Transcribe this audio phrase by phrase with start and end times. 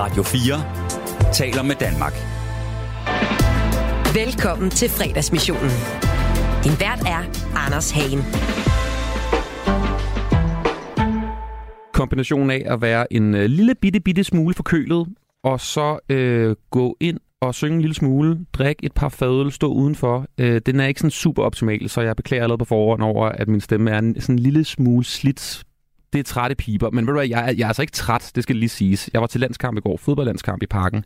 [0.00, 2.12] Radio 4 taler med Danmark.
[4.14, 5.70] Velkommen til fredagsmissionen.
[6.64, 7.22] Din vært er
[7.66, 8.22] Anders Hagen.
[11.92, 15.06] Kombinationen af at være en øh, lille bitte, bitte smule forkølet,
[15.44, 19.72] og så øh, gå ind og synge en lille smule, drikke et par fadøl, stå
[19.72, 20.26] udenfor.
[20.38, 23.48] Øh, den er ikke sådan super optimal, så jeg beklager allerede på forhånd over, at
[23.48, 25.64] min stemme er en, sådan en lille smule slidt.
[26.12, 28.32] Det er trætte piber, men ved du hvad, jeg, er- jeg er altså ikke træt,
[28.34, 29.10] det skal lige siges.
[29.12, 31.04] Jeg var til landskamp i går, fodboldlandskamp i parken,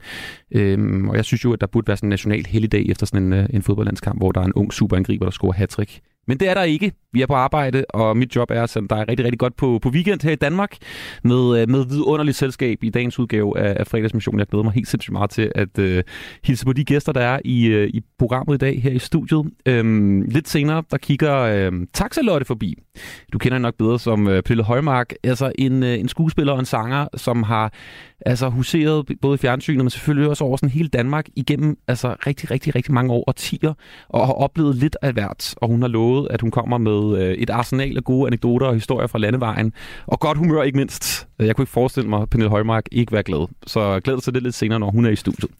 [0.51, 3.23] øhm, og jeg synes jo, at der burde være sådan en national helligdag efter sådan
[3.27, 5.73] en, øh, en fodboldlandskamp, hvor der er en ung superangriber, der scorer hat
[6.27, 6.93] men det er der ikke.
[7.12, 9.79] Vi er på arbejde, og mit job er at sende dig rigtig, rigtig godt på,
[9.83, 10.77] på weekend her i Danmark
[11.25, 14.39] med, øh, med vidunderligt selskab i dagens udgave af, af fredagsmissionen.
[14.39, 16.03] Jeg glæder mig helt sindssygt meget til at øh,
[16.45, 19.51] hilse på de gæster, der er i, øh, i programmet i dag her i studiet.
[19.67, 22.75] Øhm, lidt senere, der kigger øh, Taxalotte forbi.
[23.33, 25.12] Du kender hende nok bedre som øh, Pille Højmark.
[25.25, 27.73] Altså en, øh, en skuespiller og en sanger, som har
[28.27, 32.51] altså huseret både i fjernsynet, men selvfølgelig også over sådan hele Danmark igennem altså rigtig,
[32.51, 33.75] rigtig, rigtig mange år og tiger,
[34.09, 35.55] og har oplevet lidt af hvert.
[35.56, 38.75] Og hun har lovet, at hun kommer med øh, et arsenal af gode anekdoter og
[38.75, 39.73] historier fra landevejen.
[40.06, 41.29] Og godt humør ikke mindst.
[41.39, 43.48] Øh, jeg kunne ikke forestille mig, at Pernille Højmark ikke være glad.
[43.67, 45.51] Så glæder sig det lidt senere, når hun er i studiet.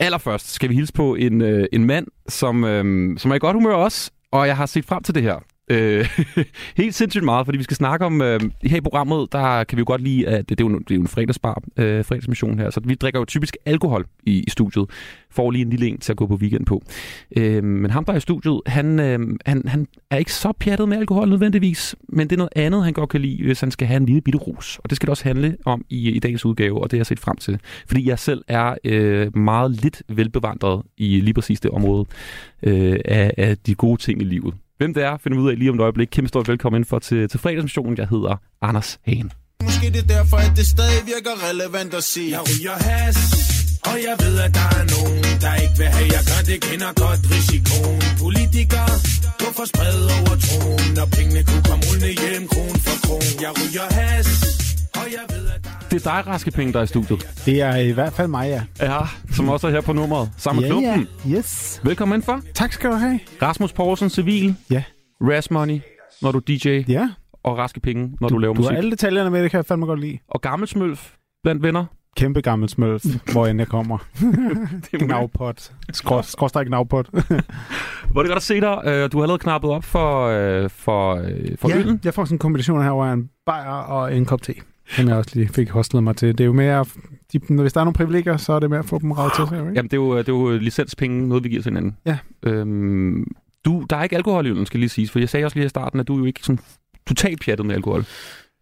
[0.00, 3.56] Allerførst skal vi hilse på en, øh, en mand, som, øh, som er i godt
[3.56, 5.36] humør også, og jeg har set frem til det her.
[5.70, 6.08] Øh,
[6.80, 9.80] helt sindssygt meget, fordi vi skal snakke om, øh, her i programmet, der kan vi
[9.80, 12.70] jo godt lide, at det er jo, det er jo en fredagsbar, øh, fredagsmission her,
[12.70, 14.90] så vi drikker jo typisk alkohol i, i studiet,
[15.30, 16.82] får lige en lille en til at gå på weekend på.
[17.36, 20.88] Øh, men ham, der er i studiet, han, øh, han, han er ikke så pjattet
[20.88, 23.88] med alkohol nødvendigvis, men det er noget andet, han godt kan lide, hvis han skal
[23.88, 24.78] have en lille bitte rus.
[24.78, 27.06] Og det skal det også handle om i, i dagens udgave, og det har jeg
[27.06, 27.60] set frem til.
[27.86, 32.06] Fordi jeg selv er øh, meget lidt velbevandret i lige præcis det område
[32.62, 34.54] øh, af, af de gode ting i livet.
[34.80, 36.08] Hvem det er, finder vi ud af lige om et øjeblik.
[36.16, 37.94] Kæmpe stort velkommen ind for til, til fredagsmissionen.
[37.98, 38.34] Jeg hedder
[38.68, 39.30] Anders Hagen.
[39.66, 43.16] Måske det er derfor, at det stadig virker relevant at sige Jeg ryger has,
[43.90, 46.92] og jeg ved, at der er nogen, der ikke vil have, jeg gør det, kender
[47.04, 48.94] godt risikoen Politikere,
[49.40, 53.52] gå for spred over troen, når pengene kunne komme rullende hjem, kron for kron Jeg
[53.58, 54.28] ryger has,
[55.90, 57.42] det er dig, Raske Penge, der er i studiet.
[57.46, 58.62] Det er i hvert fald mig, ja.
[58.86, 58.98] Ja,
[59.32, 60.30] som også er her på nummeret.
[60.36, 61.08] Sammen med klubben.
[61.36, 61.80] Yes.
[61.84, 62.40] Velkommen ind for.
[62.54, 63.20] Tak skal du have.
[63.42, 64.54] Rasmus Poulsen, civil.
[64.70, 64.82] Ja.
[65.20, 65.80] Ras Money,
[66.22, 66.68] når du er DJ.
[66.92, 67.08] Ja.
[67.44, 68.70] Og Raske Penge, når du, du laver Du musik.
[68.70, 70.18] har alle detaljerne med, det kan jeg fandme godt lide.
[70.28, 71.12] Og gammel smølf
[71.42, 71.84] blandt venner.
[72.16, 73.98] Kæmpe gammel smølf, hvor end jeg kommer.
[74.92, 75.72] Det er Gnavpot.
[75.92, 77.08] Skrås- Skråstrej gnavpot.
[78.10, 78.82] Hvor er det godt at se dig.
[78.84, 82.00] Øh, Du har allerede knappet op for, øh, for, øh, for ja, øllen.
[82.04, 84.52] jeg får sådan en kombination her, hvor jeg en bajer og en kop te.
[84.96, 86.38] Som jeg også lige fik hostlet mig til.
[86.38, 86.84] Det er jo mere...
[87.32, 89.44] De, hvis der er nogle privilegier, så er det med at få dem ravet til
[89.48, 89.58] sig.
[89.58, 89.72] Ikke?
[89.74, 91.96] Jamen, det er jo, det er jo licenspenge, noget vi giver til hinanden.
[92.06, 92.18] Ja.
[92.42, 93.26] Øhm,
[93.64, 95.10] du, der er ikke alkohol i skal lige siges.
[95.10, 96.58] For jeg sagde også lige i starten, at du er jo ikke sådan
[97.06, 98.04] totalt pjattet med alkohol.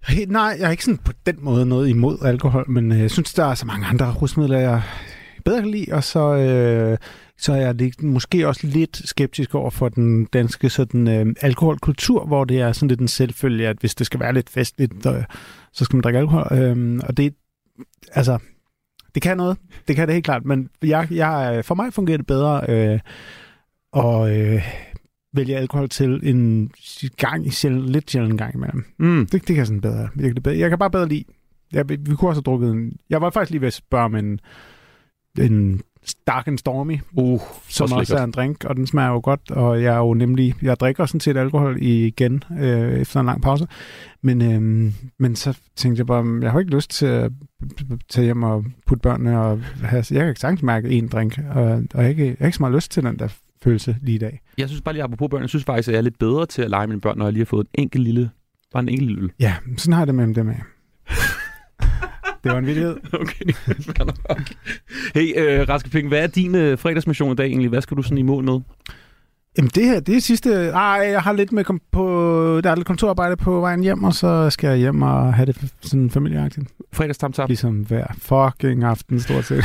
[0.08, 3.10] Helt, nej, jeg er ikke sådan på den måde noget imod alkohol, men øh, jeg
[3.10, 4.82] synes, der er så mange andre rusmidler, jeg
[5.44, 6.98] bedre kan lide, og så, øh,
[7.38, 12.44] så er jeg måske også lidt skeptisk over for den danske sådan, øh, alkoholkultur, hvor
[12.44, 15.24] det er sådan lidt en selvfølge, at hvis det skal være lidt festligt, øh,
[15.72, 16.58] så skal man drikke alkohol.
[16.58, 17.34] Øh, og det,
[18.12, 18.38] altså,
[19.14, 19.58] det kan noget.
[19.88, 23.00] Det kan det helt klart, men jeg, jeg, for mig fungerer det bedre øh,
[23.92, 24.62] og øh,
[25.32, 26.70] vælge alkohol til en
[27.16, 28.84] gang i sjældent, lidt sjældent gang imellem.
[28.98, 29.26] Mm.
[29.26, 30.58] Det, det kan jeg sådan bedre, virkelig bedre.
[30.58, 31.24] Jeg kan bare bedre lide.
[31.72, 32.92] Jeg, vi, kunne også have drukket en...
[33.10, 34.14] Jeg var faktisk lige ved at spørge om
[35.38, 35.80] en,
[36.26, 39.50] Dark and Stormy, Uh, som også også er en drink, og den smager jo godt,
[39.50, 40.54] og jeg er jo nemlig...
[40.62, 43.66] Jeg drikker sådan set alkohol igen øh, efter en lang pause,
[44.22, 47.32] men, øh, men så tænkte jeg bare, "Mm, jeg har ikke lyst til at
[48.08, 50.04] tage hjem og putte børnene og have...
[50.10, 52.56] Jeg kan ikke sagtens mærke en drink, og, og jeg, har ikke, jeg har ikke
[52.56, 53.28] så meget lyst til den der
[53.62, 54.40] følelse lige i dag.
[54.58, 56.62] Jeg synes bare lige apropos børn, jeg synes faktisk, at jeg er lidt bedre til
[56.62, 58.30] at lege med mine børn, når jeg lige har fået en enkelt lille,
[58.72, 59.30] bare en enkelt lille øl.
[59.40, 60.62] Ja, sådan har jeg det med dem af.
[62.48, 62.96] Det var en vildhed.
[63.20, 63.44] Okay.
[65.14, 67.68] Hey, øh, Raske Penge, hvad er din øh, fredagsmission i dag egentlig?
[67.68, 68.60] Hvad skal du sådan i mål med?
[69.58, 70.50] Jamen det her, det er sidste...
[70.68, 72.04] Ej, jeg har lidt med kom på...
[72.64, 75.72] Der er lidt kontorarbejde på vejen hjem, og så skal jeg hjem og have det
[75.82, 76.68] sådan familieagtigt.
[76.92, 77.48] Fredagstamtap.
[77.48, 79.64] Ligesom hver fucking aften, stort set.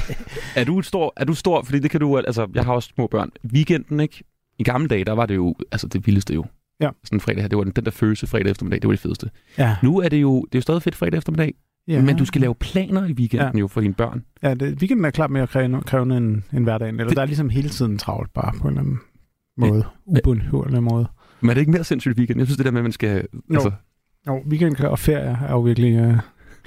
[0.56, 3.06] Er du stor, er du stor, fordi det kan du, altså, jeg har også små
[3.06, 3.30] børn.
[3.52, 4.24] Weekenden, ikke?
[4.58, 6.44] I gamle dage, der var det jo, altså det vildeste jo.
[6.80, 6.88] Ja.
[7.04, 9.00] Sådan en fredag her, det var den, den der følelse fredag eftermiddag, det var det
[9.00, 9.30] fedeste.
[9.58, 9.76] Ja.
[9.82, 11.54] Nu er det jo, det er jo stadig fedt fredag eftermiddag,
[11.88, 11.92] ja.
[11.94, 12.02] ja.
[12.02, 13.58] men du skal lave planer i weekenden ja.
[13.60, 14.24] jo for dine børn.
[14.42, 16.94] Ja, det, weekenden er klart mere krævende, krævende end, end hverdagen.
[16.94, 18.98] Eller Det- der er ligesom hele tiden travlt bare på en eller anden
[19.58, 19.84] måde.
[20.06, 21.06] Ubundhørende måde.
[21.40, 22.38] Men er det ikke mere sindssygt weekend?
[22.40, 23.26] Jeg synes det der med, at man skal...
[23.34, 23.54] Jo.
[23.54, 23.70] Altså,
[24.26, 26.14] Jo, weekend og ferie er jo virkelig øh,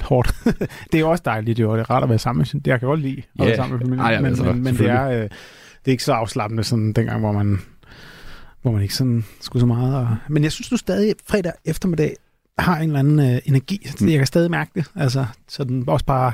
[0.01, 0.35] hårdt.
[0.91, 1.71] det er jo også dejligt, jo.
[1.71, 2.59] og Det er rart at være sammen med sin...
[2.59, 3.45] Det jeg kan godt lide at Ja.
[3.45, 3.99] være sammen med familien.
[4.05, 5.29] Ej, ja, men, altså, men, men det, er, øh, det
[5.85, 7.59] er ikke så afslappende, sådan dengang, hvor man,
[8.61, 9.95] hvor man ikke sådan skulle så meget.
[9.95, 10.17] Og...
[10.29, 12.15] Men jeg synes nu stadig, fredag eftermiddag
[12.57, 13.87] har en eller anden øh, energi.
[14.01, 14.07] Mm.
[14.09, 14.85] Jeg kan stadig mærke det.
[14.95, 16.33] Altså, sådan også bare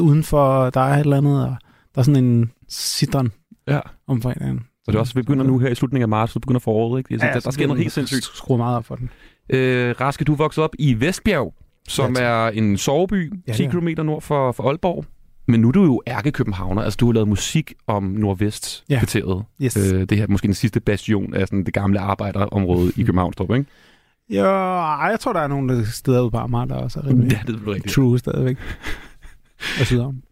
[0.00, 1.56] udenfor, der er et eller andet, og
[1.94, 3.32] der er sådan en sidren
[3.68, 3.80] Ja.
[4.06, 4.58] om fredagen.
[4.84, 6.98] Så det er også, vi begynder nu her i slutningen af marts, så begynder foråret,
[6.98, 7.18] ikke?
[7.18, 8.24] Så ja, der, der sker noget helt sindssygt.
[8.24, 9.10] Skruet meget op for den.
[9.50, 11.54] Øh, Raske, du er vokset op i Vestbjerg,
[11.88, 13.80] som Ja, er en soveby, Ja, 10 det er.
[13.80, 15.04] km nord for, for Aalborg.
[15.48, 19.44] Men nu er du jo ærkekøbenhavner, altså du har lavet musik om Nordvest-kvarteret.
[19.62, 19.76] Yes.
[19.92, 23.70] Øh, det her måske den sidste bastion af sådan det gamle arbejderområde i Københavnstrup, ikke?
[24.30, 27.40] Ja, jeg tror, der er nogle steder ude på Amager, der også er rimelig Ja,
[27.52, 27.94] det er rigtigt.
[27.94, 28.56] true stadigvæk.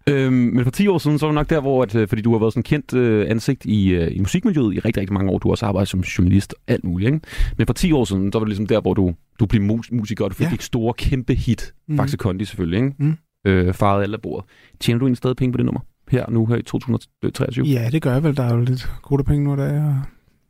[0.08, 2.22] Øhm, men for 10 år siden, så var det nok der, hvor, at, øh, fordi
[2.22, 5.30] du har været sådan kendt øh, ansigt i, øh, i musikmiljøet i rigtig, rigtig mange
[5.32, 5.38] år.
[5.38, 7.26] Du har også arbejdet som journalist og alt muligt, ikke?
[7.58, 9.88] Men for 10 år siden, så var det ligesom der, hvor du, du blev mus-
[9.92, 10.54] musiker, og du fik Ja.
[10.54, 11.74] et store, kæmpe hit.
[11.88, 11.96] Mm.
[11.96, 12.94] Faxe Kondi selvfølgelig, ikke?
[12.98, 13.16] Mm.
[13.46, 14.48] Øh, faret alle af bordet.
[14.80, 15.80] Tjener du egentlig stadig penge på det nummer?
[16.10, 17.64] Her, nu her i 2023?
[17.66, 18.36] Ja, det gør jeg vel.
[18.36, 19.94] Der er jo lidt gode penge nu, der er.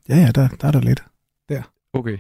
[0.09, 1.03] Ja, ja, der, der er der lidt.
[1.95, 2.19] Okay.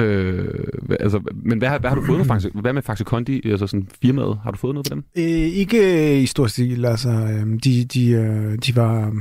[0.00, 0.64] Øh,
[1.00, 2.50] altså, men hvad, har- hvad har du fået med Faxe?
[2.54, 4.38] Hvad med Faxe Kondi, altså sådan firmaet?
[4.44, 5.04] Har du fået noget på dem?
[5.16, 7.08] Øh, ikke i stor stil, altså.
[7.08, 9.12] Øh, de, de, øh, de var...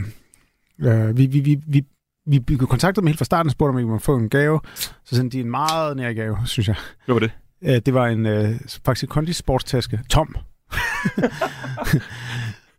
[0.81, 1.84] Øh, vi, vi, vi, vi,
[2.28, 4.60] vi vi kontaktede dem helt fra starten og spurgte, om vi kunne få en gave.
[5.06, 6.76] Så sendte de en meget nær gave, synes jeg.
[7.06, 7.31] Hvad var det?
[7.64, 8.50] Øh, det var en øh,
[8.86, 10.00] faktisk Kondi sportstaske.
[10.10, 10.36] Tom.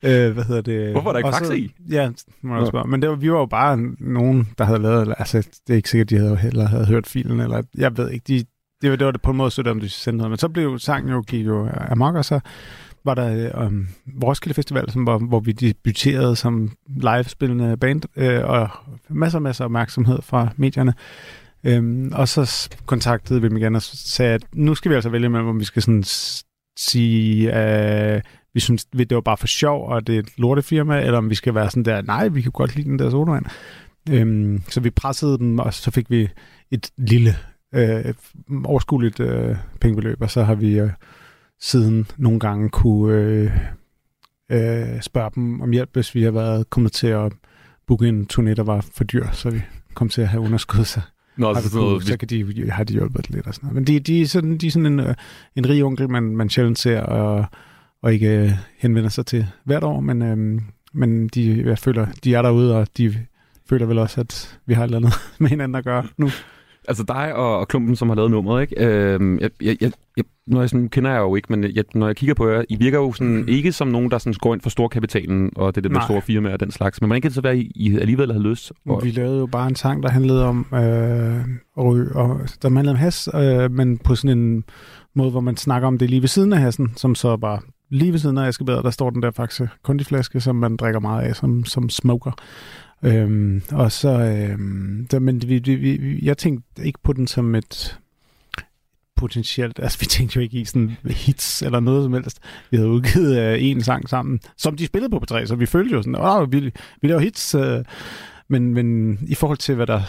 [0.05, 0.93] øh, hvad hedder det?
[0.93, 1.73] Hvorfor er der ikke Og så- Faxe i?
[1.91, 2.11] Ja,
[2.43, 2.67] må jeg Nå.
[2.69, 2.89] spørge.
[2.89, 5.15] Men det var, vi var jo bare nogen, der havde lavet...
[5.19, 8.25] Altså, det er ikke sikkert, de havde, heller havde hørt filen, eller jeg ved ikke.
[8.29, 8.45] De,
[8.83, 10.31] det, var, det var det på en måde sødt, om de sendte noget.
[10.31, 12.41] Men så blev sangen jo, gik jo amok, og så
[13.05, 13.87] var der um,
[14.25, 18.69] Roskilde Festival, som var, hvor vi debuterede som live-spillende band, øh, og
[19.09, 20.95] masser og masser af opmærksomhed fra medierne.
[21.65, 25.29] Øhm, og så kontaktede vi dem igen og sagde, at nu skal vi altså vælge
[25.29, 26.05] mellem, om vi skal sådan
[26.79, 31.19] sige, at vi synes, det var bare for sjov, og det er et lortefirma, eller
[31.19, 33.47] om vi skal være sådan der, nej, vi kan godt lide den der sodavand.
[34.11, 36.29] Øhm, så vi pressede dem, og så fik vi
[36.71, 37.37] et lille,
[37.75, 38.15] øh,
[38.65, 40.91] overskueligt øh, pengebeløb, og så har vi øh,
[41.61, 43.51] siden nogle gange kunne øh,
[44.51, 47.33] øh, spørge dem om hjælp, hvis vi har været kommet til at
[47.87, 49.61] booke en turné, der var for dyr, så vi
[49.95, 51.01] kom til at have underskud, så,
[51.37, 53.75] Nå, har vi sådan noget, så kan de, har de hjulpet lidt og sådan noget.
[53.75, 55.15] Men de, de, er sådan, de er sådan en, øh,
[55.57, 57.47] en rig onkel, man, man sjældent ser, og,
[58.03, 60.61] og ikke øh, henvender sig til hvert år, men, øhm,
[60.93, 63.15] men de, jeg føler, de er derude, og de
[63.69, 66.31] føler vel også, at vi har et eller andet med hinanden at gøre nu.
[66.89, 68.85] Altså dig og, og Klumpen, som har lavet nummeret, ikke?
[68.85, 72.07] Øhm, jeg, jeg, jeg, jeg, når jeg sådan, kender jeg jo ikke, men jeg, når
[72.07, 73.49] jeg kigger på jer, I virker jo sådan, mm.
[73.49, 76.07] ikke som nogen, der sådan går ind for storkapitalen, og det der med Nej.
[76.07, 77.01] store firmaer og den slags.
[77.01, 78.73] Men hvordan kan det så være, I, I alligevel har lyst?
[78.87, 81.41] Og, Vi lavede jo bare en sang, der handlede om øh,
[81.79, 84.65] at ryge, og der handlede om has, øh, men på sådan en
[85.15, 88.13] måde, hvor man snakker om det lige ved siden af hassen, som så bare lige
[88.13, 91.37] ved siden af Askebader, der står den der faktisk kondiflaske, som man drikker meget af,
[91.37, 92.33] som, som smoker.
[93.03, 97.55] Øhm, og så, øhm, der, men vi, vi, vi, jeg tænkte ikke på den som
[97.55, 98.01] et
[99.17, 102.39] potentielt, altså vi tænkte jo ikke i sådan hits eller noget som helst.
[102.71, 105.95] Vi havde udgivet øh, en sang sammen, som de spillede på P3, så vi følte
[105.95, 106.61] jo sådan, åh, vi,
[107.03, 107.85] vi laver hits, øh,
[108.49, 110.03] men, men i forhold til, hvad der...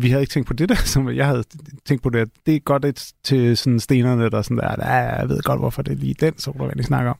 [0.00, 1.44] Vi havde ikke tænkt på det der, som jeg havde
[1.84, 4.94] tænkt på det, at det er godt et til sådan stenerne, der sådan der, ja,
[4.94, 7.18] jeg ved godt, hvorfor det er lige den sodavand, I snakker om.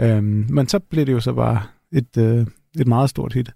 [0.00, 1.62] Øhm, men så blev det jo så bare
[1.92, 2.46] et, øh,
[2.80, 3.52] et meget stort hit.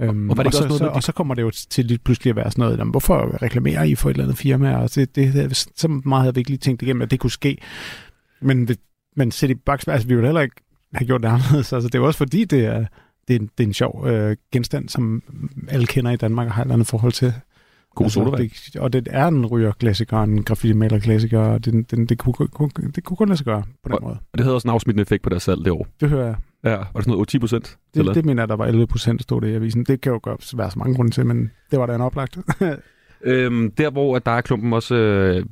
[0.00, 1.98] Øhm, og var det ikke så, noget, så, og så kommer det jo til lige
[1.98, 4.76] pludselig at være sådan noget, jamen, hvorfor reklamerer I for et eller andet firma?
[4.76, 7.30] Og det, det, det, så meget havde vi ikke lige tænkt igennem, at det kunne
[7.30, 7.58] ske.
[8.40, 8.78] Men, det,
[9.16, 10.56] men set i bagspejl, altså, vi ville heller ikke
[10.94, 11.72] have gjort det anderledes.
[11.72, 12.86] Altså, det er jo også fordi, det er,
[13.28, 15.22] det er, en, det er en sjov øh, genstand, som
[15.68, 17.32] alle kender i Danmark og har et eller andet forhold til.
[17.96, 18.50] God sodavand.
[18.72, 23.04] det, og det er en rygerklassiker, en graffiti-maler-klassiker, og det, det, det, kunne, kunne, det
[23.04, 24.16] kunne kun lade sig gøre på den måde.
[24.32, 25.86] Og det havde også en afsmittende effekt på deres salg det år.
[26.00, 26.36] Det hører jeg.
[26.64, 27.78] Ja, var det sådan noget 10 procent?
[27.94, 29.84] Det, det mener jeg, der var 11 procent, stod det i avisen.
[29.84, 32.38] Det kan jo godt være så mange grunde til, men det var da en oplagt.
[33.24, 35.44] Øhm, der, hvor at dig og Klumpen også øh,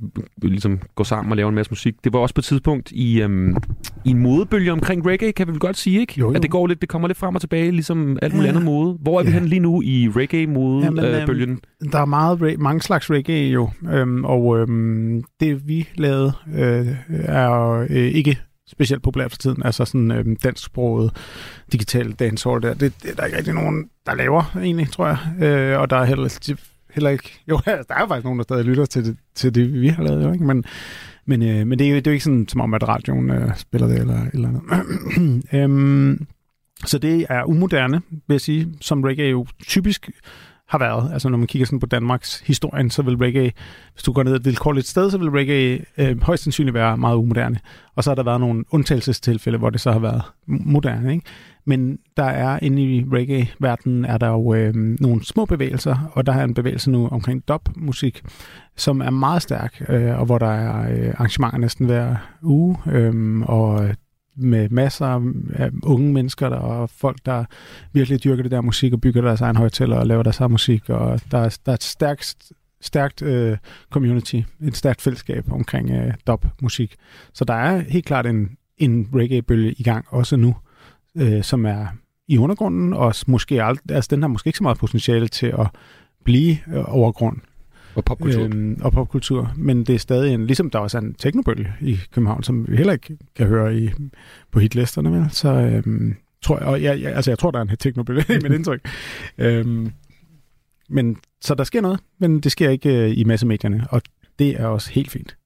[0.42, 3.22] ligesom går sammen og laver en masse musik, det var også på et tidspunkt i,
[3.22, 3.56] øhm,
[4.04, 6.14] i en modebølge omkring reggae, kan vi vel godt sige, ikke?
[6.16, 6.34] Jo, jo.
[6.36, 8.48] At det, går lidt, det kommer lidt frem og tilbage, ligesom alt muligt Ja.
[8.52, 8.98] andet mode.
[9.00, 9.34] Hvor er vi Ja.
[9.34, 10.96] henne lige nu i reggae-mode-bølgen?
[11.04, 11.60] Jamen, Øh, bølgen?
[11.92, 17.70] der er meget, mange slags reggae jo, øhm, og øhm, det vi lavede øh, er
[17.90, 18.38] øh, ikke
[18.70, 19.62] specielt populært for tiden.
[19.64, 21.10] Altså sådan øhm, dansksproget
[21.72, 22.74] digital dancehall der.
[22.74, 25.18] Det, det er der ikke rigtig nogen, der laver egentlig, tror jeg.
[25.46, 26.38] Øh, og der er heller,
[26.94, 27.40] heller ikke...
[27.48, 29.88] Jo, altså, der er jo faktisk nogen, der stadig lytter til det, til det vi
[29.88, 30.44] har lavet, jo, ikke?
[30.44, 30.64] Men,
[31.26, 33.30] men, øh, men det, er jo, det er jo ikke sådan, som om, at radioen
[33.30, 35.44] øh, spiller det eller, eller andet.
[35.60, 36.26] øhm,
[36.84, 40.10] så det er umoderne, vil jeg sige, som reggae jo typisk
[40.68, 41.12] har været.
[41.12, 43.52] Altså når man kigger sådan på Danmarks historien, så vil reggae,
[43.92, 47.16] hvis du går ned et vilkårligt sted, så vil reggae øh, højst sandsynligt være meget
[47.16, 47.58] umoderne.
[47.96, 51.12] Og så har der været nogle undtagelsestilfælde, hvor det så har været moderne.
[51.12, 51.26] Ikke?
[51.66, 56.32] Men der er inde i reggae-verdenen, er der jo øh, nogle små bevægelser, og der
[56.32, 58.22] er en bevægelse nu omkring dub-musik,
[58.76, 63.40] som er meget stærk, øh, og hvor der er øh, arrangementer næsten hver uge, øh,
[63.40, 63.94] og øh,
[64.36, 65.06] med masser
[65.54, 67.44] af unge mennesker der, og folk, der
[67.92, 70.90] virkelig dyrker det der musik og bygger deres egen højtaler og laver deres egen musik.
[70.90, 73.56] Og der er, der er et stærkt, stærkt øh,
[73.90, 76.96] community, et stærkt fællesskab omkring øh, dub-musik.
[77.32, 80.56] Så der er helt klart en, en reggae-bølge i gang også nu,
[81.16, 81.86] øh, som er
[82.28, 85.66] i undergrunden, og måske ald- altså, den har måske ikke så meget potentiale til at
[86.24, 87.40] blive øh, overgrund
[87.96, 88.42] og popkultur.
[88.42, 91.98] øhm, og popkultur, men det er stadig en, ligesom der også er en teknobølge i
[92.12, 93.90] København, som vi heller ikke kan høre i,
[94.50, 95.30] på hitlisterne, vel?
[95.30, 98.38] så øhm, tror jeg, og jeg, jeg, altså jeg tror, der er en teknobølge i
[98.42, 98.88] mit indtryk.
[99.38, 99.92] Øhm,
[100.88, 104.02] men, så der sker noget, men det sker ikke øh, i massemedierne, og
[104.38, 105.36] det er også helt fint.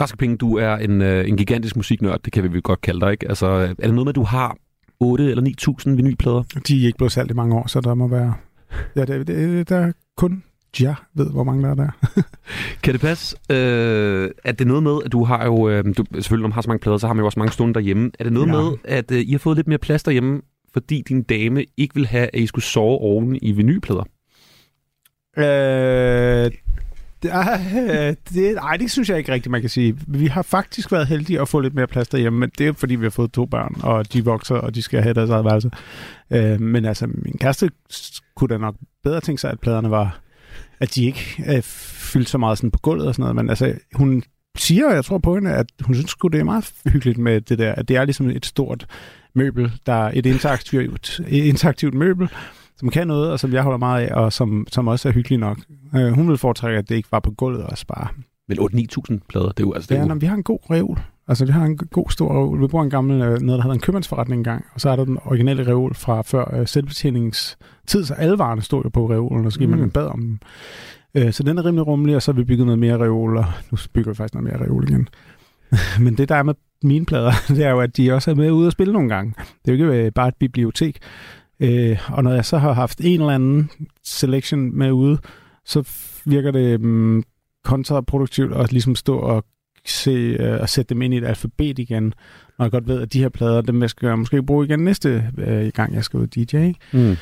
[0.00, 3.00] Raske Penge, du er en, øh, en gigantisk musiknørd, det kan vi vel godt kalde
[3.00, 3.28] dig, ikke?
[3.28, 4.56] Altså, er det noget med, at du har
[5.00, 6.42] 8 eller 9.000 vinylplader?
[6.68, 8.34] De er ikke blevet salgt i mange år, så der må være...
[8.96, 10.42] Ja, det, det, der er kun
[10.80, 11.88] ja ved, hvor mange der er der.
[12.82, 16.04] Kan det passe, øh, at det er noget med, at du har jo, øh, du,
[16.14, 18.10] selvfølgelig når man har så mange plader, så har man jo også mange stunder derhjemme.
[18.18, 18.52] Er det noget Ja.
[18.52, 20.40] med, at øh, I har fået lidt mere plads derhjemme,
[20.72, 24.04] fordi din dame ikke vil have, at I skulle sove oven i vinylplader?
[25.38, 26.50] Øh,
[27.22, 29.96] det, er, det, ej, det synes jeg ikke rigtigt, man kan sige.
[30.06, 32.94] Vi har faktisk været heldige at få lidt mere plads derhjemme, men det er fordi,
[32.94, 35.70] vi har fået to børn, og de vokser, og de skal have deres eget værelse.
[36.30, 37.70] Øh, men altså, min kæreste
[38.36, 40.20] kunne da nok bedre tænke sig, at pladerne var,
[40.80, 43.74] at de ikke øh, fyldte så meget sådan på gulvet og sådan noget, men altså,
[43.94, 44.22] hun
[44.58, 47.40] siger, og jeg tror på hende, at hun synes sgu, det er meget hyggeligt med
[47.40, 48.86] det der, at det er ligesom et stort
[49.34, 52.28] møbel, der er et interaktivt, et interaktivt møbel,
[52.76, 55.38] som kan noget, og som jeg holder meget af, og som, som også er hyggelig
[55.38, 55.58] nok.
[55.96, 58.08] Øh, hun vil foretrække, at det ikke var på gulvet også bare.
[58.48, 59.88] Men 8-9.000 plader, det er jo altså...
[59.88, 60.98] Det Ja, er jo, når vi har en god reol.
[61.28, 62.60] Altså, vi har en god stor reol.
[62.62, 65.04] Vi bruger en gammel, øh, noget, der hedder en købmandsforretning engang, og så er der
[65.04, 69.52] den originale reol fra før øh, selvbetjeningstid, så alle varerne stod jo på reolen, og
[69.52, 69.84] så gik man Mm.
[69.84, 70.38] en bad om dem.
[71.14, 73.44] Øh, så den er rimelig rummelig, og så har vi bygget noget mere reol, og
[73.70, 75.08] nu bygger vi faktisk noget mere reol igen.
[76.04, 78.50] Men det, der er med mine plader, det er jo, at de også er med
[78.50, 79.34] ude at spille nogle gange.
[79.64, 80.98] Det er jo ikke øh, bare et bibliotek.
[81.60, 83.70] Øh, og når jeg så har haft en eller anden
[84.04, 85.18] selection med ude,
[85.64, 85.88] så
[86.24, 87.22] virker det mm,
[87.64, 89.44] kontraproduktivt at ligesom stå og
[89.90, 92.14] se øh, og sætte dem ind i et alfabet igen,
[92.58, 95.24] når jeg godt ved, at de her plader, dem jeg skal måske bruge igen næste
[95.38, 96.56] øh, gang, jeg skal ud DJ.
[96.56, 96.74] Ikke?
[96.92, 97.16] mm.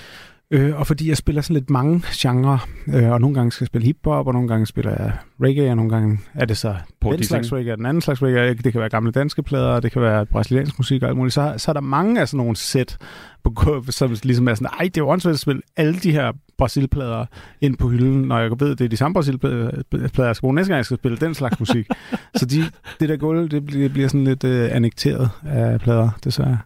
[0.51, 3.67] Øh, og fordi jeg spiller sådan lidt mange genrer, øh, og nogle gange skal jeg
[3.67, 7.17] spille hiphop, og nogle gange spiller jeg reggae, og nogle gange er det så Paul
[7.17, 8.55] den slags reggae, og den anden slags reggae.
[8.55, 11.35] Det kan være gamle danske plader, det kan være brasiliansk musik og alt muligt.
[11.35, 12.97] Så, så er der mange af sådan nogle sæt,
[13.45, 16.33] på, som ligesom er sådan, ej, det er jo åndssvagt at spille alle de her
[16.59, 17.27] Brasilplader
[17.61, 19.71] ind på hylden, når jeg ved, det er de samme Brasilplader,
[20.19, 21.87] jeg skal bruge næste gang, jeg skal spille den slags musik.
[22.37, 22.57] så de,
[23.01, 26.59] det der gulv, det bliver, det bliver sådan lidt øh, annekteret af plader, desværre.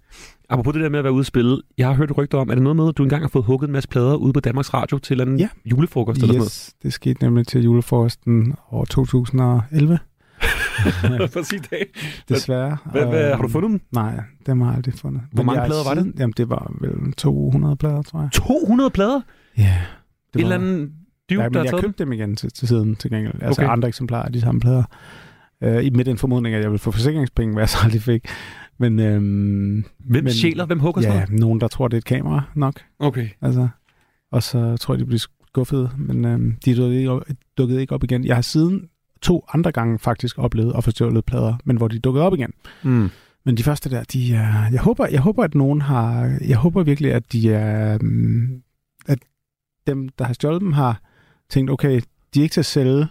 [0.51, 2.55] Apropos det der med at være ude at spille, jeg har hørt rygter om, er
[2.55, 4.75] det noget med, at du engang har fået hugget en masse plader ude på Danmarks
[4.75, 5.49] Radio til en Ja.
[5.65, 9.99] julefrokost eller Yes, det skete nemlig til julefrokosten år 2011,
[10.83, 11.33] sådan noget?
[11.33, 11.79] Præcis det.
[12.29, 12.77] desværre.
[12.93, 13.81] Hvad, hvad, har du fundet dem?
[13.93, 15.23] Nej, dem har jeg aldrig fundet.
[15.33, 16.13] Hvor mange plader var det?
[16.19, 18.29] Jamen, det var vel 200 plader, tror jeg.
[18.33, 19.21] 200 plader?
[19.59, 19.65] Ja.
[19.65, 19.71] En
[20.35, 20.93] Det eller var, anden
[21.31, 23.35] dude, ja, der men har jeg købte dem igen til, til siden til gengæld.
[23.43, 23.73] Altså Okay.
[23.73, 24.83] andre eksemplarer af de samme plader.
[25.63, 28.25] Øh, i- med den formodning, at jeg ville få forsikringspenge, hvad jeg så aldrig fik.
[28.79, 30.67] Men, øhm, Hvem men- sjæler?
[30.67, 31.41] Hvem hugger sådan ja, noget?
[31.41, 32.81] nogen, der tror, det er et kamera nok.
[32.99, 33.29] Okay.
[33.43, 33.69] Altså,
[34.33, 37.23] og så tror jeg, de bliver skuffede, men øhm, de dukkede ikke, op,
[37.59, 38.25] dukkede ikke op igen.
[38.25, 38.89] Jeg har siden
[39.23, 42.51] to andre gange faktisk oplevet at få stjålet plader, men hvor de dukkede op igen.
[42.83, 43.09] Mm.
[43.45, 44.69] Men de første der, de er...
[44.73, 46.39] Jeg håber, jeg håber, at nogen har...
[46.49, 47.99] Jeg håber virkelig, at de er...
[49.93, 51.01] dem, der har stjålet dem, har
[51.51, 52.01] tænkt, okay,
[52.35, 53.07] de er ikke til at sælge,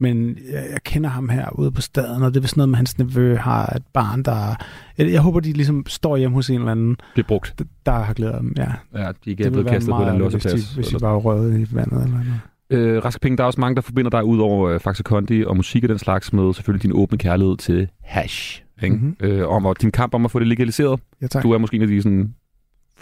[0.00, 2.76] men jeg, jeg kender ham her ude på staden, og det er sådan noget med,
[2.76, 4.54] hans nevø har et barn, der...
[4.98, 7.54] Jeg, jeg håber, de ligesom står hjemme hos en eller anden, Bliver brugt.
[7.58, 8.52] der, der har glædet dem.
[8.56, 10.88] Ja, Ja, de ikke er blevet kastet på en eller anden meget, hvis de, hvis
[10.88, 12.40] de bare røget i vandet eller noget.
[12.70, 15.44] Øh, Raske Penge, der er også mange, der forbinder dig ud over øh, Faxe Kondi
[15.44, 18.62] og musik og den slags med selvfølgelig din åbne kærlighed til hash.
[18.82, 18.96] Ikke?
[18.96, 19.16] Mhm.
[19.20, 21.00] Øh, om, og din kamp om at få det legaliseret.
[21.22, 21.42] Ja, tak.
[21.42, 22.34] Du er måske en af de sådan,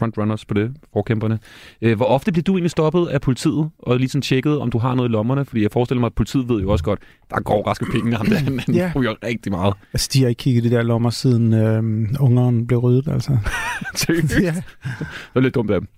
[0.01, 1.39] frontrunners på det, forkæmperne.
[1.83, 4.79] Øh, hvor ofte bliver du egentlig stoppet af politiet og lige sådan tjekket, om du
[4.79, 5.45] har noget i lommerne?
[5.45, 6.99] Fordi jeg forestiller mig, at politiet ved jo også godt,
[7.31, 8.93] der går Raske Penge, ham der, han Ja.
[8.97, 9.75] ryger rigtig meget.
[9.93, 13.39] Altså, de har ikke kigget i de der lommer, siden øhm, ungeren blev ryddet, altså.
[13.95, 14.35] Seriøst?
[14.41, 14.55] ja.
[14.85, 15.89] Det er lidt dumt af dem.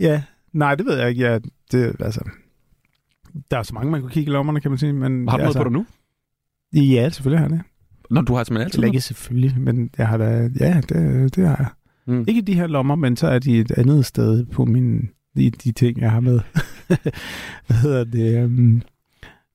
[0.00, 0.22] Ja,
[0.52, 1.22] nej, det ved jeg ikke.
[1.22, 1.38] Ja,
[1.72, 2.20] det, altså,
[3.50, 4.92] der er så mange, man kunne kigge i lommerne, kan man sige.
[4.92, 5.86] Men, Har du altså, noget på dig
[6.82, 6.82] nu?
[6.94, 7.62] Ja, selvfølgelig har jeg det.
[8.10, 11.46] Når du har simpelthen altid Eller ikke selvfølgelig, men jeg har da, ja, det, det
[11.48, 11.66] har jeg.
[12.06, 12.24] Mm.
[12.28, 15.50] Ikke i de her lommer, men så er de et andet sted på min, de,
[15.50, 16.40] de ting, jeg har med.
[17.66, 18.44] Hvad hedder det?
[18.44, 18.82] Um,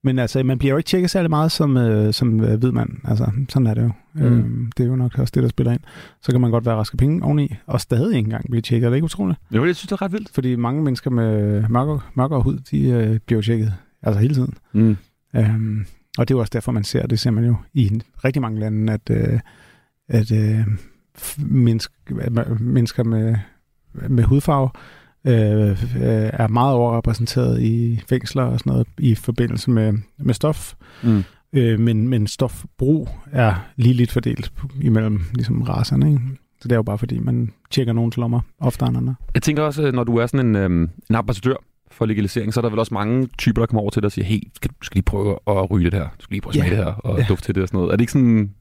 [0.04, 3.02] men altså, man bliver jo ikke tjekket særlig meget som, øh, som øh, ved man.
[3.04, 3.92] Altså, sådan er det jo.
[4.14, 4.24] Mm.
[4.24, 5.82] Øhm, det er jo nok også det, der spiller ind.
[6.22, 8.86] Så kan man godt være raske penge oveni, og stadig ikke engang blive tjekket.
[8.86, 9.40] Er det ikke utroligt?
[9.52, 10.30] Jo, jeg synes, det er ret vildt.
[10.34, 13.74] Fordi mange mennesker med mørkere, mørkere hud, de øh, bliver jo tjekket.
[14.04, 14.54] Altså hele tiden.
[14.74, 14.98] Mm.
[15.36, 15.86] Øhm,
[16.18, 18.60] og det er jo også derfor, man ser, det ser man jo i rigtig mange
[18.60, 19.40] lande, at, øh,
[20.08, 20.68] at øh,
[21.38, 21.94] menneske,
[22.60, 23.36] mennesker med,
[24.10, 24.70] med hudfarve
[25.26, 25.78] øh,
[26.34, 30.74] er meget overrepræsenteret i fængsler og sådan noget i forbindelse med, med stof.
[31.04, 31.24] Mm.
[31.54, 36.08] Øh, men, men stofbrug er lige lidt fordelt imellem ligesom racerne.
[36.10, 36.22] Ikke?
[36.62, 39.16] Så det er jo bare fordi, man tjekker nogens lommer oftere end andre.
[39.34, 41.56] Jeg tænker også, øh, når du er sådan en, øhm, en ambassadør
[41.92, 44.12] for legalisering, så er der vel også mange typer, der kommer over til dig og
[44.12, 46.04] siger, hey, skal, du skal lige prøve at ryge det her.
[46.04, 46.76] Du skal lige prøve at smage Ja.
[46.78, 47.26] det her og Ja.
[47.30, 47.92] dufte til det og sådan noget.
[47.92, 48.52] Er det ikke sådan...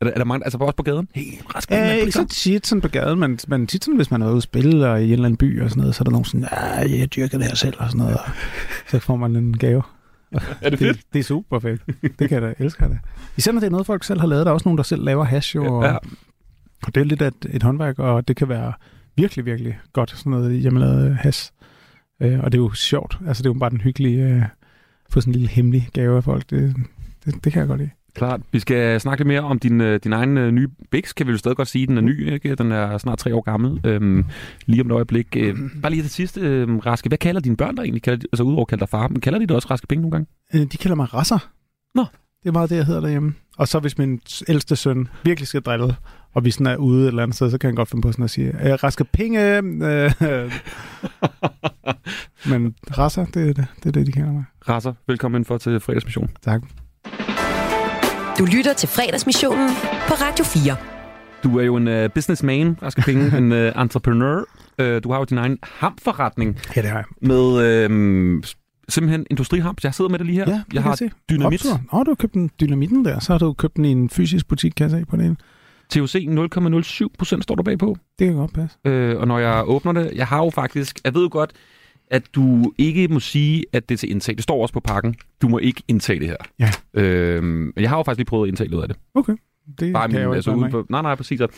[0.00, 1.08] Er der, er der mange, altså også på gaden?
[1.14, 1.22] Hey,
[1.54, 4.28] rask, Ja, ikke så tit sådan på gaden, men, men tit sådan, hvis man er
[4.28, 6.10] ude at spille og i en eller anden by og sådan noget, så er der
[6.10, 8.16] nogen sådan, ja, jeg dyrker det her selv og sådan noget.
[8.16, 8.24] Og
[8.88, 9.82] så får man en gave.
[10.62, 10.96] Er det fedt?
[10.96, 11.82] Det, det er super fedt.
[12.18, 12.98] Det kan jeg da elske det.
[13.36, 14.46] Især når det er noget, folk selv har lavet.
[14.46, 15.74] Der er også nogen, der selv laver hash jo.
[15.76, 15.96] Og, Ja.
[16.86, 18.72] og det er lidt af et, et håndværk, og det kan være
[19.16, 21.50] virkelig, virkelig godt, sådan noget hjemmelavet hash.
[22.22, 23.18] Øh, og det er jo sjovt.
[23.26, 24.42] Altså, det er jo bare den hyggelige, øh,
[25.10, 26.50] få sådan en lille hemmelig gave af folk.
[26.50, 26.76] Det,
[27.24, 27.90] det, det kan jeg godt lide.
[28.14, 28.40] Klart.
[28.52, 31.14] Vi skal snakke lidt mere om din, øh, din egen øh, nye Bix.
[31.14, 32.32] Kan vi jo stadig godt sige, den er ny.
[32.32, 32.54] Ikke?
[32.54, 33.80] Den er snart tre år gammel.
[33.84, 34.24] Øhm,
[34.66, 35.26] lige om et øjeblik.
[35.36, 37.08] Øh, bare lige til sidst, øh, Raske.
[37.08, 38.02] Hvad kalder dine børn der egentlig?
[38.02, 40.02] Kalder de, altså udover at kalde dig far, men kalder de dig også Raske Penge
[40.02, 40.26] nogle gange?
[40.54, 41.48] Øh, De kalder mig rasser.
[41.94, 42.04] Nå.
[42.42, 43.34] Det er meget det, jeg hedder derhjemme.
[43.58, 45.96] Og så hvis min ældste søn virkelig skal drille,
[46.34, 48.12] og vi sådan er ude et eller andet sted, så kan han godt finde på
[48.12, 49.56] sådan at sige, øh, raske penge.
[49.56, 49.62] Øh,
[52.50, 54.44] men rasser, det er det, det er det, de kalder mig.
[54.68, 56.28] Rasser, velkommen for til fredagsmission.
[56.42, 56.62] Tak.
[58.40, 59.68] Du lytter til fredagsmissionen
[60.08, 60.76] på Radio 4.
[61.42, 64.44] Du er jo en uh, businessman, Raske Penge, en uh, entrepreneur.
[64.82, 67.04] Uh, du har jo din egen hamforretning Ja, det har jeg.
[67.20, 68.42] med uh,
[68.88, 69.84] simpelthen industrihamp.
[69.84, 70.46] Jeg sidder med det lige her.
[70.46, 71.10] Ja, jeg kan har se.
[71.30, 71.66] dynamit.
[71.66, 73.18] Åh, du har købt en dynamitten der.
[73.18, 75.36] Så har du købt den i en fysisk butik, kan jeg se på det ene.
[75.90, 76.26] THC
[77.00, 77.96] 0,07 procent står der bagpå.
[78.18, 78.76] Det kan godt passe.
[78.84, 81.52] Øh, og når jeg åbner det, jeg har jo faktisk, jeg ved jo godt,
[82.10, 84.34] at du ikke må sige, at det er til indtag.
[84.34, 85.14] Det står også på pakken.
[85.42, 86.36] Du må ikke indtage det her.
[86.58, 86.70] Ja.
[87.02, 88.96] Øh, men jeg har jo faktisk lige prøvet at indtage lidt af det.
[89.14, 89.32] Okay.
[89.80, 91.40] Det Bare kan min, jeg jo altså, ikke på, nej, nej, præcis.
[91.40, 91.50] Og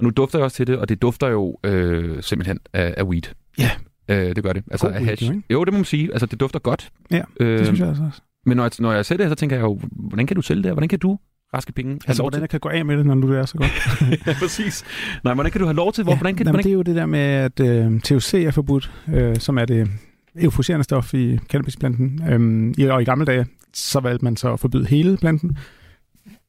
[0.00, 3.22] nu dufter jeg også til det, og det dufter jo øh, simpelthen af, af weed.
[3.58, 3.70] Ja.
[4.08, 4.62] Øh, det gør det.
[4.70, 5.28] Altså God af weed, hash.
[5.28, 5.44] jo, ikke?
[5.50, 6.12] jo, det må man sige.
[6.12, 6.90] Altså, det dufter godt.
[7.10, 8.20] Ja, Øh, det synes jeg altså også.
[8.46, 10.42] Men når jeg, når jeg ser det her, så tænker jeg jo, hvordan kan du
[10.42, 10.72] sælge det her?
[10.72, 11.18] Hvordan kan du,
[11.54, 12.40] raske penge, Altså, hvordan til?
[12.42, 13.70] jeg kan gå af med det, når nu det er så godt.
[14.26, 14.84] ja, præcis.
[15.24, 16.04] Nej, hvordan kan du have lov til?
[16.04, 18.50] Hvor, hvordan kan, jamen, hvordan, det er jo det der med, at øh, THC er
[18.50, 19.90] forbudt, øh, som er det
[20.36, 22.22] euforiserende stof i cannabisplanten.
[22.30, 25.58] Øhm, i, og i gamle dage, så valgte man så at forbyde hele planten.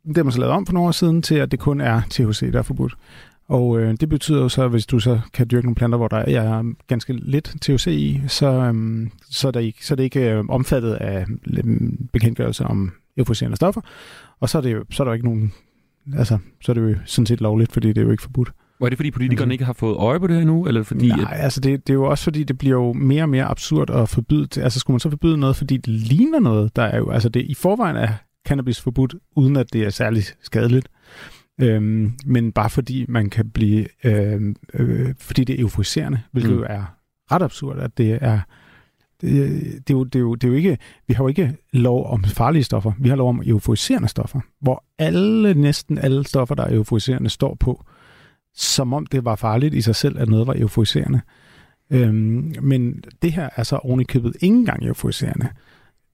[0.08, 2.02] Det har man så lavet om for nogle år siden til, at det kun er
[2.10, 2.94] THC, der er forbudt.
[3.48, 6.08] Og øh, det betyder jo så, at hvis du så kan dyrke nogle planter, hvor
[6.08, 10.04] der er ganske lidt THC i, så, øhm, så, er, der ikke, så er det
[10.04, 11.26] ikke øh, omfattet af
[11.58, 13.82] øhm, bekendtgørelse om euforiserende stoffer.
[14.40, 15.54] Og så er, det jo, så er der jo ikke nogen...
[16.18, 18.52] Altså, så er det jo sådan set lovligt, fordi det er jo ikke forbudt.
[18.80, 20.68] Var det fordi politikerne ikke har fået øje på det her nu?
[20.68, 23.30] Eller fordi, Nej, altså det, det er jo også fordi, det bliver jo mere og
[23.30, 24.62] mere absurd at forbyde.
[24.62, 27.10] Altså skulle man så forbyde noget, fordi det ligner noget, der er jo...
[27.10, 28.10] Altså det i forvejen er
[28.48, 30.90] cannabis forbudt, uden at det er særlig skadeligt.
[31.62, 33.86] Øhm, men bare fordi man kan blive...
[34.04, 36.58] Øh, øh, fordi det er euforiserende, hvilket mm.
[36.58, 36.96] jo er
[37.32, 38.40] ret absurd, at det er...
[39.22, 39.52] Det,
[39.88, 40.78] det, er jo, det, er jo, det er jo ikke...
[41.08, 42.92] Vi har jo ikke lov om farlige stoffer.
[43.00, 47.56] Vi har lov om euforiserende stoffer, hvor alle, næsten alle stoffer, der er euforiserende, står
[47.60, 47.86] på
[48.56, 51.22] som om det var farligt i sig selv, at noget var euforiserende.
[51.92, 55.50] Øhm, men det her er så ovenikøbet ikke engang euforiserende.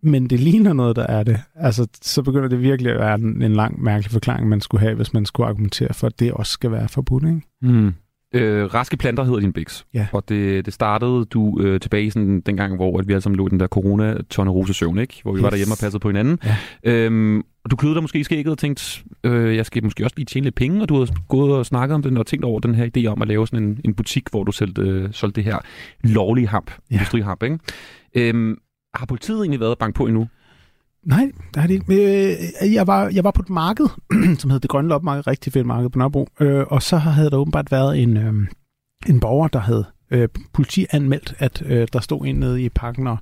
[0.01, 1.41] Men det ligner noget, der er det.
[1.55, 4.95] Altså, så begynder det virkelig at være en, en lang, mærkelig forklaring, man skulle have,
[4.95, 7.41] hvis man skulle argumentere for, at det også skal være forbudt, ikke?
[7.61, 7.93] Mm.
[8.35, 9.83] Øh, raske planter hedder din Bix.
[9.93, 10.07] Ja.
[10.11, 13.47] Og det, det startede du øh, tilbage sådan, dengang, hvor at vi alle sammen lå
[13.47, 14.17] i den der corona
[14.73, 15.19] søvn, ikke?
[15.21, 15.43] Hvor vi yes.
[15.43, 16.39] var derhjemme og passede på hinanden.
[16.45, 16.55] Ja.
[16.83, 20.13] Øhm, og du kløede dig måske i skægget og tænkte, øh, jeg skal måske også
[20.17, 22.59] lige tjene lidt penge, og du havde gået og snakket om den og tænkt over
[22.59, 25.35] den her idé om at lave sådan en, en butik, hvor du solgte, øh, solgte
[25.35, 25.57] det her
[26.03, 26.71] lovlige hamp.
[26.91, 26.95] Ja.
[26.95, 27.59] industrihamp, ikke?
[28.15, 28.57] Øhm,
[28.95, 30.27] har politiet egentlig været bank på endnu?
[31.05, 32.35] Nej, det har det ikke.
[32.63, 33.85] Øh, jeg var, jeg var på et marked,
[34.39, 37.37] som hed Det Grønne Lopmarked, rigtig fedt marked på Nørrebro, øh, og så havde der
[37.37, 38.33] åbenbart været en, øh,
[39.07, 43.17] en borger, der havde øh, politianmeldt, at øh, der stod en nede i parken og,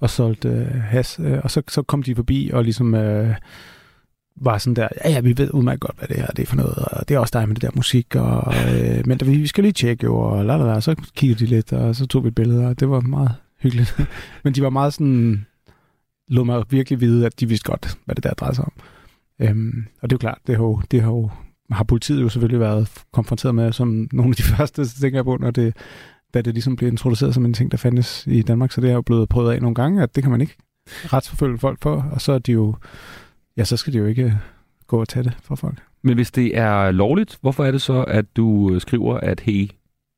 [0.00, 3.34] og solgte øh, has, øh, og så, så kom de forbi og ligesom øh,
[4.36, 6.56] var sådan der, ja, ja, vi ved udmærket godt, hvad det her det er for
[6.56, 9.46] noget, og det er også dig med det der musik, og, øh, men vi vi
[9.46, 10.80] skal lige tjekke jo, og la, la, la.
[10.80, 13.96] så kiggede de lidt, og så tog vi et billede, og det var meget hyggeligt.
[14.44, 15.46] men de var meget sådan,
[16.32, 18.72] lod mig virkelig vide, at de vidste godt, hvad det der drejede sig om.
[19.40, 21.30] Øhm, og det er jo klart, det har, jo, det har jo
[21.70, 25.36] har politiet jo selvfølgelig været konfronteret med som nogle af de første, tænker jeg på,
[25.36, 25.76] når det,
[26.34, 28.94] da det ligesom blev introduceret som en ting, der fandtes i Danmark, så det er
[28.94, 30.56] jo blevet prøvet af nogle gange, at det kan man ikke
[30.88, 32.74] retsforfølge folk for, og så er de jo,
[33.56, 34.38] ja, så skal de jo ikke
[34.86, 35.78] gå og tage det fra folk.
[36.02, 39.70] Men hvis det er lovligt, hvorfor er det så, at du øh, skriver, at hey,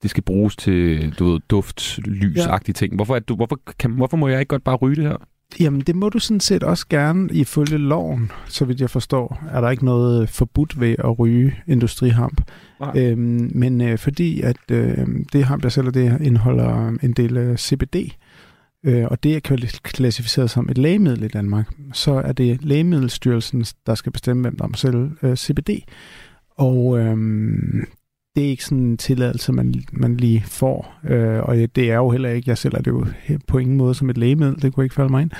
[0.02, 2.94] det skal bruges til du ved, duft, lysagtige ting?
[2.94, 5.16] Hvorfor, er du, hvorfor, kan, hvorfor må jeg ikke godt bare ryge det her?
[5.60, 9.44] Jamen, det må du sådan set også gerne ifølge loven, så vidt jeg forstår.
[9.52, 12.50] Er der ikke noget forbudt ved at ryge industrihamp.
[12.96, 17.56] Øhm, men øh, fordi at øh, det hamp, jeg sælger, det indeholder en del øh,
[17.56, 17.96] CBD,
[18.84, 23.94] øh, og det er klassificeret som et lægemiddel i Danmark, så er det Lægemiddelstyrelsen, der
[23.94, 25.70] skal bestemme, hvem der må sælge øh, CBD.
[26.56, 27.16] Og øh,
[28.36, 30.94] det er ikke sådan en tilladelse, man, man lige får.
[31.04, 33.06] Øh, og det er jo heller ikke, jeg sælger det jo
[33.46, 35.30] på ingen måde som et lægemiddel, det kunne ikke falde mig ind.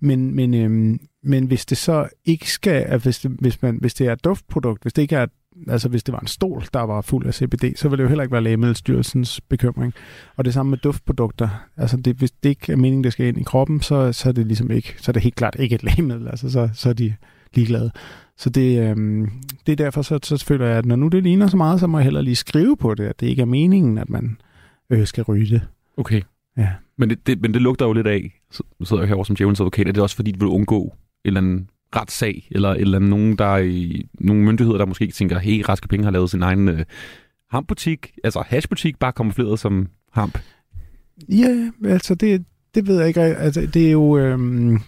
[0.00, 3.94] Men, men, øh, men hvis det så ikke skal, at hvis det, hvis, man, hvis
[3.94, 5.26] det er et duftprodukt, hvis det ikke er
[5.68, 8.08] altså hvis det var en stol, der var fuld af CBD, så ville det jo
[8.08, 9.94] heller ikke være Lægemiddelstyrelsens bekymring.
[10.36, 11.48] Og det samme med duftprodukter.
[11.76, 14.32] Altså det, hvis det ikke er meningen, det skal ind i kroppen, så, så er
[14.32, 16.28] det ligesom ikke, så er det helt klart ikke et lægemiddel.
[16.28, 17.14] Altså så, så er de
[17.54, 17.90] ligeglade.
[18.36, 19.30] Så det, øhm,
[19.66, 21.86] det er derfor, så, så føler jeg, at når nu det ligner så meget, så
[21.86, 24.40] må jeg heller lige skrive på det, at det ikke er meningen, at man
[24.90, 25.62] øh, skal ryge det.
[25.96, 26.22] Okay.
[26.56, 26.68] Ja.
[26.96, 29.60] Men det, det, men det lugter jo lidt af, så sidder jeg herovre som djævelens
[29.60, 30.90] advokat, er det også fordi, du vil undgå en
[31.24, 35.62] eller anden retssag, eller, eller nogen, der er i, nogle myndigheder, der måske tænker, hey,
[35.68, 36.84] Raske Penge har lavet sin egen øh,
[37.50, 40.38] hampbutik, altså hashbutik, bare kamufleret som hamp.
[41.28, 43.20] Ja, altså det, det ved jeg ikke.
[43.20, 44.18] Altså, det er jo...
[44.18, 44.80] Øhm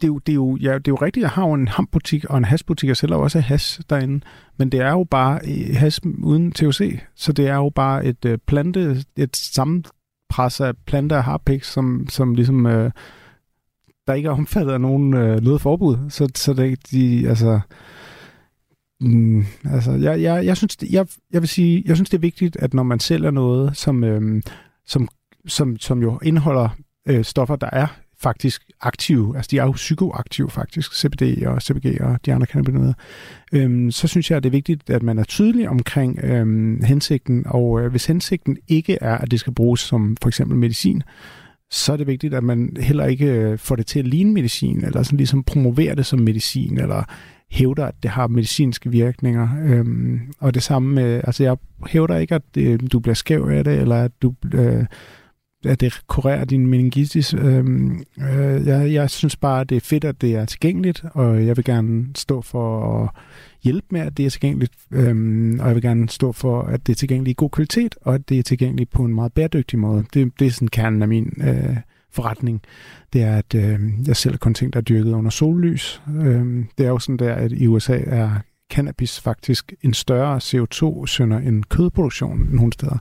[0.00, 1.68] det er jo, det er jo, ja, det er jo rigtigt, jeg har jo en
[1.68, 4.24] hampbutik og en hasbutik, og sælger også has derinde,
[4.58, 8.24] men det er jo bare øh, has uden THC, så det er jo bare et
[8.24, 12.90] øh, plante, et sammenpres af planter og harpix, som, som ligesom, øh,
[14.06, 17.60] der ikke er omfattet af nogen øh, noget forbud, så, så det, de, altså,
[19.00, 22.56] mm, altså, jeg, jeg, jeg, synes, jeg, jeg vil sige, jeg synes, det er vigtigt,
[22.56, 24.42] at når man sælger noget, som, øh,
[24.86, 25.08] som,
[25.46, 26.68] som, som jo indeholder
[27.08, 27.86] øh, stoffer, der er
[28.26, 32.92] faktisk aktive, altså de er jo psykoaktive faktisk, CBD og CBG og de andre cannabinoider,
[33.52, 37.42] øhm, så synes jeg, at det er vigtigt, at man er tydelig omkring øhm, hensigten,
[37.46, 41.02] og øh, hvis hensigten ikke er, at det skal bruges som for eksempel medicin,
[41.70, 44.84] så er det vigtigt, at man heller ikke øh, får det til at ligne medicin,
[44.84, 47.04] eller sådan ligesom promoverer det som medicin, eller
[47.50, 49.48] hævder, at det har medicinske virkninger.
[49.64, 53.64] Øhm, og det samme med, altså jeg hævder ikke, at øh, du bliver skæv af
[53.64, 54.84] det, eller at du øh,
[55.64, 57.34] at det kurerer din meningitis.
[57.34, 61.46] Øhm, øh, jeg, jeg synes bare, at det er fedt, at det er tilgængeligt, og
[61.46, 63.10] jeg vil gerne stå for at
[63.62, 66.92] hjælpe med, at det er tilgængeligt, øhm, og jeg vil gerne stå for, at det
[66.92, 70.04] er tilgængeligt i god kvalitet, og at det er tilgængeligt på en meget bæredygtig måde.
[70.14, 71.76] Det, det er sådan kernen af min øh,
[72.12, 72.62] forretning.
[73.12, 76.02] Det er, at øh, jeg sælger kun ting, der er dyrket under sollys.
[76.08, 78.30] Øhm, det er jo sådan der, at i USA er
[78.72, 82.98] cannabis faktisk en større CO2-sønder end kødproduktion nogle steder.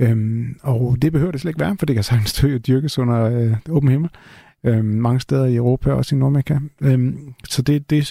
[0.00, 3.56] Øhm, og det behøver det slet ikke være, for det kan sagtens dyrkes under øh,
[3.68, 4.10] åben himmel.
[4.64, 6.58] Øhm, mange steder i Europa, også i Nordamerika.
[6.80, 8.06] Øhm, så det, det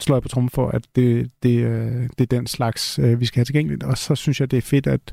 [0.00, 3.26] slår jeg på trummen for, at det, det, øh, det er den slags, øh, vi
[3.26, 3.82] skal have tilgængeligt.
[3.82, 5.12] Og så synes jeg, det er fedt at,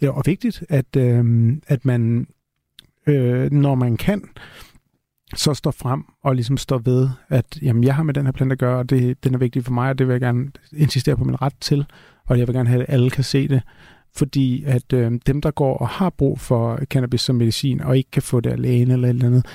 [0.00, 2.26] det er og vigtigt, at, øh, at man,
[3.06, 4.22] øh, når man kan,
[5.36, 8.52] så står frem og ligesom står ved, at jamen, jeg har med den her plante
[8.52, 11.16] at gøre, og det, den er vigtig for mig, og det vil jeg gerne insistere
[11.16, 11.86] på min ret til,
[12.26, 13.62] og jeg vil gerne have, at alle kan se det
[14.16, 18.10] fordi at øh, dem, der går og har brug for cannabis som medicin, og ikke
[18.10, 19.46] kan få det af lægen eller et eller andet,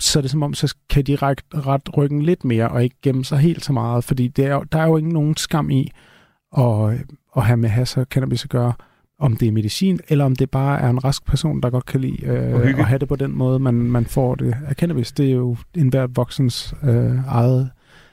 [0.00, 2.96] så er det som om, så kan de ret, ret ryggen lidt mere, og ikke
[3.02, 5.90] gemme sig helt så meget, fordi det er, der er jo ikke nogen skam i
[6.58, 7.04] at,
[7.36, 8.72] at have med has og cannabis at gøre,
[9.18, 12.00] om det er medicin, eller om det bare er en rask person, der godt kan
[12.00, 15.12] lide øh, at have det på den måde, man, man får det af cannabis.
[15.12, 17.70] Det er jo enhver voksens øh, eget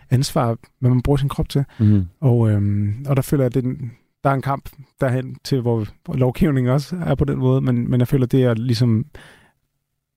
[0.09, 1.65] ansvar, hvad man bruger sin krop til.
[1.79, 2.05] Mm.
[2.21, 3.77] Og, øh, og der føler jeg, at det,
[4.23, 4.69] der er en kamp
[5.01, 8.43] derhen til, hvor, hvor lovgivningen også er på den måde, men, men jeg føler, det
[8.43, 9.05] er ligesom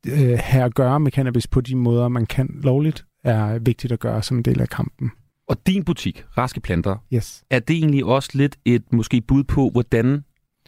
[0.06, 4.00] øh, have at gøre med cannabis på de måder, man kan lovligt, er vigtigt at
[4.00, 5.10] gøre som en del af kampen.
[5.48, 7.44] Og din butik, Raske Planter, yes.
[7.50, 10.24] er det egentlig også lidt et måske bud på, hvordan,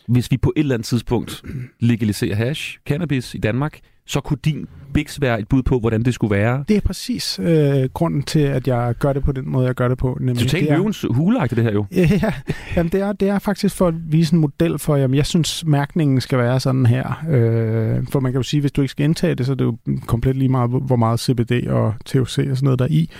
[0.08, 1.42] hvis vi på et eller andet tidspunkt
[1.80, 6.14] legaliserer hash, cannabis i Danmark, så kunne din Bix være et bud på, hvordan det
[6.14, 6.64] skulle være?
[6.68, 9.88] Det er præcis øh, grunden til, at jeg gør det på den måde, jeg gør
[9.88, 10.18] det på.
[10.20, 11.86] Nemlig, Totalt løvens hulagtigt det her jo.
[11.92, 12.32] Ja, ja
[12.76, 15.64] jamen det, er, det er faktisk for at vise en model for, jamen jeg synes,
[15.66, 17.24] mærkningen skal være sådan her.
[17.30, 19.64] Øh, for man kan jo sige, hvis du ikke skal indtage det, så er det
[19.64, 23.10] jo komplet lige meget, hvor meget CBD og THC og sådan noget der er i.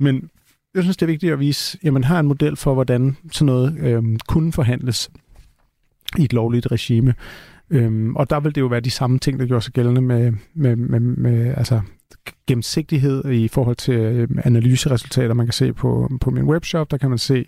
[0.00, 0.28] Men
[0.74, 3.46] jeg synes, det er vigtigt at vise, at man har en model for, hvordan sådan
[3.46, 5.10] noget øh, kunne forhandles
[6.18, 7.14] i et lovligt regime.
[7.70, 10.32] Øhm, og der vil det jo være de samme ting, der gjorde sig gældende med,
[10.54, 11.80] med, med, med altså,
[12.46, 16.90] gennemsigtighed i forhold til øh, analyseresultater, man kan se på, på min webshop.
[16.90, 17.44] Der kan man se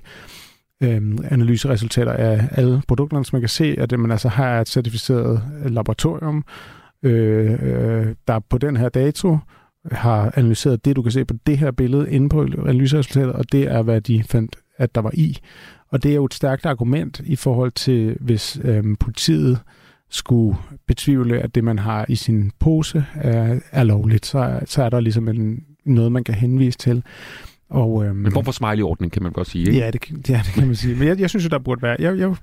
[0.83, 5.43] øhm, analyseresultater af alle produkterne, så man kan se, at man altså har et certificeret
[5.67, 6.45] laboratorium,
[7.03, 9.39] øh, øh, der på den her dato
[9.93, 13.63] har analyseret det, du kan se på det her billede inde på analyseresultatet, og det
[13.63, 15.39] er, hvad de fandt, at der var i.
[15.91, 19.61] Og det er jo et stærkt argument i forhold til, hvis øhm, politiet
[20.11, 24.27] skulle betvivle, at det, man har i sin pose, er, er lovligt.
[24.27, 27.03] Så, så er der ligesom en, noget, man kan henvise til.
[27.71, 29.79] Og, øhm, en form for smiley-ordning, kan man godt sige, ikke?
[29.79, 30.95] Ja, det, ja, det kan man sige.
[30.95, 31.97] Men jeg, jeg synes jo, der burde være...
[31.99, 32.35] Jeg, jeg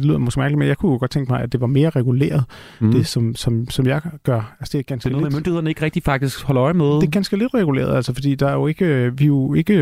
[0.00, 2.44] lyder måske mærkeligt, men jeg kunne jo godt tænke mig, at det var mere reguleret,
[2.80, 2.92] mm.
[2.92, 4.56] det som, som, som jeg gør.
[4.60, 6.86] Altså, det er ganske det er noget, lidt, myndighederne ikke rigtig faktisk holder øje med.
[6.86, 9.74] Det er ganske lidt reguleret, altså, fordi der er jo ikke, vi er jo ikke,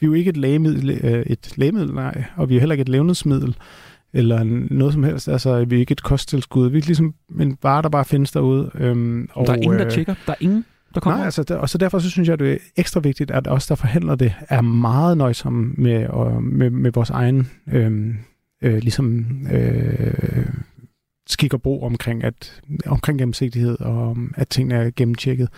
[0.00, 2.82] vi er jo ikke et lægemiddel, øh, et lægemiddel, nej, og vi er heller ikke
[2.82, 3.56] et levnedsmiddel
[4.12, 5.28] eller noget som helst.
[5.28, 6.70] Altså, vi er ikke et kosttilskud.
[6.70, 8.70] Vi er ligesom en vare, der bare findes derude.
[8.74, 10.14] Øhm, og, der er ingen, der øh, tjekker?
[10.26, 10.64] Der er ingen?
[10.94, 11.16] Der kommer?
[11.16, 13.48] Nej, altså, der, og så derfor så synes jeg, at det er ekstra vigtigt, at
[13.48, 18.14] os, der forhandler det, er meget nøjsomme med, og, med, med vores egen øh,
[18.62, 20.46] øh, ligesom, øh,
[21.28, 25.48] skik og brug omkring, at, omkring gennemsigtighed, og at tingene er gennemtjekket.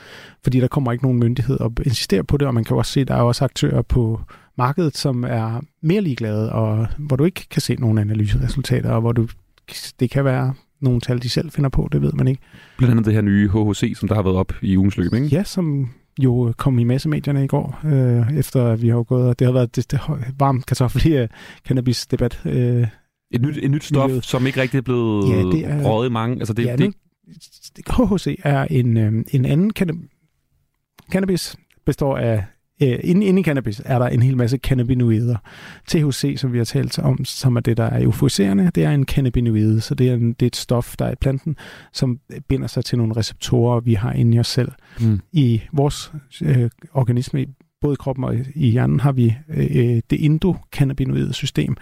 [0.43, 3.01] Fordi der kommer ikke nogen myndighed og insisterer på det, og man kan også se,
[3.01, 4.21] at der er også aktører på
[4.59, 9.13] markedet, som er mere ligeglade, og hvor du ikke kan se nogen analyseresultater, og hvor
[9.13, 9.29] du,
[10.01, 12.43] det kan være nogle tal, de selv finder på, det ved man ikke.
[12.79, 15.27] Blandt andet det her nye HHC, som der har været op i ugens løb, ikke?
[15.27, 15.91] Ja, som
[16.21, 19.77] jo kom i massemedierne i går, øh, efter vi har gået, og det har været
[19.77, 20.01] det, det
[20.39, 21.29] varm kartoffel
[21.69, 22.41] cannabis-debat.
[22.45, 22.87] Øh,
[23.31, 24.25] et nyt, et nyt stof, miljøet.
[24.25, 26.37] som ikke rigtig er blevet ja, det er, røget i mange.
[26.37, 26.95] Altså det, ja, det,
[27.77, 29.71] det, HHC er en, øh, en anden
[31.11, 32.45] cannabis, består af
[32.83, 35.37] Øh, inde, inde i cannabis er der en hel masse cannabinoider.
[35.89, 39.05] THC, som vi har talt om, som er det, der er euforiserende, det er en
[39.05, 41.57] cannabinoid, så det er, en, det er et stof, der er i planten,
[41.93, 44.73] som binder sig til nogle receptorer, vi har inde i os selv.
[45.01, 45.21] Mm.
[45.33, 46.13] I vores
[46.43, 47.47] øh, organisme,
[47.81, 51.77] både i kroppen og i hjernen, har vi øh, det endokannabinoide system,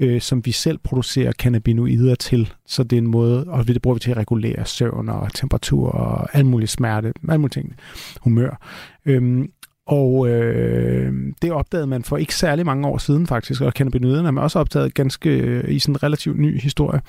[0.00, 2.52] øh, som vi selv producerer cannabinoider til.
[2.66, 5.88] Så det er en måde, og det bruger vi til at regulere søvn og temperatur
[5.88, 7.74] og alt muligt smerte, alt muligt ting,
[8.20, 8.66] humør.
[9.06, 9.50] Øhm,
[9.88, 14.32] og øh, det opdagede man for ikke særlig mange år siden faktisk, og cannabinoiderne er
[14.32, 17.00] man også opdaget ganske øh, i sådan en relativt ny historie.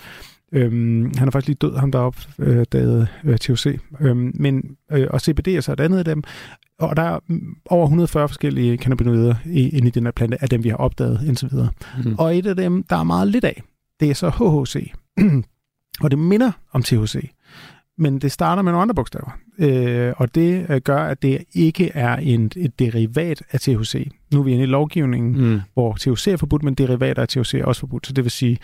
[0.52, 3.80] Øhm, han er faktisk lige død, ham der opdagede øh, THC.
[4.00, 6.24] Øhm, men, øh, og CBD er så et andet af dem.
[6.80, 7.20] Og der er
[7.70, 11.52] over 140 forskellige cannabinoider inde i den her plante, af dem vi har opdaget indtil
[11.52, 11.70] videre.
[12.06, 12.16] Mm.
[12.18, 13.62] Og et af dem, der er meget lidt af,
[14.00, 14.92] det er så HHC.
[16.04, 17.32] og det minder om THC
[18.00, 19.38] men det starter med nogle andre bogstaver.
[19.60, 24.12] Øh, og det øh, gør, at det ikke er en, et derivat af THC.
[24.34, 25.62] Nu er vi inde i lovgivningen, mm.
[25.74, 28.08] hvor THC er forbudt, men derivater af THC er også forbudt.
[28.08, 28.58] Så det vil sige,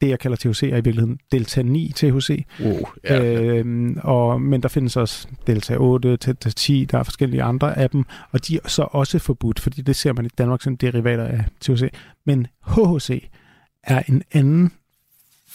[0.00, 2.44] det jeg kalder THC er i virkeligheden delta 9 THC.
[2.60, 3.42] Uh, ja.
[3.42, 7.90] øh, og, men der findes også delta 8, delta 10, der er forskellige andre af
[7.90, 11.24] dem, og de er så også forbudt, fordi det ser man i Danmark som derivater
[11.24, 11.90] af THC.
[12.26, 13.28] Men HHC
[13.84, 14.72] er en anden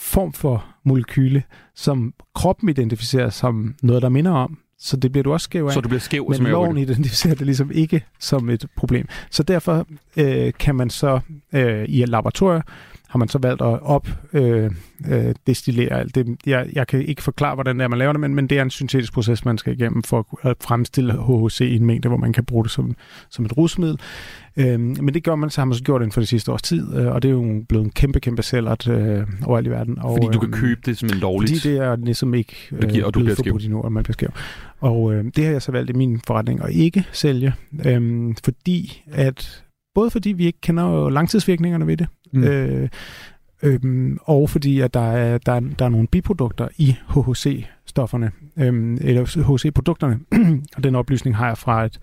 [0.07, 1.43] form for molekyle,
[1.75, 4.57] som kroppen identificerer som noget, der minder om.
[4.79, 5.73] Så det bliver du også skæv af.
[5.73, 9.07] Så du bliver skæv, Men loven identificerer det ligesom ikke som et problem.
[9.31, 11.19] Så derfor øh, kan man så
[11.53, 12.61] øh, i et laboratorium
[13.09, 14.71] har man så valgt at op øh,
[15.09, 16.37] øh, destillere alt det.
[16.45, 18.61] Jeg, jeg kan ikke forklare, hvordan det er, man laver det, men, men det er
[18.61, 22.33] en syntetisk proces, man skal igennem for at fremstille HHC i en mængde, hvor man
[22.33, 22.95] kan bruge det som,
[23.29, 23.99] som et rusmiddel.
[24.57, 26.61] Øh, men det gør man, så har man så gjort det for det sidste års
[26.61, 29.99] tid, øh, og det er jo blevet en kæmpe, kæmpe sælgert øh, overalt i verden.
[29.99, 31.61] Og, fordi du kan øhm, købe det som en lovligt?
[31.61, 34.03] Fordi det er ligesom ikke øh, det giver, og du bliver forbudt endnu, at man
[34.03, 34.29] bliver skæv.
[34.79, 37.53] Og øh, det har jeg så valgt i min forretning at ikke sælge,
[37.85, 39.63] øh, fordi at
[39.95, 42.43] både fordi vi ikke kender langtidsvirkningerne ved det, mm.
[42.43, 42.89] øh,
[43.63, 48.97] øh, og fordi at der er, der, er, der er nogle biprodukter i HHC-stofferne, øh,
[49.01, 50.19] eller HHC-produkterne,
[50.77, 51.99] og den oplysning har jeg fra et,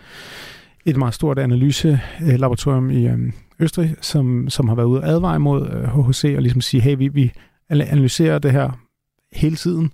[0.84, 3.18] et meget stort analyselaboratorium i øh,
[3.58, 6.96] Østrig, som, som har været ude og advare mod øh, HHC, og ligesom sige, hey,
[6.98, 7.32] vi, vi
[7.70, 8.80] analyserer det her
[9.32, 9.92] hele tiden,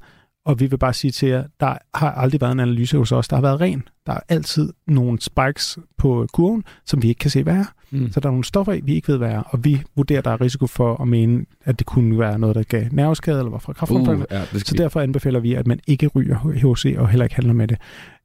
[0.51, 3.29] og vi vil bare sige til jer, der har aldrig været en analyse hos os,
[3.29, 3.83] der har været ren.
[4.07, 7.65] Der er altid nogle spikes på kurven, som vi ikke kan se, hvad er.
[7.91, 8.13] Mm.
[8.13, 10.31] Så der er nogle stoffer i, vi ikke ved, hvad er, og vi vurderer, der
[10.31, 13.59] er risiko for at mene, at det kunne være noget, der gav nerveskade eller var
[13.59, 14.19] fra kraftfremfald.
[14.19, 17.55] Uh, ja, så derfor anbefaler vi, at man ikke ryger HC og heller ikke handler
[17.55, 17.79] med det.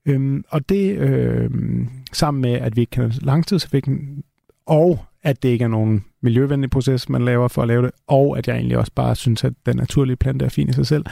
[0.06, 4.24] Øhm, og det øhm, sammen med, at vi ikke kan langtidseffekten,
[4.66, 8.38] og at det ikke er nogen miljøvenlig proces, man laver for at lave det, og
[8.38, 11.06] at jeg egentlig også bare synes, at den naturlige plante er fin i sig selv,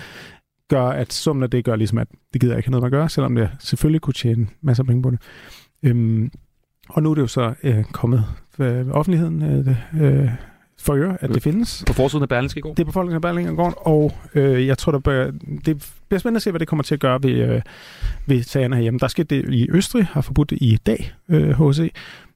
[0.75, 2.97] gør, at summen af det gør ligesom, at det gider jeg ikke have noget med
[2.97, 5.19] at gøre, selvom det selvfølgelig kunne tjene masser af penge på det.
[5.83, 6.31] Øhm,
[6.89, 8.23] og nu er det jo så øh, kommet
[8.59, 10.29] øh, offentligheden øh, øh,
[10.79, 11.83] for øre, at det findes.
[11.88, 12.73] På forsiden af Berlingske i går?
[12.73, 15.31] Det er på forsiden af Berlingske i går, og øh, jeg tror, der bør,
[15.65, 17.62] det bliver spændende at se, hvad det kommer til at gøre ved, øh,
[18.25, 18.99] ved sagerne herhjemme.
[18.99, 21.91] Der sker det i Østrig, har forbudt det i dag, øh, HC,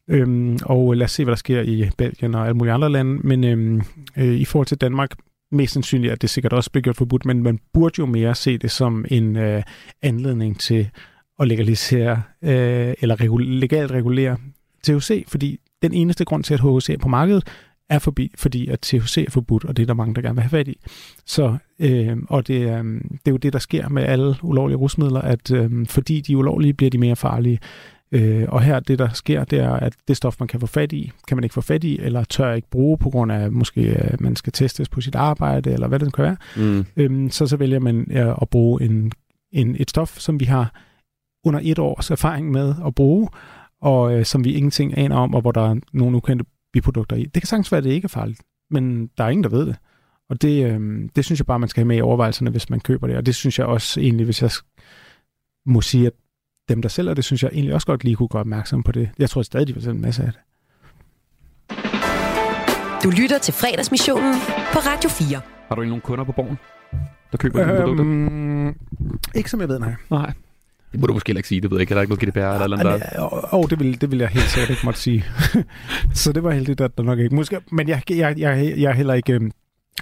[0.10, 3.28] Øhm, og lad os se, hvad der sker i Belgien og alle mulige andre lande.
[3.28, 3.82] Men øhm,
[4.18, 5.12] øh, i forhold til Danmark,
[5.52, 8.58] mest sandsynligt, at det sikkert også bliver gjort forbudt, men man burde jo mere se
[8.58, 9.64] det som en øh,
[10.02, 10.90] anledning til
[11.40, 14.38] at legalisere øh, eller regul- legalt regulere
[14.84, 17.44] THC, fordi den eneste grund til, at HHC er på markedet,
[17.90, 20.44] er forbi, fordi at THC er forbudt, og det er der mange, der gerne vil
[20.44, 20.78] have fat i.
[21.26, 25.22] Så, øh, og det, øh, det er jo det, der sker med alle ulovlige rusmidler,
[25.22, 27.60] at øh, fordi de er ulovlige, bliver de mere farlige.
[28.12, 30.94] Øh, og her det, der sker, det er, at det stof, man kan få fat
[30.94, 33.82] i, kan man ikke få fat i, eller tør ikke bruge, på grund af, måske
[33.82, 36.38] at man skal testes på sit arbejde, eller hvad det kan være.
[36.58, 36.86] Mm.
[36.96, 39.12] Øh, så så vælger man ja, at bruge en,
[39.52, 40.74] en, et stof, som vi har
[41.46, 43.30] under et års erfaring med at bruge,
[43.82, 47.24] og øh, som vi ingenting aner om, og hvor der er nogle ukendte biprodukter i.
[47.24, 48.42] Det kan sagtens være, at det ikke er farligt,
[48.72, 49.76] men der er ingen, der ved det.
[50.30, 52.80] Og det, øh, det synes jeg bare, man skal have med i overvejelserne, hvis man
[52.80, 53.18] køber det.
[53.18, 54.52] Og det synes jeg også egentlig, hvis jeg
[55.66, 56.14] må sige, at
[56.70, 59.10] dem, der sælger det, synes jeg egentlig også godt lige kunne gøre opmærksom på det.
[59.20, 60.42] Jeg tror stadig, de vil sælge en masse af det.
[63.04, 64.34] Du lytter til fredagsmissionen
[64.74, 65.42] på Radio 4.
[65.68, 66.58] Har du nogle kunder på borgen,
[67.32, 69.38] der køber øhm, dine produkter?
[69.38, 69.94] Ikke som jeg ved, nej.
[70.10, 70.34] Nej.
[70.92, 71.92] Det må du måske ikke sige, det ved jeg ikke.
[71.92, 73.34] Er der ikke noget GDPR eller eller andet der?
[73.34, 75.26] Åh, oh, det, vil, det vil jeg helt sikkert ikke måtte sige.
[76.14, 77.36] så det var heldigt, at der nok ikke.
[77.36, 79.52] Måske, men jeg, jeg, jeg, jeg er heller ikke...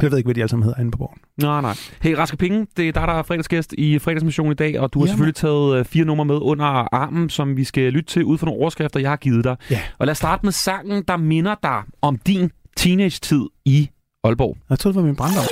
[0.01, 1.17] Jeg ved ikke, hvad de alle sammen hedder inde på borgen.
[1.41, 1.75] Nej, nej.
[2.01, 4.99] Hey, Raske Penge, det er dig, der er fredagsgæst i fredagsmission i dag, og du
[4.99, 5.10] har Jamen.
[5.10, 8.45] selvfølgelig taget øh, fire numre med under armen, som vi skal lytte til ud fra
[8.45, 9.55] nogle overskrifter, jeg har givet dig.
[9.71, 9.79] Ja.
[9.97, 13.89] Og lad os starte med sangen, der minder dig om din teenage-tid i
[14.23, 14.58] Aalborg.
[14.69, 15.43] Jeg tror, det var min barndom.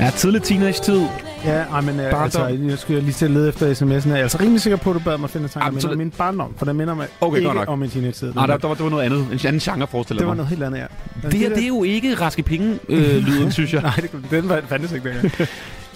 [0.00, 1.25] Ja, tidlig teenage-tid.
[1.44, 4.08] Ja, ej, men øh, altså, jeg skulle lige til at lede efter sms'en.
[4.08, 6.10] Jeg er altså rimelig sikker på, at du bad mig finde tanker minder om min
[6.10, 7.68] barndom, for den minder mig okay, ikke nok.
[7.68, 8.32] om min teenage-tid.
[8.34, 9.18] Nej, der, der, var, det var noget andet.
[9.18, 10.86] En anden genre, forestiller Det var noget helt andet, ja.
[11.22, 13.82] Men det her, det er jo ikke raske penge-lyden, øh, synes jeg.
[13.82, 15.32] Nej, det, den var fandtes ikke dengang.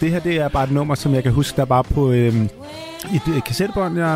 [0.01, 2.35] det her, det er bare et nummer, som jeg kan huske, der var på øh,
[3.15, 4.09] et kassettebånd, jeg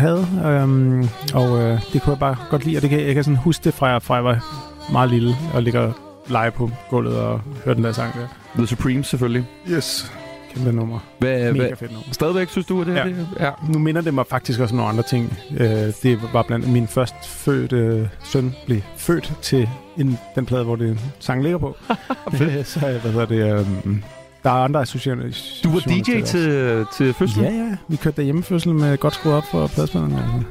[0.00, 0.26] havde.
[0.44, 3.36] Øh, og øh, det kunne jeg bare godt lide, og det kan, jeg kan sådan
[3.36, 5.92] huske det fra, fra jeg var meget lille og ligger
[6.28, 8.26] lege på gulvet og høre den der sang der.
[8.56, 9.44] The Supremes, selvfølgelig.
[9.70, 10.12] Yes.
[10.54, 10.98] Kæmpe nummer.
[11.18, 12.12] Hvad, Mega hvad, fedt nummer.
[12.12, 13.04] Stadigvæk synes du, at det ja.
[13.04, 13.28] det?
[13.40, 13.50] Ja.
[13.68, 15.38] Nu minder det mig faktisk også om nogle andre ting.
[15.56, 20.64] Øh, det var blandt min først fødte øh, søn blev født til en, den plade,
[20.64, 21.76] hvor det sang ligger på.
[22.64, 23.58] så hvad hedder det...
[23.58, 23.96] Øh,
[24.44, 25.60] der er andre associationer.
[25.64, 27.44] Du var DJ til, til, til fødslen?
[27.44, 27.76] Ja, ja.
[27.88, 30.44] Vi kørte der hjemmefødsel med godt skruet op for pladespillerne.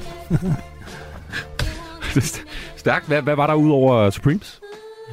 [2.16, 2.42] Altså.
[2.76, 3.08] Stærkt.
[3.08, 4.60] Hvad, hvad var der ud over Supremes?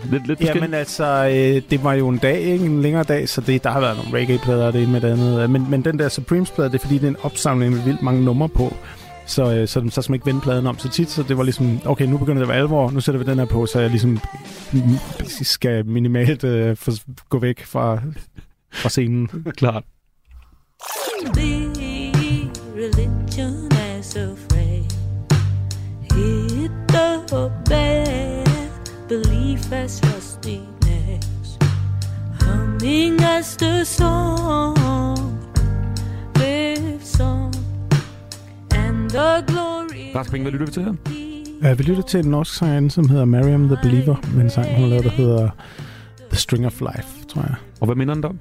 [0.04, 2.64] Lidt, lidt Jamen altså, øh, det var jo en dag, ikke?
[2.64, 5.08] en længere dag, så det, der har været nogle reggae-plader og det ene med det
[5.08, 5.50] andet.
[5.50, 8.24] Men, men den der Supremes-plade, det er fordi, det er en opsamling med vildt mange
[8.24, 8.74] numre på.
[9.26, 11.42] Så, øh, så, så skal man ikke vende pladen om så tit, så det var
[11.42, 13.80] ligesom, okay, nu begynder det at være alvor, nu sætter vi den her på, så
[13.80, 14.18] jeg ligesom
[15.52, 16.92] skal minimalt øh, for,
[17.28, 18.00] gå væk fra,
[18.72, 19.28] fra scenen.
[19.56, 19.84] Klart.
[32.80, 34.76] Humming as the song
[36.36, 37.54] Live song
[38.70, 40.94] And the glory Rask Penge, hvad lytter vi til her?
[41.62, 44.76] Ja, vi lytter til en norsk sang, som hedder Mariam the Believer, med en sang,
[44.76, 45.48] hun lavet, der hedder
[46.30, 47.54] The String of Life, tror jeg.
[47.80, 48.38] Og hvad minder den om?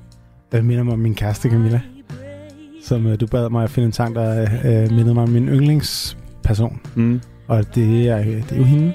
[0.51, 1.81] Det minder mig om min kæreste Camilla,
[2.83, 5.49] som uh, du bad mig at finde en sang, der uh, mindede mig om min
[5.49, 6.79] yndlingsperson.
[6.95, 7.21] Mm.
[7.47, 8.93] Og det er, det er jo hende.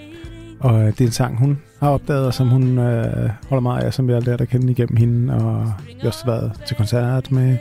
[0.60, 3.82] Og uh, det er en sang, hun har opdaget, og som hun øh, holder meget
[3.82, 5.34] af, som jeg har lært at kende igennem hende.
[5.34, 7.58] Og jeg har også været til koncert med, med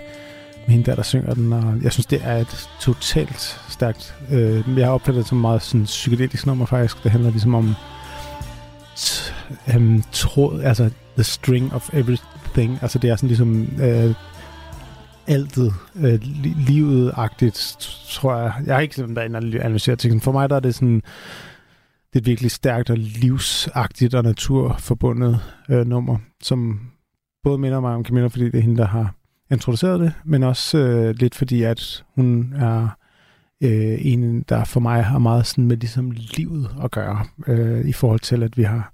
[0.67, 1.53] hende der, der synger den.
[1.53, 4.15] Og jeg synes, det er et totalt stærkt...
[4.31, 7.03] Øh, jeg har opfattet det som meget sådan, psykedelisk nummer, faktisk.
[7.03, 7.75] Det handler ligesom om um,
[9.75, 12.79] øhm, tråd, altså the string of everything.
[12.81, 14.13] Altså det er sådan ligesom Øh,
[15.27, 16.19] altet, øh,
[16.67, 17.77] livet-agtigt,
[18.09, 18.53] tror jeg.
[18.65, 21.01] Jeg har ikke sådan været analyseret til, For mig der er det sådan,
[22.13, 26.79] det er et virkelig stærkt og livsagtigt og naturforbundet øh, nummer, som
[27.43, 29.15] både minder mig om Camilla, fordi det er hende, der har
[29.51, 32.87] introduceret det, men også øh, lidt fordi, at hun er
[33.63, 37.93] øh, en, der for mig har meget sådan med ligesom livet at gøre, øh, i
[37.93, 38.93] forhold til, at vi har,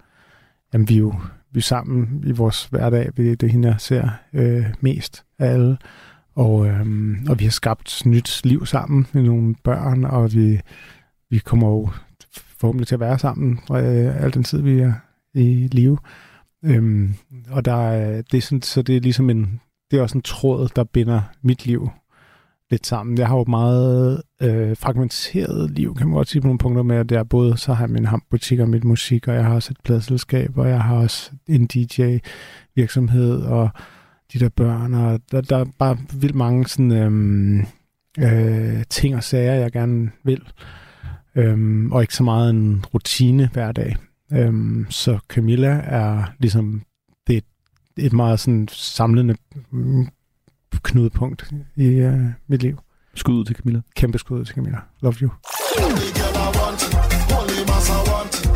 [0.74, 1.14] jamen vi er jo
[1.52, 5.78] vi er sammen i vores hverdag, det er hende, jeg ser øh, mest af alle.
[6.36, 6.86] Og, øh,
[7.30, 10.62] og vi har skabt nyt liv sammen med nogle børn, og vi,
[11.30, 11.90] vi kommer jo
[12.60, 14.94] forhåbentlig til at være sammen øh, al den tid, vi er
[15.34, 15.98] i live.
[16.66, 17.14] Øhm,
[17.50, 20.22] og der er, det er sådan, så det er ligesom en, det er også en
[20.22, 21.90] tråd, der binder mit liv
[22.72, 23.18] lidt sammen.
[23.18, 26.84] Jeg har jo et meget øh, fragmenteret liv, kan man godt sige på nogle punkter
[26.84, 29.56] med, at jeg både så har jeg min hambutik og mit musik, og jeg har
[29.56, 33.70] også et pladselskab, og jeg har også en DJ-virksomhed, og
[34.34, 37.60] de der børn, og der, der er bare vildt mange sådan, øhm,
[38.20, 40.42] øh, ting og sager, jeg gerne vil.
[41.36, 43.96] Øhm, og ikke så meget en rutine hver dag.
[44.32, 46.82] Øhm, så Camilla er ligesom
[47.28, 47.44] det
[47.98, 49.36] et meget sådan samlende
[49.72, 50.08] mm,
[50.84, 52.80] knudepunkt i øh, mit liv.
[53.16, 53.82] Skud til Camilla.
[53.96, 54.78] Kæmpe skud til Camilla.
[55.02, 55.30] Love you.
[56.60, 58.50] Want, want.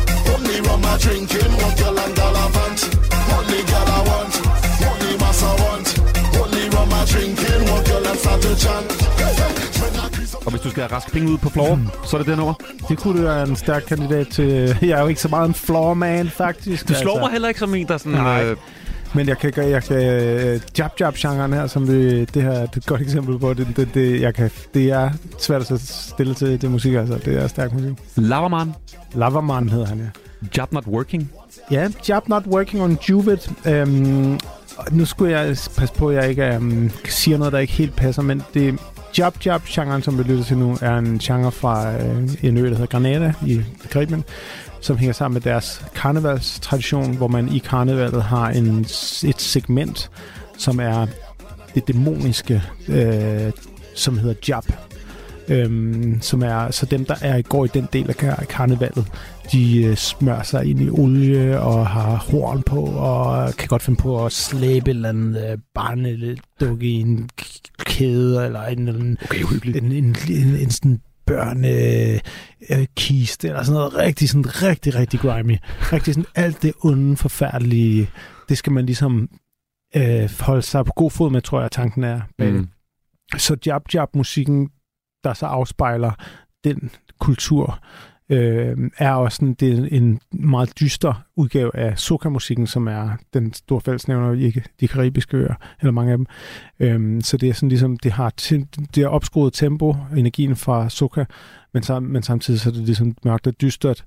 [1.04, 2.14] Drinking, one girl and.
[3.36, 4.34] Only girl I want,
[4.88, 5.88] only mass I want.
[6.40, 9.53] Only rum I drinking, one girl and start to chant.
[10.46, 12.54] Og hvis du skal have raske penge ud på floor, så er det det nummer.
[12.88, 14.46] Det kunne være en stærk kandidat til...
[14.82, 16.88] Jeg er jo ikke så meget en floor man, faktisk.
[16.88, 18.12] Du slår mig heller ikke som en, der sådan...
[18.12, 18.44] Nej.
[18.44, 18.56] Øh,
[19.14, 22.50] Men jeg kan, jeg, jeg kan øh, jab jab genren her, som vi, det her
[22.52, 23.54] det er et godt eksempel på.
[23.54, 27.18] Det, det, det, jeg kan, det er svært at stille til det musik, altså.
[27.24, 27.92] Det er stærk musik.
[28.16, 28.72] Laverman.
[29.14, 30.04] Lavaman hedder han, ja.
[30.56, 31.30] Job not working.
[31.70, 33.50] Ja, Job Not Working on Juvit.
[33.66, 34.38] Øhm,
[34.90, 38.22] nu skulle jeg passe på, at jeg ikke øhm, siger noget, der ikke helt passer,
[38.22, 38.78] men det
[39.18, 42.62] Job Job genren, som vi lytter til nu, er en genre fra øh, en ø,
[42.62, 43.60] der hedder Granada i
[43.90, 44.24] Karibien,
[44.80, 48.80] som hænger sammen med deres karnevalstradition, hvor man i karnevalet har en,
[49.24, 50.10] et segment,
[50.58, 51.06] som er
[51.74, 53.52] det dæmoniske, øh,
[53.94, 54.64] som hedder Job.
[55.48, 59.06] Øhm, som er, så dem, der er går i den del af karnevalet,
[59.52, 64.00] de øh, smører sig ind i olie og har horn på, og kan godt finde
[64.00, 67.28] på at slæbe et eller andet øh, barnedukke i en
[67.78, 71.68] kæde, eller en, en, Okay, en, en, en, en sådan børne
[72.70, 75.56] øh, kiste, eller sådan noget rigtig, sådan rigtig, rigtig grimy.
[75.92, 78.10] Rigtig sådan alt det onde, forfærdelige,
[78.48, 79.28] det skal man ligesom
[79.96, 82.68] øh, holde sig på god fod med, tror jeg, tanken er mm.
[83.38, 84.68] Så Jab Jab musikken,
[85.24, 86.12] der så afspejler
[86.64, 86.90] den
[87.20, 87.80] kultur,
[88.28, 93.52] øh, er også sådan, det er en meget dyster udgave af soca-musikken, som er den
[93.52, 96.26] store fællesnævner i de karibiske øer, eller mange af dem.
[96.80, 98.30] Øh, så det er sådan ligesom, det har,
[98.94, 101.24] det har opskruet tempo, energien fra soca,
[101.74, 104.04] men, sam- men samtidig så er det ligesom mørkt og dystert,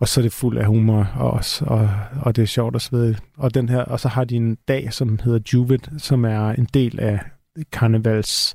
[0.00, 1.90] og så er det fuld af humor også, og,
[2.22, 3.14] og det er sjovt og så videre.
[3.36, 6.68] Og, den her, og så har de en dag, som hedder Juvit, som er en
[6.74, 7.20] del af
[7.72, 8.54] karnevals...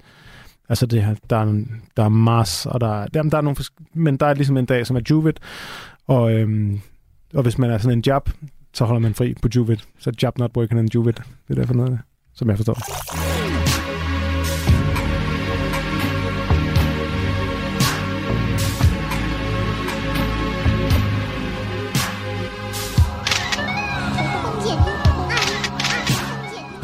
[0.69, 3.41] Altså det her, der er, en- der er Mars, og der er, der, der er
[3.41, 3.57] nogle,
[3.93, 5.39] men der er ligesom en dag, som er Juvit,
[6.07, 6.79] og, øhm,
[7.33, 8.29] og hvis man er sådan en job,
[8.73, 9.87] så holder man fri på Juvit.
[9.99, 11.17] Så job not working in Juvit.
[11.17, 11.99] Det er derfor noget,
[12.33, 12.77] som jeg forstår.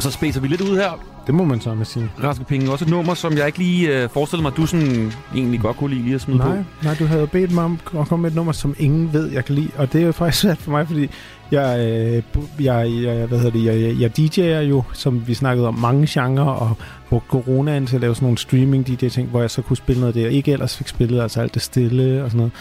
[0.00, 1.11] Så spæser vi lidt ud her.
[1.26, 2.10] Det må man så med sige.
[2.22, 2.72] Raske penge.
[2.72, 5.90] Også et nummer, som jeg ikke lige øh, forestiller mig, du sådan egentlig godt kunne
[5.90, 6.62] lide lige at smide Nej, på.
[6.84, 9.44] nej, du havde bedt mig om at komme med et nummer, som ingen ved, jeg
[9.44, 9.68] kan lide.
[9.76, 11.08] Og det er jo faktisk svært for mig, fordi
[11.50, 12.22] jeg, øh,
[12.64, 16.44] jeg, jeg, hvad hedder det, jeg, jeg DJ'er jo, som vi snakkede om, mange genrer,
[16.44, 16.76] og
[17.08, 20.16] brugte coronaen til at lave sådan nogle streaming DJ-ting, hvor jeg så kunne spille noget,
[20.16, 22.52] jeg ikke ellers fik spillet, altså alt det stille og sådan noget.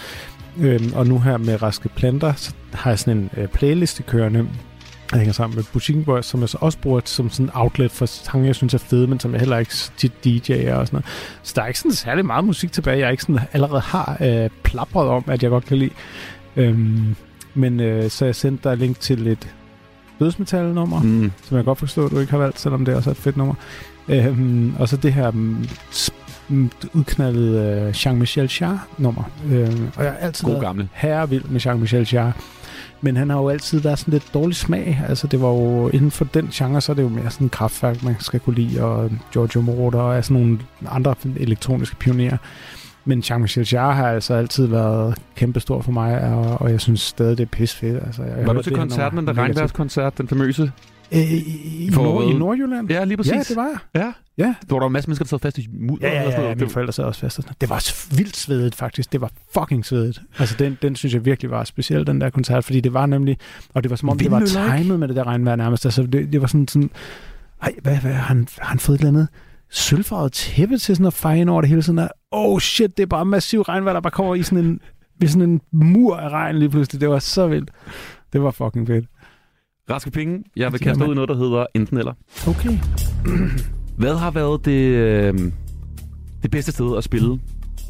[0.82, 4.47] Øhm, og nu her med Raske Planter, så har jeg sådan en øh, playliste kørende,
[5.12, 7.91] jeg hænger sammen med Boutique Boys, som jeg så også bruger som sådan en outlet
[7.91, 10.88] for sange, jeg synes er fede, men som jeg heller ikke tit DJ'er og sådan
[10.91, 11.05] noget.
[11.43, 14.49] Så der er ikke sådan særlig meget musik tilbage, jeg ikke sådan allerede har øh,
[14.64, 15.91] plapret om, at jeg godt kan lide.
[16.55, 17.16] Øhm,
[17.53, 19.53] men øh, så jeg sendte dig link til et
[20.20, 21.32] dødsmetal-nummer, mm.
[21.43, 23.38] Som jeg godt forstår, at du ikke har valgt, selvom det også er et fedt
[23.38, 23.55] nummer.
[24.07, 25.68] Øhm, og så det her mm,
[26.93, 29.24] udknaldede øh, Jean-Michel Jarre-nummer.
[29.51, 30.89] Øhm, og jeg har altid God været gamle.
[30.93, 32.34] herre vild med Jean-Michel Jarre.
[33.02, 35.02] Men han har jo altid været sådan lidt dårlig smag.
[35.10, 38.04] Altså det var jo inden for den genre, så er det jo mere sådan kraftværk,
[38.04, 40.60] man skal kunne lide, og Giorgio Moroder og sådan nogle
[40.90, 42.38] andre elektroniske pionerer.
[43.06, 47.38] Men Jean-Michel Jarre har altså altid været kæmpestor for mig, og, og jeg synes stadig,
[47.38, 48.04] det er pisfedt.
[48.06, 49.56] Altså, jeg Var du til koncerten, den der mega tit.
[49.56, 50.72] regnværskoncert, den famøse?
[51.14, 52.34] Øh, i, For Nord, I?
[52.38, 52.89] Nordjylland?
[52.91, 53.34] Ja, lige præcis.
[53.34, 54.01] Ja, det var jeg.
[54.03, 54.14] Ja.
[54.45, 54.55] Ja.
[54.70, 56.07] Der var der en masse mennesker, der sad fast i mudder.
[56.07, 56.57] Ja, og ja, sådan ja, noget.
[56.57, 57.38] mine Det- forældre sad også fast.
[57.38, 57.55] og sådan.
[57.62, 59.12] Det var vildt svedigt, faktisk.
[59.12, 60.22] Det var fucking svedigt.
[60.39, 63.38] Altså, den, den synes jeg virkelig var speciel, den der koncert, fordi det var nemlig,
[63.74, 65.86] og det var som om, det var Vindmøller, timet med det der regnvejr nærmest.
[65.86, 66.89] Altså, det, det var sådan, sådan
[67.62, 69.28] ej, hvad, hvad, har han, har han fået et eller andet
[69.70, 73.07] sølvfarvet tæppe til sådan at feje over det hele sådan der, oh shit, det er
[73.07, 74.80] bare massiv regnvejr, der bare kommer i sådan en,
[75.22, 77.01] i sådan en mur af regn lige pludselig.
[77.01, 77.72] Det var så vildt.
[78.34, 79.05] Det var fucking fedt.
[79.92, 80.44] Raske penge.
[80.56, 82.14] Jeg vil kaste dig ud i noget, der hedder enten eller.
[82.48, 82.78] Okay.
[84.02, 85.52] Hvad har været det, øh,
[86.44, 87.39] det bedste sted at spille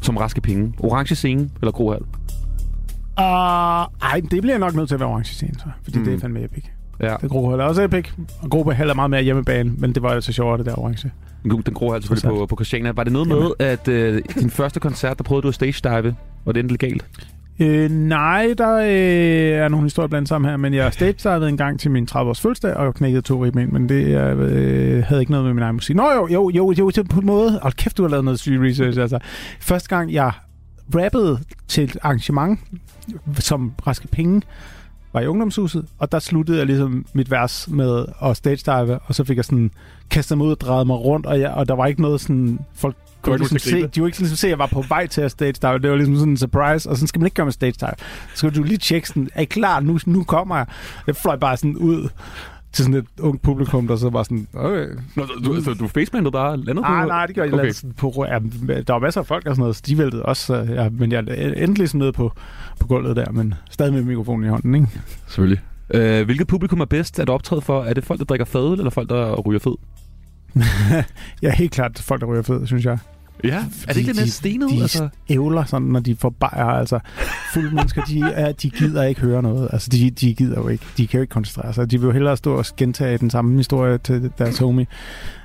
[0.02, 0.74] som raske penge?
[0.78, 2.02] Orange scene eller Grohal?
[3.18, 6.04] Uh, ej, det bliver nok nødt til at være orange scene, så, fordi mm.
[6.04, 6.10] Mm.
[6.10, 6.64] det er fandme epic.
[7.02, 7.16] Ja.
[7.20, 8.10] Det Grohold er også epic,
[8.42, 11.12] og Grobe er meget mere hjemmebane, men det var altså sjovere, det der orange.
[11.44, 12.92] Den grå selvfølgelig på, på Christiania.
[12.92, 16.16] Var det noget med, at øh, din første koncert, der prøvede du at stage dive,
[16.44, 17.04] og det endte legalt?
[17.62, 21.80] Øh, nej, der øh, er nogle historier blandt sammen her, men jeg stage en gang
[21.80, 25.54] til min 30-års fødselsdag, og knækkede to ribben, men det øh, havde ikke noget med
[25.54, 25.96] min egen musik.
[25.96, 27.58] Nå jo, jo, jo, jo, jo på en måde.
[27.62, 29.18] Hold kæft, du har lavet noget street research, altså.
[29.60, 30.32] Første gang, jeg
[30.94, 31.38] rappede
[31.68, 32.60] til et arrangement,
[33.38, 34.42] som Raske Penge,
[35.12, 39.14] var i ungdomshuset, og der sluttede jeg ligesom mit vers med at stage dive, og
[39.14, 39.70] så fik jeg sådan
[40.10, 42.58] kastet mig ud og drejet mig rundt, og, jeg, og der var ikke noget sådan,
[42.74, 45.20] folk kunne ligesom se, de kunne ikke ligesom se, at jeg var på vej til
[45.20, 45.78] at stage dive.
[45.78, 47.94] Det var ligesom sådan en surprise, og sådan skal man ikke gøre med stage dive.
[48.34, 49.80] Så skal du lige tjekke sådan, er I klar?
[49.80, 50.66] Nu, nu kommer jeg.
[51.06, 52.08] Jeg fløj bare sådan ud
[52.72, 56.32] til sådan et ungt publikum, der så var sådan, okay, Nå, du, så du facemanede
[56.32, 57.70] bare landet Nej, nej, det gør jeg okay.
[57.70, 57.92] okay.
[57.96, 58.38] på ja,
[58.82, 60.46] Der var masser af folk og sådan noget, så de væltede også.
[60.46, 61.18] så Ja, men jeg
[61.56, 62.32] endelig sådan noget på,
[62.80, 64.88] på gulvet der, men stadig med mikrofonen i hånden, ikke?
[65.26, 65.60] Selvfølgelig.
[65.94, 67.84] Øh, hvilket publikum er bedst at optræde for?
[67.84, 69.74] Er det folk, der drikker fadøl, eller folk, der ryger fed?
[71.42, 72.98] Er helt klart folk, der ryger fed, synes jeg.
[73.44, 74.70] Ja, er det ikke de- lidt mere stenet?
[74.70, 75.08] De altså?
[75.28, 76.64] ævler sådan, når de får bajer.
[76.66, 76.98] Altså,
[77.54, 79.68] fulde mennesker, de, er, de gider ikke høre noget.
[79.72, 80.84] Altså, de, de gider jo ikke.
[80.96, 81.90] De kan jo ikke koncentrere sig.
[81.90, 84.86] De vil jo hellere stå og gentage den samme historie til deres homie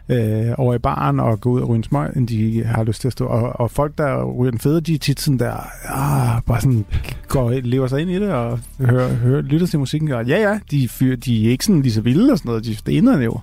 [0.10, 3.02] øh, over i baren og gå ud og ryge en smøg, end de har lyst
[3.02, 3.26] til at stå.
[3.26, 5.54] Og, og folk, der ryger den fede, de er tit sådan der,
[5.86, 6.86] ah, bare sådan
[7.28, 10.12] går, lever sig ind i det og hører, hører, lytter til musikken.
[10.12, 12.66] Og ja, ja, de, fyr, de er ikke sådan lige så vilde og sådan noget.
[12.66, 13.40] De stener jo.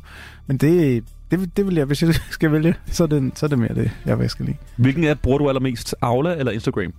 [0.46, 3.48] Men det, det, det vil jeg, hvis jeg skal vælge, så er det, så er
[3.50, 4.56] det mere det, jeg vil skal lide.
[4.76, 5.94] Hvilken app bruger du allermest?
[6.00, 6.92] Aula eller Instagram?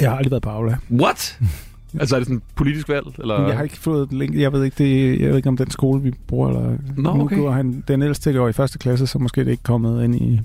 [0.00, 0.76] Jeg har aldrig været på Aula.
[0.90, 1.38] What?
[2.00, 3.06] altså er det sådan et politisk valg?
[3.18, 3.46] Eller?
[3.46, 4.34] Jeg har ikke fået et link.
[4.34, 6.48] Jeg ved ikke, det, jeg ved ikke om den skole, vi bruger.
[6.48, 7.36] Eller, Nå, nu okay.
[7.36, 10.40] går han, den ældste går i første klasse, så måske det ikke kommet ind i,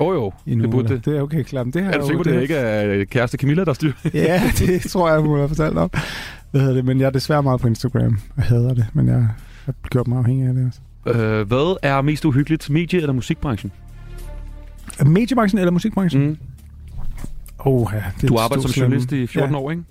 [0.00, 0.62] Åh oh, jo, i nu.
[0.62, 1.04] det burde eller- det.
[1.04, 1.66] Det er okay, klart.
[1.74, 3.92] Det har Er du sikker på, jo- det ikke er kæreste Camilla, der styrer?
[4.14, 5.90] Ja, det tror jeg, hun har fortalt om.
[6.50, 6.84] Hvad hedder det?
[6.84, 8.18] Men jeg er desværre meget på Instagram.
[8.36, 9.28] Jeg hader det, men jeg
[9.64, 10.64] har gjort mig afhængig af det.
[10.64, 10.80] Altså.
[11.06, 12.70] Øh, hvad er mest uhyggeligt?
[12.70, 13.72] Medie- eller musikbranchen?
[15.06, 16.26] Mediebranchen eller musikbranchen?
[16.26, 16.36] Mm.
[17.58, 19.24] Oh, ja, det er Du arbejder som journalist slemme.
[19.24, 19.60] i 14 ja.
[19.60, 19.82] år, ikke?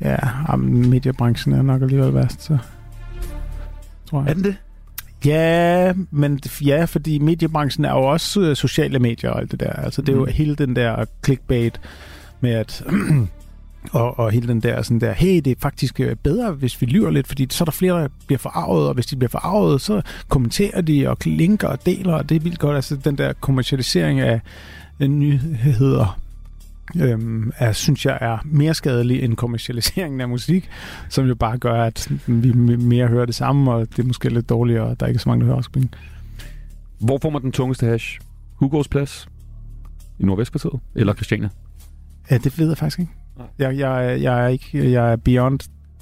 [0.00, 0.16] Ja,
[0.50, 2.58] jamen, mediebranchen er nok alligevel værst, så
[4.10, 4.34] tror jeg.
[4.36, 4.56] den det?
[5.24, 9.70] Ja, men ja, fordi mediebranchen er jo også øh, sociale medier og alt det der.
[9.72, 10.32] Altså, det er jo Mhm.
[10.32, 11.80] hele den der clickbait
[12.40, 12.84] med at...
[13.92, 16.86] og, og hele den der sådan der, hey, det er faktisk øh, bedre, hvis vi
[16.86, 19.80] lyver lidt, fordi så er der flere, der bliver forarvet, og hvis de bliver forarvet,
[19.80, 22.76] så kommenterer de og linker og deler, og det er vildt godt.
[22.76, 24.40] Altså, den der kommercialisering af
[25.00, 26.20] nyheder,
[26.96, 30.68] øhm, er, synes jeg er mere skadelig end kommercialiseringen af musik,
[31.08, 34.48] som jo bare gør, at vi mere hører det samme, og det er måske lidt
[34.48, 35.80] dårligere, og der er ikke så mange, der hører Oscar
[36.98, 38.20] Hvor får man den tungeste hash?
[38.54, 39.28] Hugos plads?
[40.18, 40.80] I Nordvestkvarteret?
[40.94, 41.48] Eller Christiania?
[42.30, 43.12] Ja, det ved jeg faktisk ikke.
[43.58, 45.58] Jeg, jeg, er- jeg, er ikke, jeg er beyond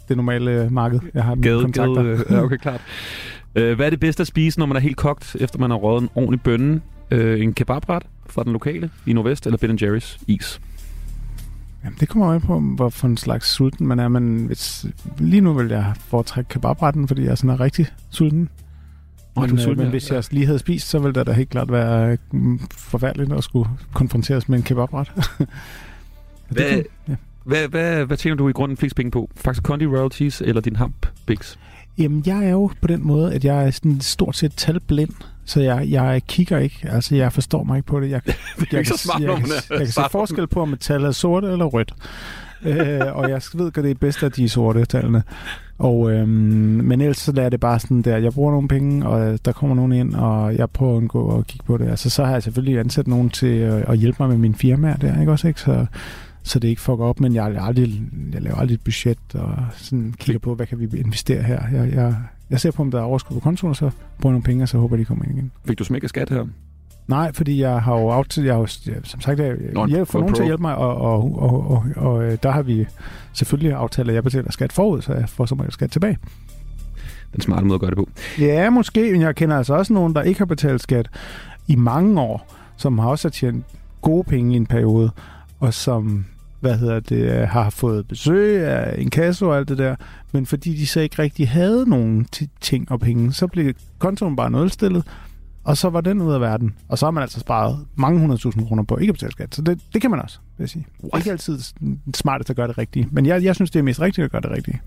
[0.09, 1.01] det normale marked.
[1.14, 1.95] Jeg har Gade, kontakter.
[2.03, 2.80] gade, øh, ja, okay, klart.
[3.57, 5.76] Øh, hvad er det bedste at spise, når man er helt kogt, efter man har
[5.76, 6.80] røget en ordentlig bønne?
[7.11, 10.61] Øh, en kebabret fra den lokale i Nordvest, eller Ben Jerry's is?
[11.85, 14.87] Jamen, det kommer an på, hvor for en slags sulten man er, men hvis,
[15.18, 18.49] lige nu vil jeg foretrække kebabretten, fordi jeg sådan er rigtig sulten.
[19.37, 19.91] Men, du er sulten, men ja.
[19.91, 22.18] hvis jeg lige havde spist, så ville det da helt klart være
[22.76, 25.12] forfærdeligt at skulle konfronteres med en kebabret.
[26.49, 27.14] Det Hvad- kan- ja.
[27.45, 29.30] Hvad, hvad, hvad tjener du i grunden flest penge på?
[29.36, 31.59] Faxe Kondi Royalties eller din Hamp Bigs?
[31.99, 35.11] Jamen, jeg er jo på den måde, at jeg er sådan stort set talblind,
[35.45, 36.88] så jeg, jeg kigger ikke.
[36.90, 38.11] Altså, jeg forstår mig ikke på det.
[38.11, 40.72] Jeg, jeg, ikke kan, så smart, jeg, jeg, er jeg kan se forskel på, om
[40.72, 41.95] et tal er sort eller rødt.
[42.62, 45.22] øh, og jeg ved godt, det er bedst, at de er sorte tallene.
[45.78, 46.28] Og, øhm,
[46.84, 49.53] men ellers så er det bare sådan der, jeg bruger nogle penge, og øh, der
[49.53, 51.88] kommer nogen ind, og jeg prøver at undgå at kigge på det.
[51.88, 54.97] Altså, så har jeg selvfølgelig ansat nogen til øh, at hjælpe mig med mine firmaer
[54.97, 55.49] der, ikke også?
[55.49, 55.61] Ikke?
[55.61, 55.86] Så,
[56.45, 59.57] så det ikke fucker op, men jeg, jeg, aldrig, jeg laver aldrig et budget og
[59.76, 61.62] sådan kigger på, hvad kan vi investere her.
[61.72, 62.16] Jeg, jeg,
[62.51, 63.90] jeg ser på, om der er overskud på kontoen, og så
[64.20, 65.53] bruger nogle penge, og så håber de kommer ind igen.
[65.64, 66.47] Fik du smæk af skat her?
[67.09, 68.66] Nej, fordi jeg har jo aftalt, jeg har jo,
[69.05, 71.84] som sagt, jeg, Nå, jeg for nogen til at hjælpe mig, og, og, og, og,
[71.97, 72.86] og, øh, der har vi
[73.32, 76.18] selvfølgelig aftalt, at jeg betaler skat forud, så jeg får som regel skat tilbage.
[77.32, 78.09] Den smarte måde at gøre det på.
[78.38, 81.11] Ja, måske, men jeg kender altså også nogen, der ikke har betalt skat
[81.66, 83.64] i mange år, som har også tjent
[84.03, 85.11] gode penge i en periode,
[85.61, 86.24] og som
[86.65, 89.97] hvad hedder det, har fået besøg af en kasse og alt det der,
[90.33, 94.37] men fordi de så ikke rigtig havde nogen ti- ting og penge, så blev kontoen
[94.37, 95.07] bare nulstillet,
[95.65, 96.75] og så var den ud af verden.
[96.89, 99.55] Og så har man altså sparet mange hundredtusind kroner på ikke at betale skat.
[99.55, 100.87] Så det, det kan man også, vil jeg sige.
[101.05, 101.21] What?
[101.21, 101.59] Ikke altid
[102.15, 104.43] smartest at gøre det rigtige, men jeg, jeg synes, det er mest rigtigt at gøre
[104.43, 104.81] det rigtige.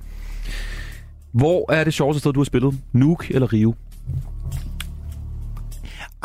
[1.31, 2.77] Hvor er det sjoveste sted, du har spillet?
[2.91, 3.75] Nuuk eller Rio?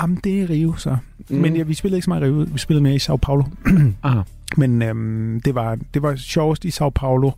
[0.01, 0.97] Jamen, det er Rio, så.
[1.31, 1.37] Mm.
[1.37, 2.47] Men ja, vi spillede ikke så meget i Rio.
[2.53, 3.45] Vi spillede mere i Sao Paulo.
[4.03, 4.21] Aha.
[4.57, 7.31] Men øhm, det, var, det var sjovest i Sao Paulo.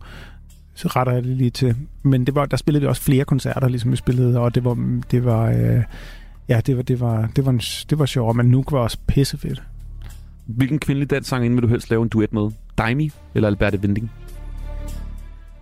[0.73, 1.75] Så retter jeg det lige til.
[2.03, 4.39] Men det var, der spillede vi også flere koncerter, ligesom vi spillede.
[4.39, 4.99] Og det var...
[5.11, 5.83] Det var øh,
[6.49, 8.35] ja, det var, det var, det var, en, det var sjovt.
[8.35, 9.63] Men Nuuk var også pissefedt.
[10.45, 12.49] Hvilken kvindelig dansk sangerinde vil du helst lave en duet med?
[12.77, 14.11] Daimi eller Alberte Winding?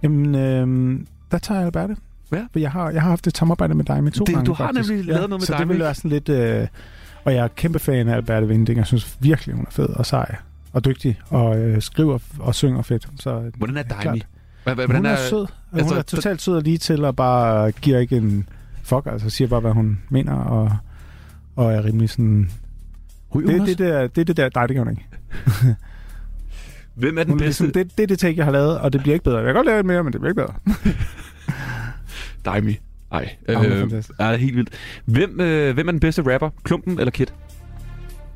[0.04, 1.96] Jamen, øhm, der tager jeg Alberte.
[2.34, 2.48] Ja.
[2.52, 4.54] For jeg har, jeg har haft et samarbejde med dig med to Det- gange, du
[4.54, 4.90] har faktisk.
[4.90, 5.86] nemlig lavet noget med så dig, det ville ikke?
[5.86, 6.30] være sådan lidt...
[6.30, 6.68] Øh,
[7.24, 8.78] og jeg er kæmpe fan af Alberte Winding.
[8.78, 10.36] Jeg synes virkelig, hun er fed og sej
[10.74, 11.20] og dygtig.
[11.30, 13.08] Og øh, skriver og synger fedt.
[13.20, 14.22] Så, Hvordan er Ja, Daimi?
[14.64, 15.46] hvad, Hun hvordan er, er sød.
[15.74, 18.50] Altså, hun er totalt sød og lige til, og bare giver ikke en
[18.84, 19.06] fuck.
[19.06, 20.72] Altså siger bare, hvad hun mener, og,
[21.56, 22.50] og er rimelig sådan...
[23.36, 24.50] Ryger Det, det, det, der, det, det der...
[24.56, 25.06] Nej, det gør hun ikke.
[26.96, 27.64] Hvem er den Hun er bedste?
[27.64, 29.38] ligesom, det, det er det take, jeg har lavet, og det bliver ikke bedre.
[29.38, 30.54] Jeg kan godt lave det mere, men det bliver ikke bedre.
[32.46, 32.80] Dig,
[33.12, 34.70] Ej, er øh, er helt vildt.
[35.06, 36.50] Hvem, øh, hvem er den bedste rapper?
[36.64, 37.26] Klumpen eller Kid?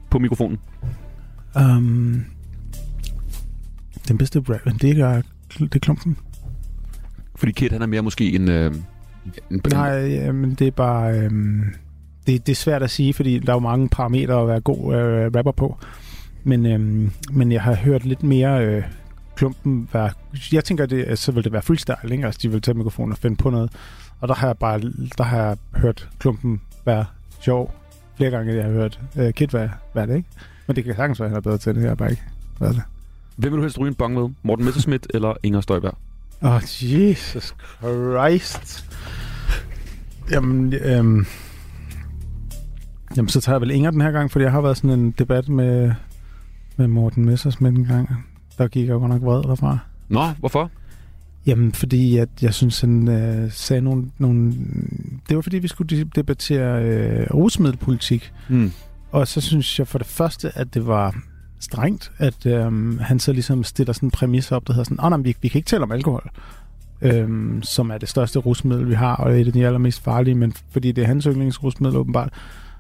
[0.10, 0.60] På mikrofonen.
[1.56, 2.26] Um,
[4.08, 5.22] den bedste rap, det er,
[5.60, 6.18] det er klumpen.
[7.36, 8.50] Fordi Kid, han er mere måske en...
[8.50, 8.76] Øh,
[9.52, 11.20] en Nej, men det er bare...
[11.20, 11.64] Øhm,
[12.28, 14.96] det, det er svært at sige, fordi der er jo mange parametre at være god
[14.96, 15.78] øh, rapper på.
[16.44, 18.84] Men, øhm, men jeg har hørt lidt mere øh,
[19.38, 20.10] klumpen være...
[20.52, 22.26] Jeg tænker, det, så vil det være freestyle, ikke?
[22.26, 23.72] Altså, de vil tage mikrofonen og finde på noget.
[24.20, 24.80] Og der har jeg bare
[25.18, 27.06] der har jeg hørt klumpen være
[27.42, 27.74] sjov
[28.16, 30.30] flere gange, jeg har hørt øh, Kid være, være det, ikke?
[30.68, 31.82] Men det kan sagtens være, at han er bedre til det.
[31.82, 32.24] Jeg har bare ikke
[32.60, 32.84] været det.
[33.36, 34.30] Hvem vil du helst ryge en bong med?
[34.44, 35.98] Morten Messerschmidt eller Inger Støjberg?
[36.44, 38.86] Åh, oh, Jesus Christ.
[40.32, 41.26] Jamen, øhm,
[43.18, 45.12] jamen, så tager jeg vel Inger den her gang, fordi jeg har været sådan en
[45.12, 45.92] debat med,
[46.78, 48.26] med Morten Messersmith en gang.
[48.58, 49.78] Der gik jeg godt nok vred derfra.
[50.10, 50.72] Nå, hvorfor?
[51.46, 54.54] Jamen, fordi at jeg synes, han øh, sagde nogle, nogle...
[55.30, 58.34] Det var, fordi vi skulle de- debattere øh, rusmiddelpolitik.
[58.50, 58.72] Hmm.
[59.12, 61.16] Og så synes jeg for det første, at det var
[61.60, 65.10] strengt, at øhm, han så ligesom stiller sådan en præmis op, der hedder sådan, oh,
[65.10, 66.30] nej, vi, vi kan ikke tale om alkohol,
[67.02, 70.54] øhm, som er det største rusmiddel, vi har, og et af de allermest farlige, men
[70.70, 72.34] fordi det er hans yndlingsrusmiddel åbenbart,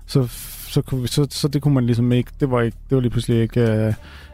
[0.05, 0.27] så,
[0.67, 3.01] så, kunne vi, så, så det kunne man ligesom ikke, det var, ikke, det var
[3.01, 3.93] lige pludselig ikke øh,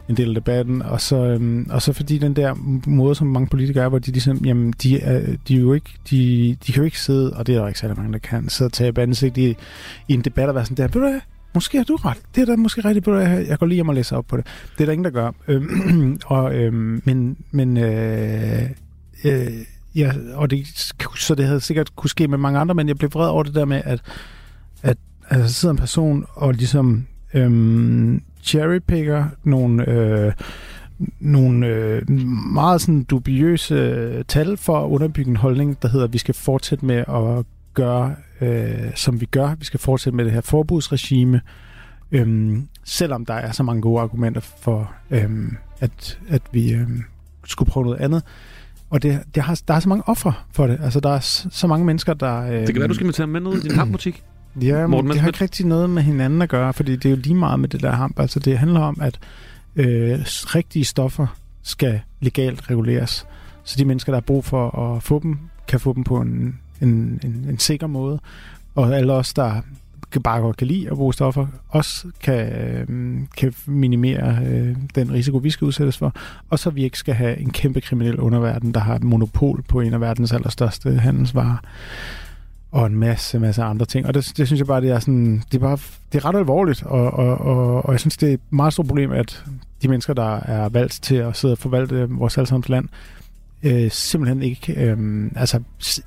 [0.09, 2.53] en del af debatten, og så, øhm, og så fordi den der
[2.87, 5.89] måde, som mange politikere er, hvor de ligesom, jamen, de, er, de er jo ikke,
[6.09, 8.49] de, de kan jo ikke sidde, og det er der ikke særlig mange, der kan,
[8.49, 9.55] sidde og tage ansigt i,
[10.07, 11.19] i en debat og være sådan der, ved du hvad,
[11.55, 12.17] Måske har du ret.
[12.35, 13.07] Det er da måske rigtigt.
[13.07, 14.45] Ved du hvad, Jeg går lige hjem og læser op på det.
[14.77, 15.31] Det er der ingen, der gør.
[15.47, 18.69] Øhm, og, øhm, men men øh,
[19.25, 19.51] øh,
[19.95, 20.67] ja, og det,
[21.17, 23.55] så det havde sikkert kunne ske med mange andre, men jeg blev vred over det
[23.55, 24.01] der med, at,
[24.81, 24.97] at,
[25.29, 30.33] altså, sidder en person og ligesom øhm, cherrypicker nogle, øh,
[31.19, 32.09] nogle øh,
[32.53, 36.35] meget sådan dubiøse øh, tal for at underbygge en holdning, der hedder, at vi skal
[36.35, 39.55] fortsætte med at gøre, øh, som vi gør.
[39.59, 41.41] Vi skal fortsætte med det her forbudsregime,
[42.11, 47.03] øhm, selvom der er så mange gode argumenter for, øhm, at, at vi øhm,
[47.45, 48.23] skulle prøve noget andet.
[48.89, 50.79] Og det, det har, der er så mange ofre for det.
[50.83, 51.19] Altså, der er
[51.51, 52.39] så mange mennesker, der...
[52.41, 54.23] Øhm, Det kan være, du skal invitere med ned i din hambutik.
[54.61, 57.15] Ja, Morten det har ikke rigtig noget med hinanden at gøre, fordi det er jo
[57.15, 58.19] lige meget med det der hamp.
[58.19, 59.19] Altså, det handler om, at
[59.75, 61.27] øh, rigtige stoffer
[61.63, 63.25] skal legalt reguleres.
[63.63, 66.59] Så de mennesker, der har brug for at få dem, kan få dem på en,
[66.81, 68.19] en, en, en sikker måde.
[68.75, 69.61] Og alle os, der
[70.23, 75.37] bare godt kan lide at bruge stoffer, også kan, øh, kan minimere øh, den risiko,
[75.37, 76.13] vi skal udsættes for.
[76.49, 79.81] Og så vi ikke skal have en kæmpe kriminel underverden, der har et monopol på
[79.81, 81.57] en af verdens allerstørste handelsvarer
[82.73, 84.05] og en masse, masse andre ting.
[84.05, 85.77] Og det, det synes jeg bare, det er sådan, det er bare,
[86.11, 88.87] det er ret alvorligt, og, og, og, og jeg synes, det er et meget stort
[88.87, 89.45] problem, at
[89.81, 92.89] de mennesker, der er valgt til at sidde og forvalte vores allesammens land,
[93.63, 95.59] øh, simpelthen ikke, øh, altså,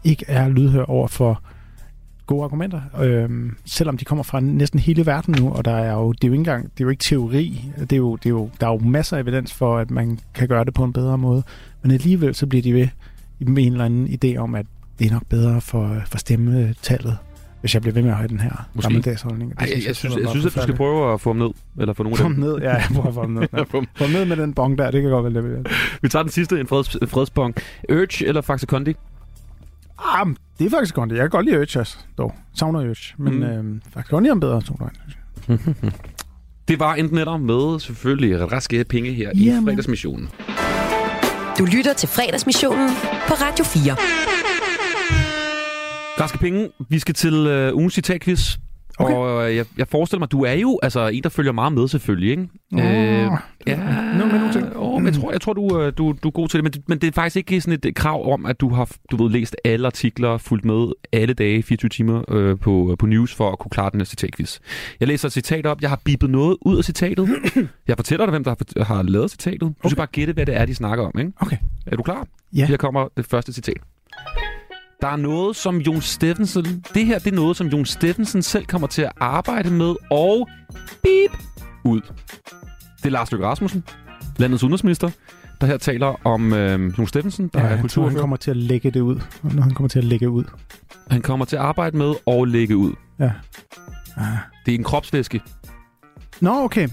[0.04, 1.42] ikke er lydhør over for
[2.26, 6.12] gode argumenter, øh, selvom de kommer fra næsten hele verden nu, og der er jo,
[6.12, 8.30] det er jo ikke engang, det er jo ikke teori, det er jo, det er
[8.30, 10.92] jo, der er jo masser af evidens for, at man kan gøre det på en
[10.92, 11.42] bedre måde,
[11.82, 12.88] men alligevel så bliver de ved
[13.38, 14.66] med en eller anden idé om, at
[14.98, 17.18] det er nok bedre for, for stemmetallet,
[17.60, 18.88] hvis jeg bliver ved med at have den her Måske.
[18.88, 19.50] gammeldags holdning.
[19.50, 21.30] Det Ej, jeg, jeg, synes, er jeg bare synes, at du skal prøve at få
[21.30, 21.50] ham ned.
[21.80, 22.44] Eller få nogle af Få ham dem.
[22.44, 23.42] ned, ja, jeg prøver at få ham ned.
[23.56, 23.62] Ja.
[23.62, 25.64] Få ham- ned med den bong der, det kan godt være jeg.
[26.02, 27.54] Vi tager den sidste, en freds, fredsbong.
[27.92, 28.94] Urge eller Faxe Kondi?
[29.98, 30.26] Ah,
[30.58, 31.10] det er faktisk godt.
[31.10, 32.34] Jeg kan godt lide Urge også, dog.
[32.54, 33.14] Savner Urge.
[33.18, 33.82] Men Mm.
[33.94, 34.90] faktisk godt lide ham bedre, tror
[35.48, 35.58] jeg.
[36.68, 39.64] Det var enten eller med selvfølgelig raske penge her i Jamen.
[39.66, 40.28] fredagsmissionen.
[41.58, 42.88] Du lytter til fredagsmissionen
[43.28, 43.96] på Radio 4.
[46.20, 48.58] Raske penge, vi skal til øh, ugens citatquiz.
[48.98, 49.14] Okay.
[49.14, 51.88] Og øh, jeg, jeg forestiller mig, du er jo altså en, der følger meget med
[51.88, 52.48] selvfølgelig, ikke?
[52.72, 52.80] Åh,
[53.66, 53.76] ja,
[54.16, 54.76] Nævn med nogle ting.
[54.76, 56.64] Åh, men jeg tror, jeg tror du, øh, du, du er god til det.
[56.64, 59.30] Men, men det er faktisk ikke sådan et krav om, at du har du ved,
[59.30, 63.58] læst alle artikler, fulgt med alle dage, 24 timer øh, på, på news, for at
[63.58, 64.58] kunne klare den her citatquiz.
[65.00, 65.80] Jeg læser et citat op.
[65.80, 67.28] Jeg har bippet noget ud af citatet.
[67.88, 69.60] Jeg fortæller dig, hvem der har, har lavet citatet.
[69.60, 69.88] Du okay.
[69.88, 71.18] skal bare gætte, hvad det er, de snakker om.
[71.18, 71.32] Ikke?
[71.40, 71.56] Okay.
[71.86, 72.26] Er du klar?
[72.52, 72.66] Ja.
[72.66, 73.76] Her kommer det første citat.
[75.00, 76.84] Der er noget, som Jon Steffensen...
[76.94, 80.48] Det her, det er noget, som Jon Steffensen selv kommer til at arbejde med og
[81.02, 81.42] beep
[81.84, 82.00] ud.
[82.96, 83.84] Det er Lars Løkke Rasmussen,
[84.36, 85.10] landets udenrigsminister,
[85.60, 88.56] der her taler om øh, Jon Steffensen, der Ja, er tror, han kommer til at
[88.56, 89.20] lægge det ud.
[89.42, 90.44] Når han kommer til at lægge ud.
[91.10, 92.92] Han kommer til at arbejde med og lægge ud.
[93.18, 93.30] Ja.
[94.16, 94.26] Ah.
[94.66, 95.40] Det er en kropsvæske.
[96.40, 96.88] Nå, okay.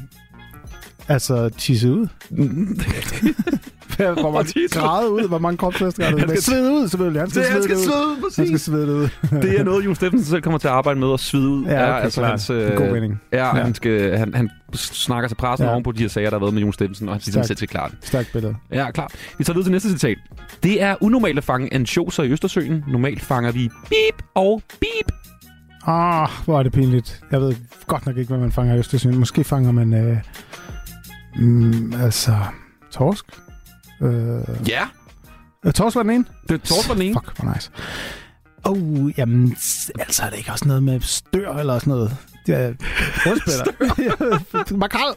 [1.07, 2.07] Altså, tisse ud.
[3.97, 4.69] hvor man titel.
[4.81, 7.21] græder ud, hvor mange kropsvæsker Han Han skal- svede ud, selvfølgelig.
[7.21, 7.87] Han skal Det, han svede skal det ud.
[7.91, 8.61] svede, Han skal præcis.
[8.61, 9.41] svede det ud.
[9.41, 11.65] Det er noget, Jon Steffensen selv kommer til at arbejde med at svide ud.
[11.65, 12.29] Ja, okay, altså klart.
[12.29, 13.21] hans, er god mening.
[13.33, 13.63] Ja, Ja.
[13.63, 15.69] Han, skal, han, han snakker til pressen Ja.
[15.69, 15.73] ja.
[15.73, 17.57] oven på de her sager, der har været med Jon Steffensen, og han siger selv
[17.57, 17.91] til klart.
[18.01, 18.55] Stærkt billede.
[18.71, 19.11] Ja, klar.
[19.37, 20.17] Vi tager videre til næste citat.
[20.63, 22.83] Det er unormalt at fange ansjoser i Østersøen.
[22.87, 25.11] Normalt fanger vi beep og beep.
[25.87, 27.21] Ah, hvor er det pinligt.
[27.31, 27.55] Jeg ved
[27.87, 29.17] godt nok ikke, hvad man fanger i Østersøen.
[29.19, 30.17] Måske fanger man, øh,
[31.35, 32.35] mm, altså,
[32.91, 33.25] torsk.
[34.01, 34.83] Øh, Ja,
[35.65, 36.25] øh, torsk var den ene?
[36.49, 37.13] det er Torsk var den ene.
[37.25, 37.69] Fuck, hvor nice.
[38.63, 39.51] Oh, jamen,
[39.99, 42.17] altså er det ikke også noget med stør eller sådan noget?
[42.47, 42.73] Ja,
[43.25, 44.75] rødspætter.
[44.77, 45.15] Makrel.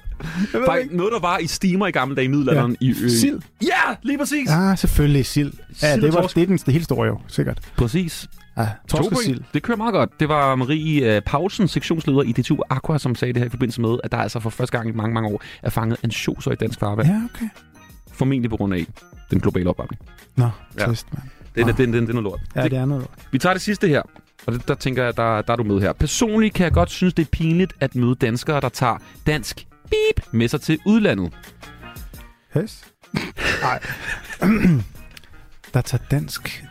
[0.67, 0.97] Faktisk ikke.
[0.97, 2.77] noget, der var i steamer i gamle dage i middelalderen.
[2.81, 2.87] Ja.
[2.87, 3.41] I, øh, Sild.
[3.63, 4.49] Ja, lige præcis.
[4.51, 5.53] Ja, selvfølgelig sild.
[5.83, 7.59] Ja, Sild det, var, det er den det helt store jo, sikkert.
[7.77, 8.29] Præcis.
[8.57, 9.25] Ja, torsk To og point.
[9.25, 9.41] sild.
[9.55, 10.21] Det kører meget godt.
[10.21, 13.81] Det var Marie øh, Paulsen, sektionsleder i DTU Aqua, som sagde det her i forbindelse
[13.81, 16.55] med, at der altså for første gang i mange, mange år er fanget ansjoser i
[16.55, 17.09] dansk farvand.
[17.09, 17.49] Ja, okay.
[18.17, 18.87] Formentlig på grund af
[19.31, 20.03] den globale opvarmning.
[20.37, 20.49] Nå,
[20.79, 20.85] Ja.
[20.87, 21.23] trist, mand.
[21.55, 22.41] Det, det, det, det, det er noget lort.
[22.57, 23.03] Ja, det, det er noget.
[23.03, 23.29] lort.
[23.33, 24.03] vi tager det sidste her,
[24.47, 25.93] og det, der tænker jeg, der, der er du med her.
[25.93, 28.97] Personligt kan jeg godt synes, det er pinligt at møde danskere, der tager
[29.27, 31.33] dansk beep med sig til udlandet.
[32.55, 32.85] Hest?
[33.63, 33.81] Nej.
[35.75, 36.65] der tager dansk.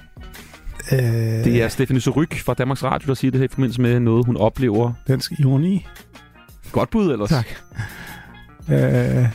[0.91, 3.99] Øh, Det er Stephanie Suryk fra Danmarks Radio, der siger det her i forbindelse med
[3.99, 4.93] noget, hun oplever.
[5.07, 5.87] dansk ironi.
[6.71, 7.29] Godt bud ellers.
[7.29, 7.45] Tak.
[8.69, 9.25] Øh,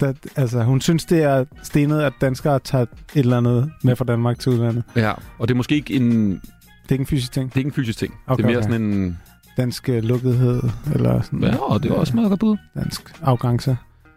[0.00, 4.04] der, altså, hun synes, det er stenet, at danskere tager et eller andet med fra
[4.04, 4.84] Danmark til udlandet.
[4.96, 7.52] Ja, og det er måske ikke en, det Det er ikke en fysisk ting.
[7.54, 8.14] er ikke en fysisk ting.
[8.26, 8.68] Okay, det er mere okay.
[8.72, 9.18] sådan en...
[9.56, 10.62] Dansk øh, lukkethed,
[10.94, 12.56] eller sådan Ja, og det er også meget godt bud.
[12.74, 13.76] dansk arrogance.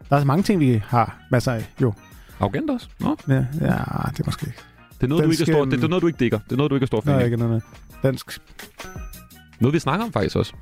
[0.09, 1.93] Der er så mange ting, vi har masser af, jo.
[2.39, 2.87] Arrogant også.
[2.99, 4.59] Nå, Ja, ja det er måske ikke.
[4.97, 6.39] det er noget, Dansk, du ikke er stor, det, det, er noget, du ikke digger.
[6.39, 7.25] Det er noget, du ikke er stor fan af.
[7.25, 7.63] ikke noget.
[8.03, 8.39] Dansk.
[9.59, 10.53] Noget, vi snakker om faktisk også.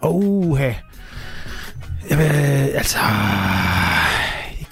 [0.00, 0.72] Oh, hey.
[2.10, 2.26] Jamen,
[2.74, 2.98] altså...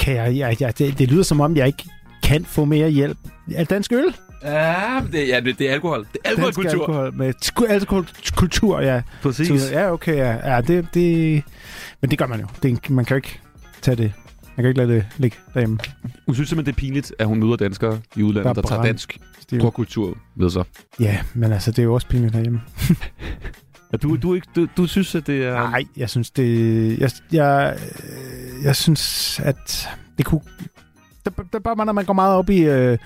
[0.09, 1.85] Kan jeg, jeg, jeg, det, det lyder som om, jeg ikke
[2.23, 3.19] kan få mere hjælp.
[3.55, 4.05] Er det dansk øl?
[4.43, 5.99] Ja, det, ja, det, det er alkohol.
[6.13, 6.81] Det er Dansk alkoholkultur.
[6.81, 7.15] alkohol.
[7.15, 9.03] Med sku- alkoholkultur, ja.
[9.23, 9.63] Præcis.
[9.63, 10.55] Så, ja, okay, ja.
[10.55, 11.43] ja det, det,
[12.01, 12.47] men det gør man jo.
[12.63, 13.41] Det, man kan jo ikke
[13.83, 14.13] tage det.
[14.57, 15.79] Man kan ikke lade det ligge derhjemme.
[16.27, 18.73] Hun synes simpelthen, det er pinligt, at hun møder danskere i udlandet, Der der, er
[18.75, 19.71] tager dansk Stiv.
[19.71, 20.65] kultur med sig.
[21.01, 22.61] Ja, men altså, det er jo også pinligt herhjemme.
[23.93, 25.55] Ja, du, du, ikke, du, du synes, at det er...
[25.55, 26.99] Nej, jeg synes, det...
[26.99, 27.79] Jeg, jeg,
[28.63, 30.41] jeg synes, at det kunne...
[31.25, 32.99] Der, der bare, når man går meget op i øh,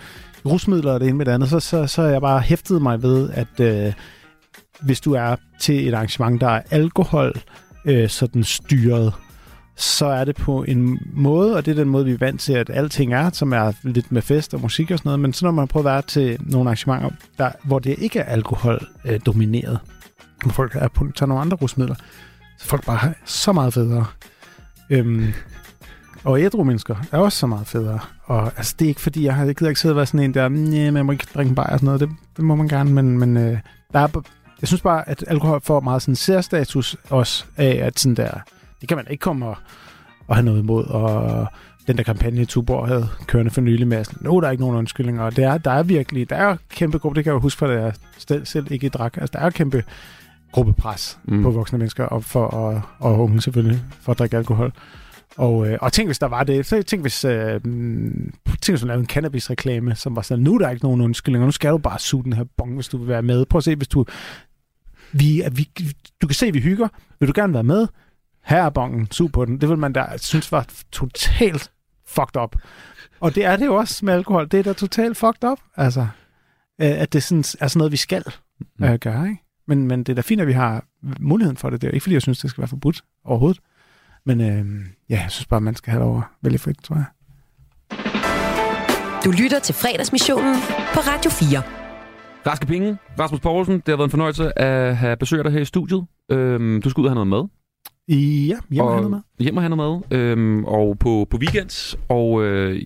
[0.47, 3.31] rusmidler og det ene med det andet, så, så, så jeg bare hæftet mig ved,
[3.31, 3.93] at øh,
[4.81, 7.33] hvis du er til et arrangement, der er alkohol
[7.85, 9.13] øh, sådan styret,
[9.77, 12.53] så er det på en måde, og det er den måde, vi er vant til,
[12.53, 15.45] at alting er, som er lidt med fest og musik og sådan noget, men så
[15.45, 19.21] når man prøver at være til nogle arrangementer, der, hvor det ikke er alkohol øh,
[19.27, 19.79] domineret,
[20.43, 21.95] hvor folk er på, tager nogle andre rusmidler,
[22.59, 24.07] så folk bare er så meget federe.
[24.91, 25.33] Øhm,
[26.25, 27.99] og ædru mennesker er også så meget federe.
[28.25, 30.21] Og altså, det er ikke fordi, jeg har jeg gider ikke sidde og være sådan
[30.21, 32.01] en der, nej, man må ikke drikke en bajer og sådan noget.
[32.01, 33.59] Det, det må man gerne, men, men øh,
[33.93, 34.09] der er,
[34.61, 38.31] jeg synes bare, at alkohol får meget sådan særstatus også af, at sådan der,
[38.81, 39.57] det kan man ikke komme og,
[40.29, 40.85] og have noget imod.
[40.85, 41.47] Og
[41.87, 44.77] den der kampagne, Tuborg havde kørende for nylig med, sådan, no, der er ikke nogen
[44.77, 45.23] undskyldninger.
[45.23, 47.59] Og det er, der er virkelig, der er kæmpe gruppe, det kan jeg jo huske,
[47.59, 49.17] for da jeg selv, selv ikke drak.
[49.17, 49.85] Altså, der er kæmpe
[50.53, 51.43] gruppepres Mm.
[51.43, 54.73] på voksne mennesker, og for og, og unge selvfølgelig, for at drikke alkohol.
[55.37, 56.67] Og, øh, og tænk, hvis der var det.
[56.67, 60.59] Så tænk, hvis, øh, tænk, hvis man lavede en cannabis-reklame, som var sådan, nu er
[60.59, 63.09] der ikke nogen undskyldninger, nu skal du bare suge den her bong, hvis du vil
[63.09, 63.45] være med.
[63.47, 64.05] Prøv at se, hvis du...
[65.13, 65.69] Vi, vi,
[66.23, 66.89] du kan se, at vi hygger.
[67.21, 67.87] Vil du gerne være med?
[68.45, 69.61] Her er bongen, sug på den.
[69.61, 71.71] Det vil man da synes var totalt
[72.07, 72.57] fucked up.
[73.21, 74.49] Og det er det jo også med alkohol.
[74.49, 75.59] Det er da totalt fucked up.
[75.77, 76.01] Altså,
[76.81, 78.25] øh, at det sådan, er sådan noget, vi skal
[78.79, 78.85] Mm.
[78.85, 79.43] øh, gøre, ikke?
[79.75, 80.85] Men, men det er da fint, at vi har
[81.21, 81.83] muligheden for det.
[81.83, 83.61] Det er ikke, fordi jeg synes, det skal være forbudt overhovedet.
[84.27, 87.05] Men øh, ja, jeg synes bare, man skal have lov at vælge frit, tror jeg.
[89.25, 90.55] Du lytter til fredagsmissionen
[90.95, 91.63] på Radio 4.
[92.47, 92.97] Raske penge.
[93.19, 96.07] Rasmus Poulsen, det har været en fornøjelse at have besøg af dig her i studiet.
[96.31, 97.49] Øhm, du skal ud og have noget mad.
[98.49, 99.11] Ja, hjemme og, og...
[99.11, 99.21] med.
[99.39, 100.19] Hjem og have noget mad.
[100.19, 101.99] Øhm, og på, på weekends.
[102.09, 102.83] Og øh,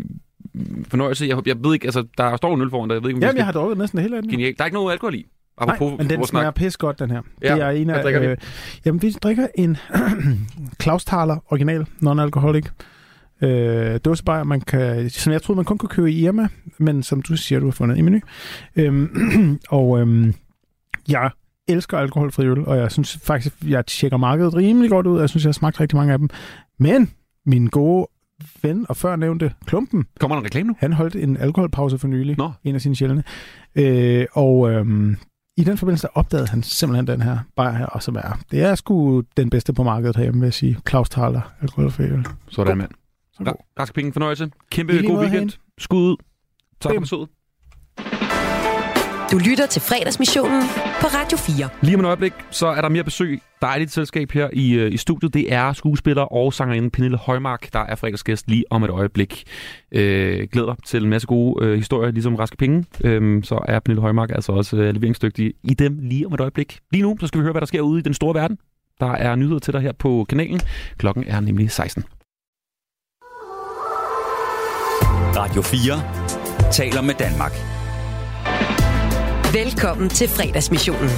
[0.88, 1.26] fornøjelse.
[1.26, 2.94] Jeg, jeg ved ikke, altså, der står en øl foran dig.
[2.94, 3.38] Jeg ved ikke, om vi Jamen, skal...
[3.38, 4.30] jeg har drukket næsten det hele af den.
[4.30, 4.58] Genialt.
[4.58, 5.26] Der er ikke noget alkohol i.
[5.60, 7.22] Nej, Apropos men den smager pis godt, den her.
[7.42, 8.02] Ja, det er en af...
[8.02, 8.26] drikker vi?
[8.26, 8.36] Øh,
[8.84, 9.76] jamen, vi drikker en
[10.80, 12.66] Klaus Thaler original, non-alcoholic.
[13.42, 16.48] Øh, dåsebajer, man kan, som jeg troede, man kun kunne købe i Irma,
[16.78, 18.20] men som du siger, du har fundet i menu.
[18.76, 20.34] Øhm, og øhm,
[21.08, 21.30] jeg
[21.68, 25.20] elsker alkoholfri øl, og jeg synes faktisk, jeg tjekker markedet rimelig godt ud.
[25.20, 26.28] Jeg synes, jeg har smagt rigtig mange af dem.
[26.78, 27.10] Men
[27.46, 28.06] min gode
[28.62, 30.74] ven og før nævnte Klumpen, Kommer der en reklame nu?
[30.78, 32.38] han holdt en alkoholpause for nylig.
[32.38, 32.52] Nå.
[32.64, 33.24] En af sine sjældne.
[33.74, 35.16] Øh, og øhm,
[35.56, 38.74] i den forbindelse opdagede han simpelthen den her bar her, og som er, det er
[38.74, 40.78] sgu den bedste på markedet herhjemme, vil jeg sige.
[40.84, 42.04] Klaus Thaler, alkoholfri.
[42.48, 42.90] Sådan, mand.
[43.32, 43.52] Så god.
[43.52, 44.50] Ra- Raske penge fornøjelse.
[44.70, 45.30] Kæmpe god weekend.
[45.32, 45.52] Hagen.
[45.78, 46.16] Skud ud.
[46.80, 47.28] Tak for besøget.
[49.32, 50.62] Du lytter til fredagsmissionen
[51.00, 51.68] på Radio 4.
[51.82, 53.40] Lige om et øjeblik, så er der mere besøg.
[53.62, 55.34] Dejligt selskab her i, øh, i studiet.
[55.34, 59.44] Det er skuespiller og sangerinde Pernille Højmark, der er fredagsgæst lige om et øjeblik.
[59.92, 62.84] Øh, glæder dig til en masse gode øh, historier, ligesom Raske Penge.
[63.04, 66.78] Øhm, så er Pernille Højmark altså også øh, leveringsdygtig i dem lige om et øjeblik.
[66.92, 68.58] Lige nu, så skal vi høre, hvad der sker ude i den store verden.
[69.00, 70.60] Der er nyheder til dig her på kanalen.
[70.98, 72.04] Klokken er nemlig 16.
[75.36, 77.75] Radio 4 taler med Danmark.
[79.54, 81.10] Velkommen til fredagsmissionen.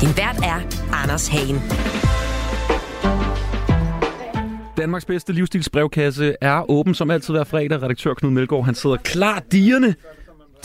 [0.00, 0.60] Din vært er
[0.92, 1.60] Anders Hagen.
[4.76, 7.82] Danmarks bedste livsstilsbrevkasse er åben som altid hver fredag.
[7.82, 9.94] Redaktør Knud Melgaard, han sidder klar dierne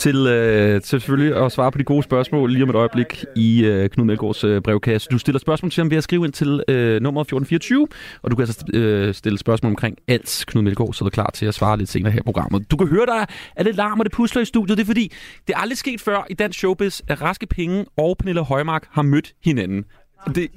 [0.00, 3.64] til, øh, til selvfølgelig at svare på de gode spørgsmål lige om et øjeblik i
[3.64, 5.08] øh, Knud Melgaards øh, brevkasse.
[5.10, 7.88] Du stiller spørgsmål til ham ved at skrive ind til øh, nummer 1424,
[8.22, 10.44] og du kan altså øh, stille spørgsmål omkring alt.
[10.46, 12.70] Knud Melgaard er klar til at svare lidt senere her i programmet.
[12.70, 13.24] Du kan høre, der
[13.56, 14.78] er lidt larm og det pusler i studiet.
[14.78, 15.12] Det er fordi,
[15.46, 19.02] det er aldrig sket før i dansk showbiz, at Raske Penge og Pernille Højmark har
[19.02, 19.84] mødt hinanden.
[20.26, 20.50] Det,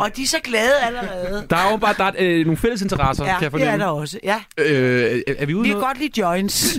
[0.00, 1.46] Og de er så glade allerede.
[1.50, 3.64] der er jo bare der er, øh, nogle fælles interesser, Ja, kan jeg det er
[3.64, 3.84] fornemme.
[3.84, 4.18] der også.
[4.22, 5.86] Ja, Øh, er, er vi ude vi kan noget?
[5.86, 6.78] godt lide joints.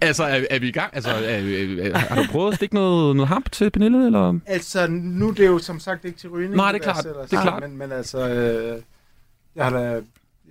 [0.00, 0.90] Altså, er, er vi i gang?
[0.94, 4.38] Altså, er, er, er, har du prøvet at stikke noget, noget hamp til Pernille, eller?
[4.46, 6.54] Altså, nu er det jo som sagt ikke til rygning.
[6.56, 7.04] Nej, det er klart.
[7.04, 7.62] Det er klart.
[7.62, 8.82] Men, men altså, øh,
[9.56, 9.82] jeg har da i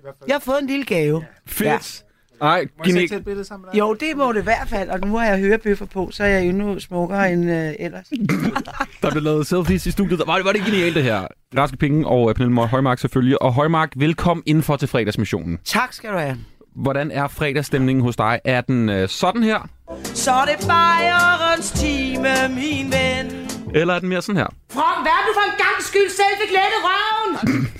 [0.01, 0.27] hvert fald...
[0.27, 1.25] Jeg har fået en lille gave.
[1.45, 2.03] Fedt.
[2.41, 3.79] Ej, Må jeg tage et billede sammen med dig?
[3.79, 6.27] Jo, det må det i hvert fald, og nu har jeg hørebøffer på, så er
[6.27, 8.05] jeg endnu smukkere end øh, ellers.
[9.01, 10.21] der blev lavet selfies i studiet.
[10.27, 11.27] Var det, var det genialt, det her?
[11.57, 13.41] Raske Penge og øh, Pernille Højmark selvfølgelig.
[13.41, 15.59] Og Højmark, velkommen indenfor til fredagsmissionen.
[15.65, 16.37] Tak skal du have.
[16.75, 18.39] Hvordan er fredagsstemningen hos dig?
[18.45, 19.69] Er den øh, sådan her?
[20.03, 23.47] Så er det fejrens time, min ven.
[23.75, 24.47] Eller er den mere sådan her?
[24.71, 27.67] From, hvad er du for en gang skyld selv fik lette røven?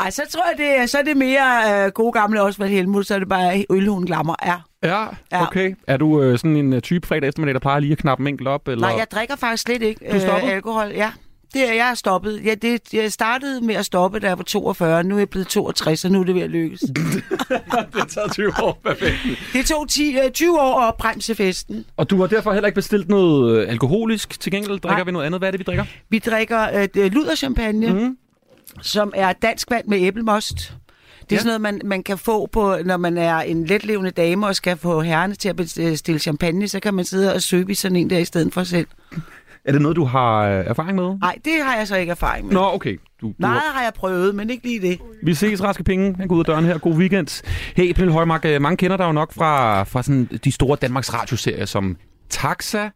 [0.00, 3.06] Ej, så tror jeg, det er, så er det mere øh, gode gamle Osvald Helmut,
[3.06, 4.34] så er det bare ølhunden glammer.
[4.46, 4.54] Ja.
[4.82, 5.42] Ja, Ja.
[5.46, 5.74] okay.
[5.86, 8.28] Er du øh, sådan en øh, type fredag eftermiddag, der plejer lige at knappe en
[8.28, 8.68] enkelt op?
[8.68, 8.88] Eller?
[8.88, 10.88] Nej, jeg drikker faktisk slet ikke øh, alkohol.
[10.94, 11.12] Ja,
[11.54, 12.40] det er jeg er stoppet.
[12.44, 15.04] Ja, det, jeg startede med at stoppe, da jeg var 42.
[15.04, 16.80] Nu er jeg blevet 62, og nu er det ved at lykkes.
[16.80, 16.94] det
[17.94, 18.80] har taget 20 år.
[18.84, 19.16] Perfekt.
[19.52, 21.84] Det tog 10, øh, 20 år at bremse festen.
[21.96, 24.40] Og du har derfor heller ikke bestilt noget øh, alkoholisk.
[24.40, 25.04] Til gengæld drikker Nej.
[25.04, 25.40] vi noget andet.
[25.40, 25.84] Hvad er det, vi drikker?
[26.08, 28.16] Vi drikker øh, luderchampagne, mm.
[28.82, 30.56] Som er dansk vand med æblemost.
[30.56, 31.36] Det er Ja.
[31.38, 34.76] sådan noget, man, man kan få, på, når man er en letlevende dame og skal
[34.76, 38.10] få herrene til at bestille champagne, så kan man sidde og søge i sådan en
[38.10, 38.86] der i stedet for selv.
[39.64, 41.18] Er det noget, du har øh, erfaring med?
[41.20, 42.54] Nej, det har jeg så ikke erfaring med.
[42.54, 43.00] Nå, okay.
[43.20, 43.72] Du, du Nej, har...
[43.74, 44.98] har jeg prøvet, men ikke lige det.
[45.22, 46.14] Vi ses, Raske Penge.
[46.18, 46.78] Han går ud af døren her.
[46.78, 47.42] God weekend.
[47.76, 51.14] Hey, Pernille Højmark, øh, mange kender dig jo nok fra, fra sådan de store Danmarks
[51.14, 51.96] radioserier som
[52.30, 52.88] Taxa,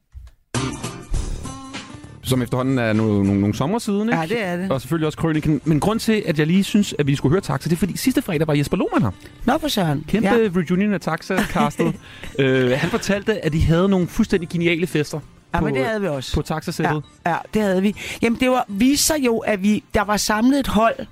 [2.24, 4.20] som efterhånden er nogle, nogle, nogle sommer siden, ikke?
[4.20, 4.70] Ja, det er det.
[4.70, 5.60] Og selvfølgelig også Krøniken.
[5.64, 7.96] Men grund til, at jeg lige synes, at vi skulle høre Taxa, det er fordi
[7.96, 9.10] sidste fredag var Jesper Lohmann her.
[9.44, 10.04] Nå for søren.
[10.08, 10.34] Kæmpe ja.
[10.34, 11.94] reunion af Taxa-castet.
[12.38, 15.20] øh, han fortalte, at de havde nogle fuldstændig geniale fester
[15.54, 16.34] Ja, på, men det havde vi også.
[16.34, 17.02] på Taxa-sættet.
[17.26, 17.94] Ja, ja, det havde vi.
[18.22, 21.06] Jamen, det var, viste sig jo, at vi, der var samlet et hold.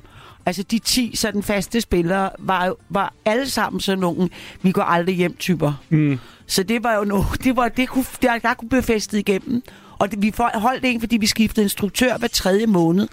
[0.46, 4.28] Altså, de 10 sådan faste spillere var, var alle sammen sådan nogle,
[4.62, 5.72] vi går aldrig hjem typer.
[5.90, 6.18] Mm.
[6.46, 9.62] Så det var jo noget, det var, det kunne, der, der kunne blive festet igennem.
[10.02, 13.08] Og det, vi holdt en, fordi vi skiftede instruktør hver tredje måned.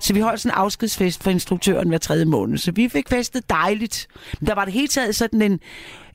[0.00, 2.58] Så vi holdt sådan en afskedsfest for instruktøren hver tredje måned.
[2.58, 4.06] Så vi fik festet dejligt.
[4.40, 5.60] Men der var det hele taget sådan en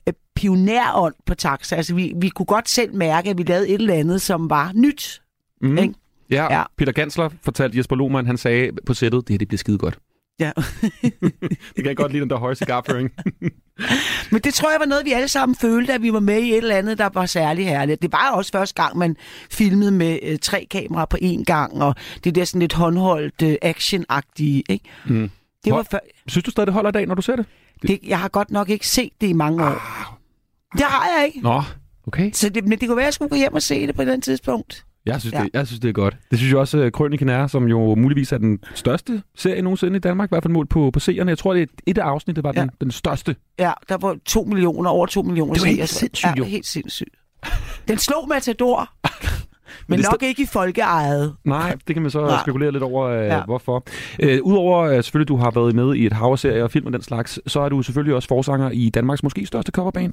[0.08, 1.76] øh, pionerånd på taxa.
[1.76, 4.72] Altså, vi, vi kunne godt selv mærke, at vi lavede et eller andet, som var
[4.74, 5.22] nyt.
[5.62, 5.78] Mm.
[5.78, 5.94] Ikke?
[6.30, 6.64] Ja, ja, Ja.
[6.78, 9.98] Peter Gansler fortalte Jesper Lohmann, han sagde på sættet, det her det bliver skide godt.
[10.40, 10.50] Ja.
[11.02, 13.10] Det kan jeg godt lide, den der høje cigarføring.
[14.32, 16.50] Men det tror jeg var noget, vi alle sammen følte, at vi var med i
[16.50, 18.02] et eller andet, der var særlig herligt.
[18.02, 19.16] Det var også første gang, man
[19.50, 23.56] filmede med øh, tre kameraer på én gang, og det der sådan lidt håndholdt øh,
[23.64, 24.84] action-agtige, ikke?
[25.06, 25.30] Mm.
[25.64, 25.98] Det var før,
[26.28, 27.46] Synes du stadig, det holder i dag, når du ser det?
[27.82, 29.82] det, jeg har godt nok ikke set det i mange år.
[30.72, 31.40] Det har jeg ikke.
[31.40, 31.62] Nå,
[32.06, 32.30] okay.
[32.32, 34.02] Så det, men det kunne være, at jeg skulle gå hjem og se det på
[34.02, 34.84] et eller andet tidspunkt.
[35.06, 35.42] Jeg synes, Ja.
[35.42, 36.16] det, jeg synes, det er godt.
[36.30, 39.96] Det synes jeg også, at Krøniken er, som jo muligvis er den største serie nogensinde
[39.96, 41.28] i Danmark, i hvert fald målt på, på seerne.
[41.28, 42.60] Jeg tror, det er et af afsnittet var Ja.
[42.60, 43.36] den, den største.
[43.58, 45.52] Ja, der var to millioner, over to millioner.
[45.54, 46.42] Det var helt sindssygt, jo.
[46.44, 47.10] Ja, helt sindssygt.
[47.88, 48.88] Den slog Matador,
[49.88, 51.34] men det nok ikke i folkeejet.
[51.44, 52.40] Nej, det kan man så Nej.
[52.42, 53.44] spekulere lidt over, øh, Ja.
[53.44, 53.84] hvorfor.
[54.20, 56.30] Øh, Udover øh, selvfølgelig, du har været med i et hav
[56.62, 59.72] og film og den slags, så er du selvfølgelig også forsanger i Danmarks måske største
[59.72, 60.12] coverband.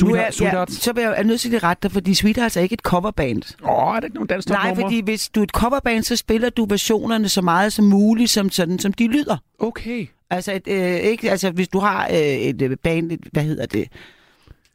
[0.00, 2.56] Nu er, Sweetheart, ja, så vil jeg er nødt til at rette dig, fordi Sweethearts
[2.56, 3.42] er ikke et coverband.
[3.64, 6.50] Åh, er det ikke nogen dansk Nej, fordi hvis du er et coverband, så spiller
[6.50, 9.36] du versionerne så meget som muligt, som, sådan, som de lyder.
[9.58, 10.06] Okay.
[10.30, 13.66] Altså, et, øh, ikke, altså hvis du har øh, et øh, band, et, hvad hedder
[13.66, 13.88] det,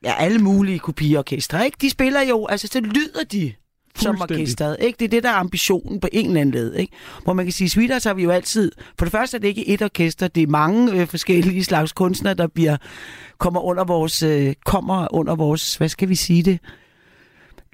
[0.03, 1.77] ja, alle mulige kopiorkestre, ikke?
[1.81, 3.53] De spiller jo, altså så lyder de
[3.95, 4.77] som orkestret.
[4.79, 4.97] Ikke?
[4.99, 6.73] Det er det, der er ambitionen på en eller anden led.
[6.75, 6.93] Ikke?
[7.23, 8.71] Hvor man kan sige, Sweethearts har vi jo altid...
[8.97, 12.33] For det første er det ikke et orkester, det er mange øh, forskellige slags kunstnere,
[12.33, 12.77] der bliver
[13.37, 14.23] kommer under vores...
[14.23, 16.59] Øh, kommer under vores, hvad skal vi sige det?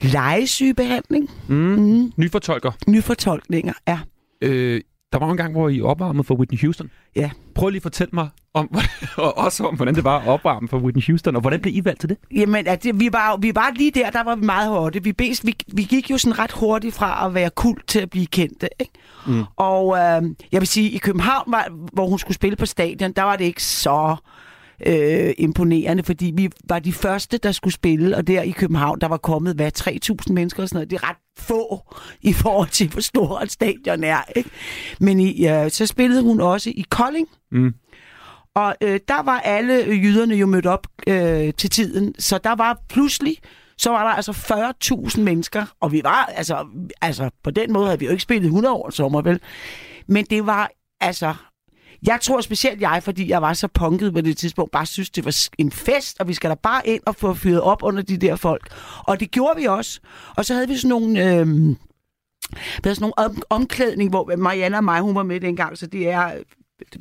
[0.01, 1.29] Legesygebehandling?
[1.47, 1.55] Mm.
[1.55, 2.11] Mm.
[2.17, 2.71] Nyfortolker.
[2.87, 3.99] Nyfortolkninger, ja.
[4.41, 4.81] Øh,
[5.13, 6.91] der var en gang, hvor I opvarmede for Whitney Houston.
[7.15, 7.31] Ja.
[7.55, 8.69] Prøv lige at fortælle mig om,
[9.17, 11.85] og også om, hvordan det var at opvarme for Whitney Houston, og hvordan blev I
[11.85, 12.17] valgt til det?
[12.35, 15.05] Jamen, at det, vi, var, vi var lige der, der var vi meget hurtigt.
[15.05, 18.09] Vi, bes, vi, vi gik jo sådan ret hurtigt fra at være kult til at
[18.09, 18.69] blive kendte.
[18.79, 18.91] Ikke?
[19.27, 19.43] Mm.
[19.55, 20.21] Og øh,
[20.51, 23.45] jeg vil sige, i København, var, hvor hun skulle spille på stadion, der var det
[23.45, 24.15] ikke så
[24.85, 29.07] øh, imponerende, fordi vi var de første, der skulle spille, og der i København, der
[29.07, 30.89] var kommet, hvad, 3.000 mennesker og sådan noget.
[30.89, 34.17] Det er ret få i forhold til, hvor stort et stadion er.
[34.35, 34.49] Ikke?
[34.99, 37.73] Men i, øh, så spillede hun også i Kolding, Mm
[38.55, 42.55] og øh, der var alle øh, jyderne jo mødt op øh, til tiden, så der
[42.55, 43.37] var pludselig,
[43.77, 44.31] så var der altså
[45.13, 46.67] 40.000 mennesker, og vi var, altså,
[47.01, 49.39] altså på den måde havde vi jo ikke spillet 100 år sommer, vel?
[50.07, 50.71] Men det var,
[51.01, 51.33] altså,
[52.07, 55.25] jeg tror specielt jeg, fordi jeg var så punket på det tidspunkt, bare synes, det
[55.25, 58.17] var en fest, og vi skal da bare ind og få fyret op under de
[58.17, 58.73] der folk.
[58.97, 59.99] Og det gjorde vi også.
[60.37, 61.25] Og så havde vi sådan nogle...
[61.25, 61.75] Øh,
[62.83, 65.87] der er sådan nogle om, omklædning, hvor Marianne og mig, hun var med dengang, så
[65.87, 66.31] det er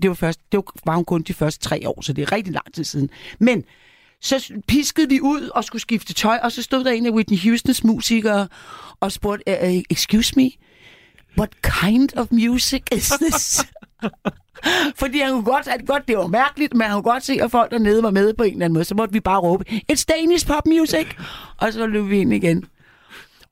[0.03, 2.53] det var, først, det var, hun kun de første tre år, så det er rigtig
[2.53, 3.11] lang tid siden.
[3.39, 3.65] Men
[4.21, 7.39] så piskede vi ud og skulle skifte tøj, og så stod der en af Whitney
[7.39, 8.49] Houstons musikere
[9.01, 10.51] og spurgte, uh, excuse me,
[11.39, 13.61] what kind of music is this?
[15.01, 17.51] Fordi han kunne godt, at godt, det var mærkeligt, men han kunne godt se, at
[17.51, 18.85] folk dernede var med på en eller anden måde.
[18.85, 21.07] Så måtte vi bare råbe, it's Danish pop music!
[21.57, 22.65] Og så løb vi ind igen.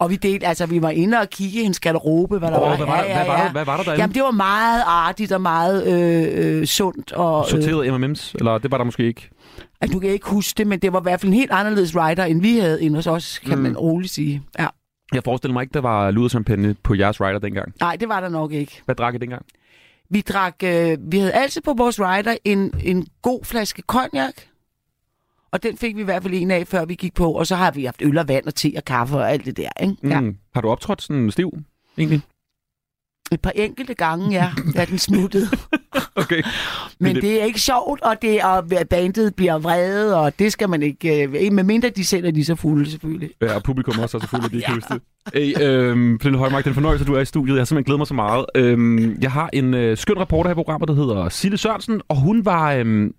[0.00, 2.68] Og vi delte, altså vi var inde og kigge i hendes garderobe, hvad der Åh,
[2.68, 2.76] var.
[2.76, 4.00] hvad var der- hvad var hvad var der derinde?
[4.02, 7.12] Jamen det var meget artigt og meget øh, øh, sundt.
[7.12, 9.30] Og, øh, Sorteret M&M's, eller det var der måske ikke?
[9.80, 11.96] altså, du kan ikke huske det, men det var i hvert fald en helt anderledes
[11.96, 13.62] rider, end vi havde inde hos os, kan Mm.
[13.62, 14.42] man roligt sige.
[14.58, 14.66] Ja.
[15.14, 17.72] Jeg forestiller mig ikke, der var luderchampagne på jeres rider dengang.
[17.80, 18.82] Nej, det var der nok ikke.
[18.84, 19.42] Hvad drak I dengang?
[20.10, 24.34] Vi drak, øh, vi havde altid på vores rider en, en god flaske cognac.
[25.52, 27.32] Og den fik vi i hvert fald en af, før vi gik på.
[27.32, 29.56] Og så har vi haft øl og vand og te og kaffe og alt det
[29.56, 29.94] der, ikke?
[30.04, 30.20] Ja.
[30.20, 30.36] Mm.
[30.54, 31.52] Har du optrådt sådan stiv,
[31.98, 32.20] egentlig?
[33.32, 35.46] Et par enkelte gange, ja, da den smuttede.
[36.16, 36.42] Okay.
[37.00, 40.68] Men det- det er ikke sjovt, og det og bandet bliver vrede, og det skal
[40.68, 41.22] man ikke...
[41.24, 43.30] Øh, medmindre de selv er lige så fulde, selvfølgelig.
[43.42, 45.02] Ja, og publikum også, og selvfølgelig, de kan huske det.
[45.34, 47.54] Hey, øhm, Pernille Højmark, det er en fornøjelse, at du er i studiet.
[47.54, 48.46] Jeg har simpelthen glædet mig så meget.
[48.54, 52.16] Øhm, jeg har en øh, skøn reporter her i programmet, der hedder Sille Sørensen, og
[52.16, 53.14] hun var øhm,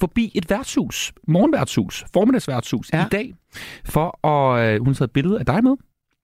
[0.00, 3.04] forbi et værtshus, morgenværtshus, formiddagsværtshus ja.
[3.06, 3.34] I dag,
[3.84, 5.76] for at øh, hun havde et billede af dig med,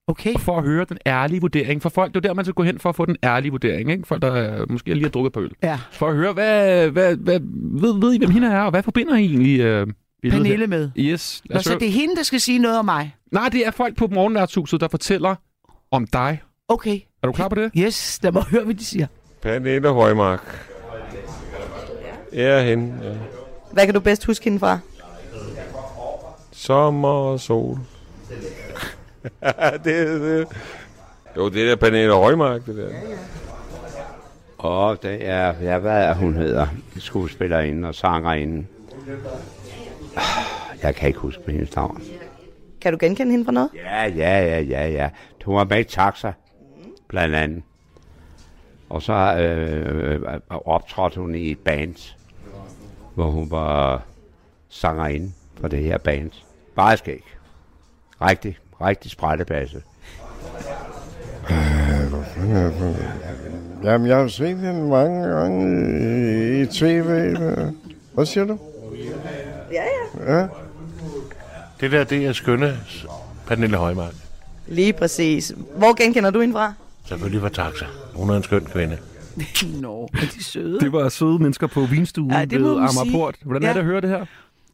[0.07, 0.33] Okay.
[0.33, 1.81] og for at høre den ærlige vurdering.
[1.81, 3.91] For folk, det er der, man skal gå hen for at få den ærlige vurdering.
[3.91, 4.07] Ikke?
[4.07, 5.51] Folk, der øh, måske lige har drukket på øl.
[5.63, 5.79] Ja.
[5.91, 7.39] For at høre, hvad, hvad, hvad,
[7.81, 9.87] ved, ved I, hvem hende er, og hvad forbinder I egentlig øh,
[10.21, 10.91] billedet Pernille med.
[10.95, 11.11] her?
[11.13, 11.41] Yes.
[11.45, 13.15] lad Nå, så det er hende, der skal sige noget om mig.
[13.31, 15.35] Nej, det er folk på morgenværtshuset, der fortæller
[15.91, 16.41] om dig.
[16.67, 16.99] Okay.
[17.23, 17.71] Er du klar på det?
[17.77, 19.07] Yes, lad mig høre, hvad de siger.
[19.41, 20.67] Pernille Højmark.
[22.33, 22.93] Ja, hende.
[23.03, 23.09] Ja.
[23.73, 24.79] Hvad kan du bedst huske hende fra?
[26.51, 27.79] Sommer og sol.
[29.83, 30.47] det, det.
[31.37, 32.89] Jo, det er Pernille Højmark, det der.
[34.57, 36.67] Og det er, ja, hvad er hun hedder?
[36.97, 38.65] Skuespillerinde og sangerinde.
[40.83, 42.01] Jeg kan ikke huske hendes navn.
[42.81, 43.69] Kan du genkende hende fra noget?
[43.75, 45.09] Ja, ja, ja, ja, ja.
[45.45, 46.31] Hun var med i Taxa,
[47.07, 47.63] blandt andet.
[48.89, 52.15] Og så øh, øh, optrådte hun i et band,
[53.15, 54.01] hvor hun var
[54.69, 56.31] sangerinde for det her band.
[56.75, 57.23] Meget skæg.
[58.21, 59.81] Rigtig, rigtig sprættebasse.
[63.83, 65.79] Jamen, jeg har set hende mange gange
[66.57, 67.35] i, i tv.
[68.13, 68.59] Hvad siger du?
[69.71, 69.83] Ja,
[70.27, 70.35] ja.
[70.35, 70.47] Ja.
[71.79, 72.77] Det der, det er skønne
[73.47, 74.13] Pernille Højmark.
[74.67, 75.53] Lige præcis.
[75.75, 76.73] Hvor genkender du hende fra?
[77.05, 77.85] Selvfølgelig fra Taxa.
[78.13, 78.97] Hun er en skøn kvinde.
[79.81, 80.79] Nå, er de søde?
[80.79, 82.77] Det var søde mennesker på vinstuen Ja, det ved.
[82.77, 83.35] Amagerport.
[83.43, 83.69] Hvordan ja.
[83.69, 84.25] er det at høre det her?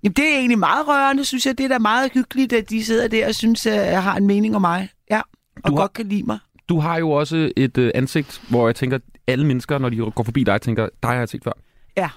[0.03, 1.57] Jamen, det er egentlig meget rørende, synes jeg.
[1.57, 4.27] Det er da meget hyggeligt, at de sidder der og synes, at jeg har en
[4.27, 4.89] mening om mig.
[5.11, 5.21] Ja,
[5.63, 6.39] og Du har- godt kan lide mig.
[6.69, 10.23] Du har jo også et øh, ansigt, hvor jeg tænker, alle mennesker, når de går
[10.23, 11.51] forbi dig, tænker, dig har jeg set før.
[11.97, 12.09] Ja,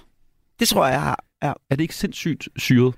[0.59, 1.23] det tror jeg, jeg har.
[1.43, 1.47] Ja.
[1.69, 2.93] Er det ikke sindssygt syret?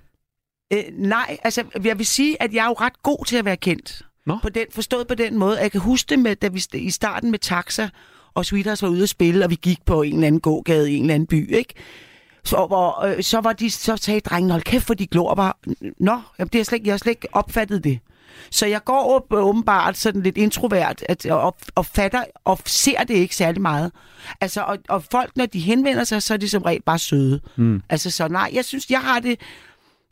[0.73, 3.57] Øh, nej, altså jeg vil sige, at jeg er jo ret god til at være
[3.57, 4.01] kendt.
[4.25, 4.37] Nå.
[4.41, 5.59] På den, forstået på den måde.
[5.61, 7.89] Jeg kan huske det, med, da vi i starten med Taxa
[8.35, 10.95] og Sweethearts var ude at spille, og vi gik på en eller anden gågade i
[10.95, 11.73] en eller anden by, ikke?
[12.43, 15.53] Så, hvor, øh, så, var de, så sagde drengen, hold kæft, for de glor bare.
[15.99, 17.99] Nå, jamen, det er slet, ikke- jeg har slet ikke opfattet det.
[18.51, 23.03] Så jeg går op, øh, åbenbart sådan lidt introvert at, og, og fatter og ser
[23.03, 23.91] det ikke særlig meget.
[24.41, 27.39] Altså, og, og folk, når de henvender sig, så er de som regel bare søde.
[27.55, 27.81] Mm.
[27.89, 29.39] Altså, så nej, jeg synes, jeg har det...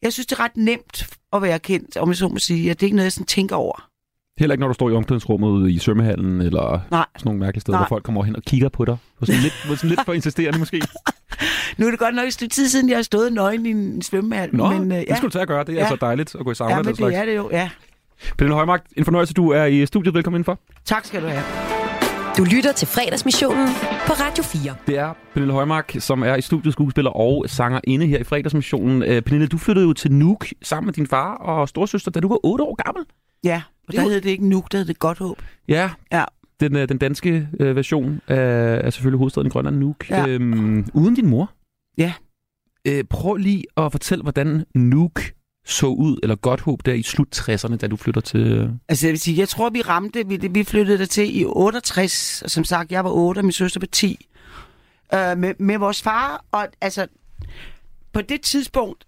[0.01, 2.71] Jeg synes, det er ret nemt at være kendt, om jeg så må sige.
[2.71, 3.89] At det er ikke noget, jeg sådan tænker over.
[4.39, 7.05] Heller ikke, når du står i omklædningsrummet i svømmehallen, eller Nej.
[7.17, 7.87] sådan nogle mærkelige steder, Nej.
[7.87, 8.97] hvor folk kommer hen og kigger på dig.
[9.19, 10.81] På sådan lidt, på sådan lidt for insisterende måske.
[11.77, 14.01] Nu er det godt nok et stykke tid siden, jeg har stået nøgen i en
[14.01, 14.49] svømmehal.
[14.55, 15.63] Nå, men, øh, det skulle du tage at gøre.
[15.63, 15.81] Det er Ja.
[15.83, 15.89] ja.
[15.89, 17.11] så dejligt at gå i sauna Ja, og men den slags.
[17.13, 17.69] det er det jo, ja.
[18.37, 20.13] Pernille Højmark, en fornøjelse, du er i studiet.
[20.13, 20.59] Velkommen indenfor.
[20.85, 21.43] Tak skal du have.
[22.37, 23.67] Du lytter til fredagsmissionen
[24.07, 24.75] på Radio 4.
[24.87, 29.03] Det er Pernille Højmark, som er i studiet skuespiller og sanger inde her i fredagsmissionen.
[29.03, 32.27] Øh, Pernille, du flyttede jo til Nuuk sammen med din far og storsøster, da du
[32.27, 33.03] var 8 år gammel.
[33.43, 35.41] Ja, og der hed det ikke Nuuk, der hed det Godt Håb.
[35.67, 36.23] Ja, Ja.
[36.59, 40.09] den, øh, den danske øh, version af, af selvfølgelig hovedstaden i Grønland, Nuuk.
[40.09, 40.27] Ja.
[40.27, 41.51] Øhm, uden din mor.
[41.97, 42.13] Ja.
[42.87, 45.21] Øh, prøv lige at fortælle, hvordan Nuuk
[45.65, 48.39] så ud, eller godt håb der i slut 60'erne, da du flytter til...
[48.39, 51.45] øh, Altså, jeg vil sige, jeg tror, vi ramte, vi, vi flyttede der til i
[51.45, 54.27] 68, og som sagt, jeg var 8, og min søster var 10,
[55.13, 57.07] øh, med, med vores far, og altså,
[58.13, 59.05] på det tidspunkt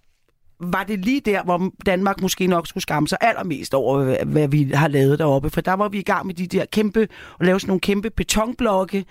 [0.59, 4.71] var det lige der, hvor Danmark måske nok skulle skamme sig allermest over, hvad, vi
[4.73, 7.07] har lavet deroppe, for der var vi i gang med de der kæmpe,
[7.39, 9.05] og lave sådan nogle kæmpe betonblokke,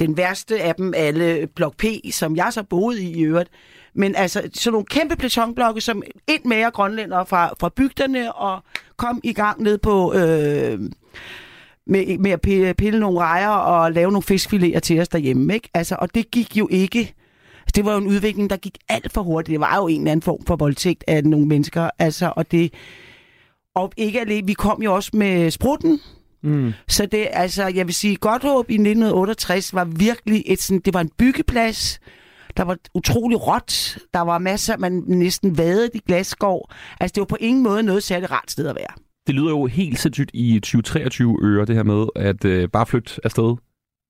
[0.00, 3.50] den værste af dem alle, blok P, som jeg så boede i i øvrigt.
[3.94, 8.62] Men altså, sådan nogle kæmpe betonblokke, som ind med jer grønlændere fra, fra bygderne, og
[8.96, 10.14] kom i gang ned på...
[10.14, 10.80] Øh,
[11.86, 15.54] med, med at pille, pille nogle rejer og lave nogle fiskfiléer til os derhjemme.
[15.54, 15.70] Ikke?
[15.74, 17.14] Altså, og det gik jo ikke...
[17.74, 19.52] Det var jo en udvikling, der gik alt for hurtigt.
[19.52, 21.90] Det var jo en eller anden form for voldtægt af nogle mennesker.
[21.98, 22.72] Altså, og det...
[23.74, 26.00] Og ikke alene, vi kom jo også med sprutten,
[26.44, 26.72] Mm.
[26.88, 31.00] så det, altså, jeg vil sige, Godthåb i 1968 var virkelig et sådan, det var
[31.00, 32.00] en byggeplads.
[32.56, 33.98] Der var utrolig råt.
[34.14, 36.70] Der var masser, man næsten vadede i glasskov.
[37.00, 38.90] Altså, det var på ingen måde noget særligt rart sted at være.
[39.26, 43.12] Det lyder jo helt sindssygt i 2023 øre, det her med at øh, bare flytte
[43.24, 43.56] afsted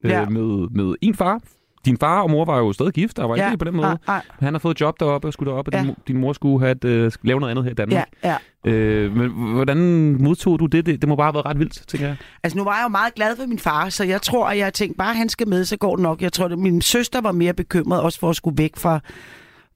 [0.04, 0.28] øh, Ja.
[0.28, 1.40] med, med en far.
[1.84, 3.74] Din far og mor var jo stadig gift, der var ikke Ja, det på den
[3.76, 3.86] måde.
[3.86, 4.22] nej, nej.
[4.40, 5.78] Han har fået job deroppe og skulle deroppe, og Ja.
[5.78, 8.08] din, mor- din mor skulle have et, øh, lave noget andet her i Danmark.
[8.24, 8.70] Ja, ja.
[8.72, 9.76] Øh, men hvordan
[10.22, 10.86] modtog du det?
[10.86, 11.00] det?
[11.00, 12.16] Det må bare have været ret vildt, tænker jeg.
[12.42, 14.74] Altså, nu var jeg jo meget glad for min far, så jeg tror, at jeg
[14.74, 16.22] tænkte, bare han skal med, så går det nok.
[16.22, 19.00] Jeg tror, at min søster var mere bekymret, også for at skulle væk fra,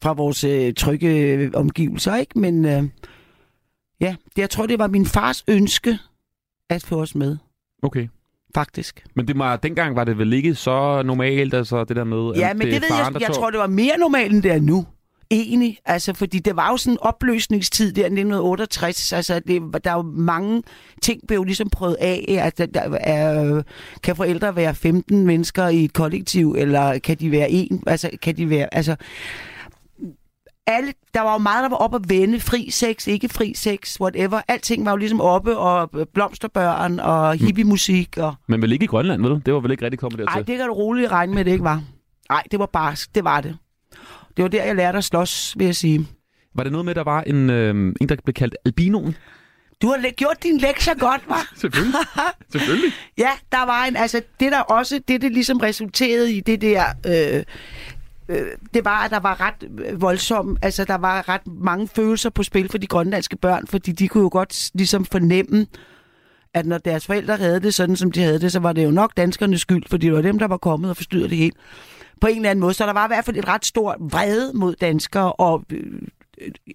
[0.03, 2.39] fra vores øh, trygge øh, omgivelser, ikke?
[2.39, 2.83] Men øh,
[4.01, 5.99] ja, jeg tror, det var min fars ønske
[6.71, 7.37] at få os med,
[7.83, 8.09] Okay.
[8.55, 9.05] Faktisk.
[9.17, 12.55] Men det var, dengang var det vel ikke så normalt, altså det der med, Ja,
[12.55, 14.87] men det, er ved jeg, jeg tror, det var mere normalt, end det er nu.
[15.31, 19.91] Egentlig, altså, fordi det var jo sådan en opløsningstid der i 1968, altså det, der
[19.91, 20.63] er jo mange
[21.03, 23.63] ting, blev jo ligesom prøvet af, at der, der er,
[24.03, 28.37] kan forældre være 15 mennesker i et kollektiv, eller kan de være en, altså kan
[28.37, 28.97] de være, altså
[30.67, 34.01] alle, der var jo meget, der var op at vende, fri sex, ikke fri sex,
[34.01, 38.87] whatever, alting var jo ligesom oppe, og blomsterbørn, og hippie-musik, og Men vel ikke i
[38.87, 39.43] Grønland, vel?
[39.47, 40.35] Det var vel ikke rigtig kommet dertil?
[40.35, 41.83] Nej, det kan du roligt regne med, det ikke var.
[42.31, 43.57] Nej, det var barsk, det var det.
[44.37, 46.09] Det var der, jeg lærte at slås, vil jeg sige.
[46.55, 49.17] Var det noget med, at der var en, øh, en der blev kaldt albinoen?
[49.83, 51.53] Du har gjort din lektier godt, var?
[51.61, 51.95] Selvfølgelig.
[52.53, 52.93] Selvfølgelig.
[53.19, 56.85] Ja, der var en, altså det der også, det det ligesom resulterede i det der,
[57.07, 57.45] øh,
[58.29, 61.89] øh, det var, at der var ret øh, voldsom, voldsomt, altså der var ret mange
[61.89, 65.67] følelser på spil for de grønlandske børn, fordi de kunne jo godt ligesom fornemme,
[66.55, 68.91] at når deres forældre havde det sådan, som de havde det, så var det jo
[68.91, 71.57] nok danskernes skyld, fordi det var dem, der var kommet og forstyrrede det helt.
[72.21, 72.75] På en eller anden måde.
[72.75, 76.03] Så der var i hvert fald et ret stort vrede mod danskere, og, øh,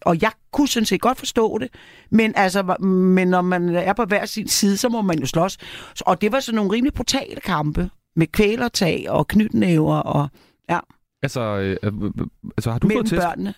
[0.02, 1.70] og jeg kunne sådan set godt forstå det.
[2.10, 5.58] Men, altså, men når man er på hver sin side, så må man jo slås.
[6.02, 10.30] Og det var sådan nogle rimelig brutale kampe med kvælertag og knytnæver og
[10.70, 10.80] ja,
[11.24, 12.12] Altså, øh, øh, øh,
[12.58, 13.22] altså har du mellem fået tæsk?
[13.22, 13.54] børnene.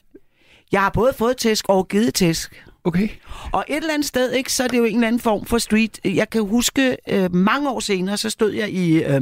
[0.72, 2.66] Jeg har både fået tæsk og givet tæsk.
[2.84, 3.10] Okay.
[3.52, 5.58] Og et eller andet sted, ikke, så er det jo en eller anden form for
[5.58, 6.00] street.
[6.06, 9.22] Jeg kan huske, øh, mange år senere, så stod jeg i, øh,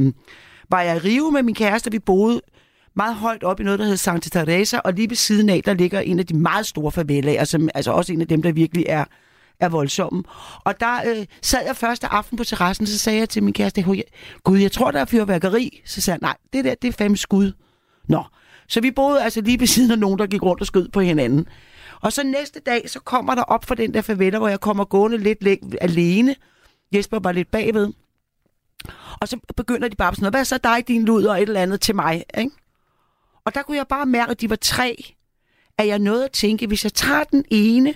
[0.70, 2.42] var jeg i Rio med min kæreste, vi boede
[2.96, 5.74] meget højt op i noget, der hedder Santa Teresa, og lige ved siden af, der
[5.74, 8.86] ligger en af de meget store favelaer, som altså også en af dem, der virkelig
[8.90, 9.06] er,
[9.60, 10.24] er voldsomme.
[10.64, 13.82] Og der øh, sad jeg første aften på terrassen, så sagde jeg til min kæreste,
[13.82, 14.04] "Hov, jeg-
[14.44, 15.82] Gud, jeg tror, der er fyrværkeri.
[15.86, 17.52] Så sagde jeg, nej, det der, det er fem skud.
[18.08, 18.24] Nå,
[18.68, 21.00] så vi boede altså lige ved siden af nogen, der gik rundt og skød på
[21.00, 21.48] hinanden.
[22.02, 24.86] Og så næste dag, så kommer der op for den der favela, hvor jeg kommer
[24.86, 26.36] gående lidt læ- alene.
[26.96, 27.94] Jesper var lidt bagved.
[29.22, 31.42] Og så begynder de bare sådan noget, hvad er så dig, din lud og et
[31.48, 32.52] eller andet til mig, ikke?
[33.46, 35.14] Og der kunne jeg bare mærke, at de var tre,
[35.78, 37.94] at jeg nåede at tænke, hvis jeg tager den ene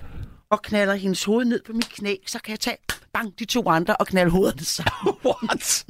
[0.49, 2.77] og knaller hendes hoved ned på mit knæ, så kan jeg tage
[3.13, 5.15] bang, de to andre og knalde hovederne sammen.
[5.25, 5.85] What?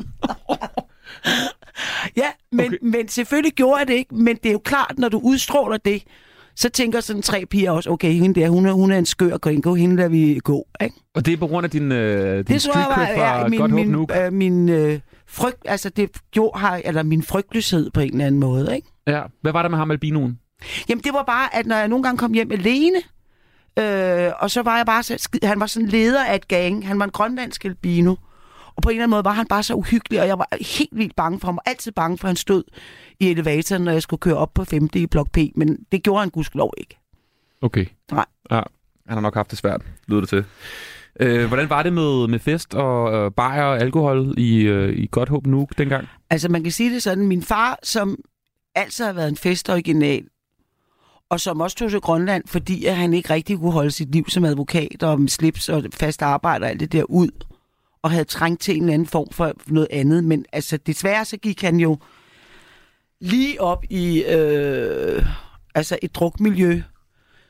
[2.17, 2.77] ja, men, okay.
[2.81, 6.03] men selvfølgelig gjorde jeg det ikke, men det er jo klart, når du udstråler det,
[6.55, 9.37] så tænker sådan tre piger også, okay, hende der, hun er, hun er en skør
[9.37, 10.95] gringo, hende lader vi gå, ikke?
[11.15, 13.47] Og det er på grund af din, øh, din Det tror jeg var fra ja,
[13.47, 14.11] min, Godt min, Nuuk.
[14.25, 18.39] øh, min øh, frygt, altså det gjorde har, eller min frygtløshed på en eller anden
[18.39, 18.87] måde, ikke?
[19.07, 19.21] Ja.
[19.41, 20.39] Hvad var der med ham albinoen?
[20.89, 22.97] Jamen det var bare, at når jeg nogle gange kom hjem alene,
[23.79, 26.99] øh, og så var jeg bare, så han var sådan leder af et gang, han
[26.99, 28.15] var en grønlandsk albino,
[28.75, 30.47] Og på en eller anden måde var han bare så uhyggelig, og jeg var
[30.77, 31.57] helt vildt bange for ham.
[31.57, 32.63] og Altid bange for, at han stod
[33.19, 34.89] i elevatoren, når jeg skulle køre op på 5.
[34.95, 35.37] i blok P.
[35.55, 36.97] Men det gjorde han gudskelov ikke.
[37.61, 37.85] Okay.
[38.11, 38.25] Nej.
[38.51, 38.61] Ja,
[39.07, 40.45] han har nok haft det svært, lyder det til.
[41.19, 45.07] Øh, hvordan var det med, med fest og øh, bajer og alkohol i, øh, i
[45.11, 46.07] Godt Håb Nuuk dengang?
[46.29, 48.17] Altså man kan sige det sådan, min far, som
[48.75, 50.23] altid har været en festoriginal,
[51.29, 54.29] og som også tog til Grønland, fordi at han ikke rigtig kunne holde sit liv
[54.29, 57.29] som advokat og med slips og fast arbejde og alt det der ud,
[58.05, 60.23] og havde trængt til en eller anden form for noget andet.
[60.23, 61.97] Men altså desværre så gik han jo
[63.21, 65.25] lige op i øh,
[65.75, 66.81] altså et drukmiljø,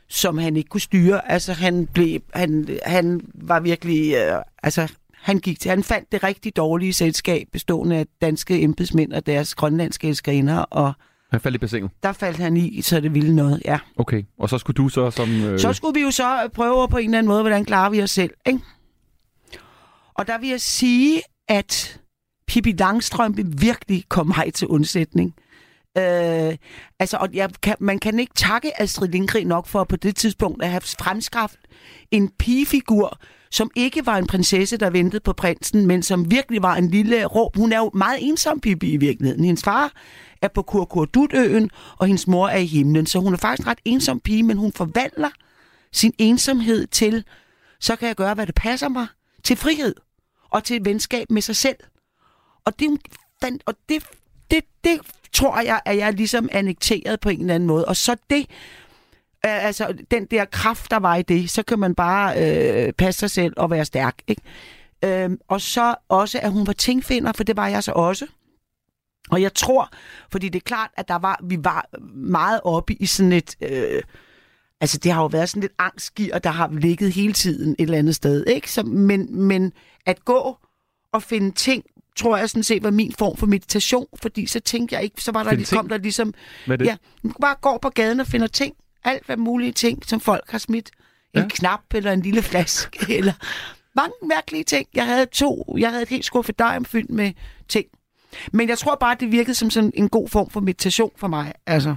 [0.09, 1.31] som han ikke kunne styre.
[1.31, 6.23] Altså han blev, han, han var virkelig, øh, altså han gik til, han fandt det
[6.23, 10.93] rigtig dårlige selskab bestående af danske embedsmænd og deres grønlandske elskerinder, og
[11.31, 11.91] Han faldt i bassinet.
[12.03, 13.79] der faldt han i, så det ville noget, ja.
[13.97, 15.43] Okay, og så skulle du så som...
[15.43, 15.59] Øh...
[15.59, 18.11] Så skulle vi jo så prøve på en eller anden måde, hvordan klarer vi os
[18.11, 18.59] selv, ikke?
[20.15, 22.01] Og der vil jeg sige, at
[22.47, 25.35] Pippi Langstrømpe virkelig kom mig til undsætning.
[25.97, 26.57] Øh,
[26.99, 30.63] altså, og jeg kan, man kan ikke takke Astrid Lindgren nok for på det tidspunkt
[30.63, 31.59] at have fremskaffet
[32.11, 33.19] en pigefigur,
[33.51, 37.25] som ikke var en prinsesse, der ventede på prinsen, men som virkelig var en lille
[37.25, 37.57] råb.
[37.57, 39.45] Hun er jo meget ensom, Pippi, i virkeligheden.
[39.45, 39.91] Hendes far
[40.41, 43.79] er på Kurkurdutøen, og hendes mor er i himlen, så hun er faktisk en ret
[43.85, 45.29] ensom pige, men hun forvandler
[45.93, 47.23] sin ensomhed til,
[47.79, 49.07] så kan jeg gøre, hvad det passer mig,
[49.45, 49.95] til frihed
[50.49, 51.77] og til venskab med sig selv.
[52.65, 52.89] Og det,
[53.41, 54.03] den, og det,
[54.51, 54.99] det, det
[55.33, 57.85] tror jeg, at jeg er ligesom annekteret på en eller anden måde.
[57.85, 58.49] Og så det,
[59.43, 63.31] altså den der kraft, der var i det, så kan man bare øh, passe sig
[63.31, 64.21] selv og være stærk.
[64.27, 64.41] Ikke?
[65.03, 68.27] Øh, og så også, at hun var tingfinder, for det var jeg så også.
[69.31, 69.89] Og jeg tror,
[70.31, 73.55] fordi det er klart, at der var, vi var meget oppe i sådan et...
[73.61, 74.03] Øh,
[74.81, 77.97] altså, det har jo været sådan lidt angstgear, der har ligget hele tiden et eller
[77.97, 78.45] andet sted.
[78.47, 78.71] Ikke?
[78.71, 79.73] Så, men, men
[80.05, 80.57] at gå
[81.13, 81.83] og finde ting,
[82.15, 85.31] tror jeg sådan set var min form for meditation, fordi så tænkte jeg ikke, så
[85.31, 86.33] var der lige, kom der ligesom...
[86.65, 86.85] Hvad det?
[86.85, 88.75] Ja, man bare går på gaden og finder ting.
[89.03, 90.91] Alt hvad mulige ting, som folk har smidt.
[91.33, 91.47] En ja.
[91.49, 93.33] knap eller en lille flaske, eller
[93.95, 94.87] mange mærkelige ting.
[94.93, 97.31] Jeg havde to, jeg havde et helt skuffedarium fyldt med
[97.67, 97.85] ting.
[98.53, 101.53] Men jeg tror bare, det virkede som sådan en god form for meditation for mig.
[101.65, 101.95] Altså,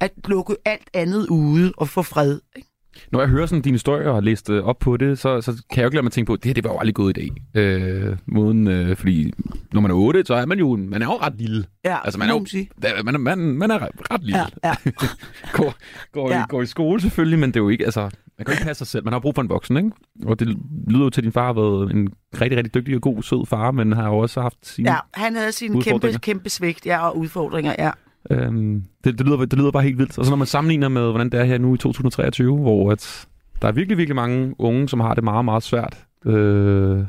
[0.00, 2.40] at lukke alt andet ude og få fred.
[2.56, 2.68] Ikke?
[3.12, 5.52] Når jeg hører sådan din historie og har læst øh, op på det, så, så
[5.52, 6.94] kan jeg jo ikke lade mig tænke på, at det her det var jo aldrig
[6.94, 7.62] gået i dag.
[7.62, 9.32] Øh, måden, øh, fordi
[9.72, 11.64] når man er 8, så er man jo, man er jo ret lille.
[11.84, 13.78] Ja, altså, man er jo, man da- man, er, man, man er
[14.10, 14.38] ret, lille.
[14.38, 14.74] Ja, ja.
[15.56, 15.74] går,
[16.12, 16.42] går, ja.
[16.42, 18.64] I, går i skole selvfølgelig, men det er jo ikke, altså, man kan jo ikke
[18.64, 19.04] passe sig selv.
[19.04, 19.90] Man har brug for en voksen, ikke?
[20.26, 20.48] Og det
[20.88, 22.08] lyder jo til, at din far har været en
[22.40, 24.90] rigtig, rigtig dygtig og god, sød far, men har jo også haft sine...
[24.90, 27.90] Ja, han havde sine kæmpe, kæmpe svigt ja, og udfordringer, ja.
[28.30, 30.18] Øhm, det, det, lyder, det lyder bare helt vildt.
[30.18, 33.26] Og så når man sammenligner med, hvordan det er her nu i 2023, hvor at
[33.62, 35.98] der er virkelig, virkelig mange unge, som har det meget, meget svært.
[36.26, 37.04] Øh,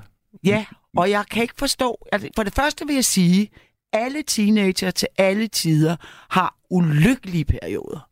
[0.46, 0.66] Ja,
[0.98, 2.08] og jeg kan ikke forstå...
[2.12, 3.50] Altså, for det første vil jeg sige,
[3.94, 5.96] alle teenager til alle tider
[6.30, 8.10] har ulykkelige perioder.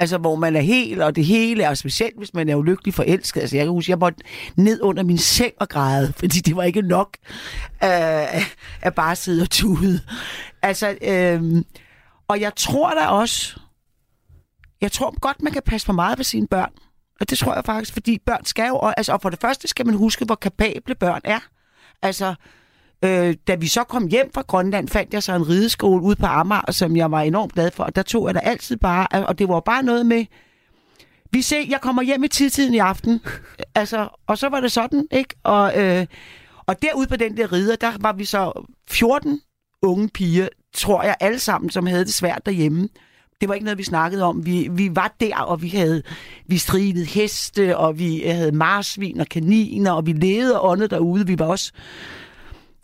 [0.00, 3.40] Altså, hvor man er helt, og det hele, og specielt hvis man er ulykkelig forelsket.
[3.40, 4.24] Altså, jeg kan huske, jeg måtte
[4.56, 7.16] ned under min seng og græde, fordi det var ikke nok
[7.84, 8.46] øh,
[8.82, 10.00] at bare sidde og tude.
[10.62, 11.62] Altså, øh,
[12.30, 13.60] og jeg tror da også,
[14.80, 16.72] jeg tror godt, man kan passe for meget på sine børn.
[17.20, 18.76] Og det tror jeg faktisk, fordi børn skal jo...
[18.76, 21.38] og- Altså, og for det første skal man huske, hvor kapable børn er.
[22.02, 22.34] Altså,
[23.04, 26.26] øh, da vi så kom hjem fra Grønland, fandt jeg så en rideskole ude på
[26.26, 27.84] Amager, som jeg var enormt glad for.
[27.84, 29.26] Og der tog jeg da altid bare...
[29.26, 30.24] Og det var bare noget med...
[31.32, 33.20] Vi ser, jeg kommer hjem i tidtiden i aften.
[33.74, 35.34] altså, og så var det sådan, ikke?
[35.42, 36.06] Og, øh,
[36.66, 39.40] og derude på den der rider, der var vi så 14
[39.82, 42.88] unge piger, tror jeg, alle sammen, som havde det svært derhjemme.
[43.40, 44.46] Det var ikke noget, vi snakkede om.
[44.46, 46.02] Vi, vi var der, og vi havde
[46.46, 51.26] vi strilede heste, og vi havde marsvin og kaniner, og vi levede og åndede derude.
[51.26, 51.72] Vi var også...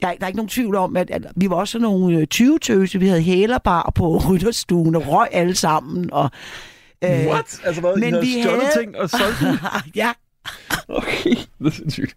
[0.03, 2.27] Der er, der er ikke nogen tvivl om, at, at vi var også nogle øh,
[2.35, 2.99] 20-tøse.
[2.99, 6.13] Vi havde hælerbar på rytterstuen og røg alle sammen.
[6.13, 6.31] Og,
[7.05, 7.61] øh, What?
[7.65, 7.97] Altså hvad?
[7.97, 9.59] I havde stjålet ting og solgt dem?
[10.03, 10.13] ja.
[10.89, 12.17] Okay, det er sindssygt.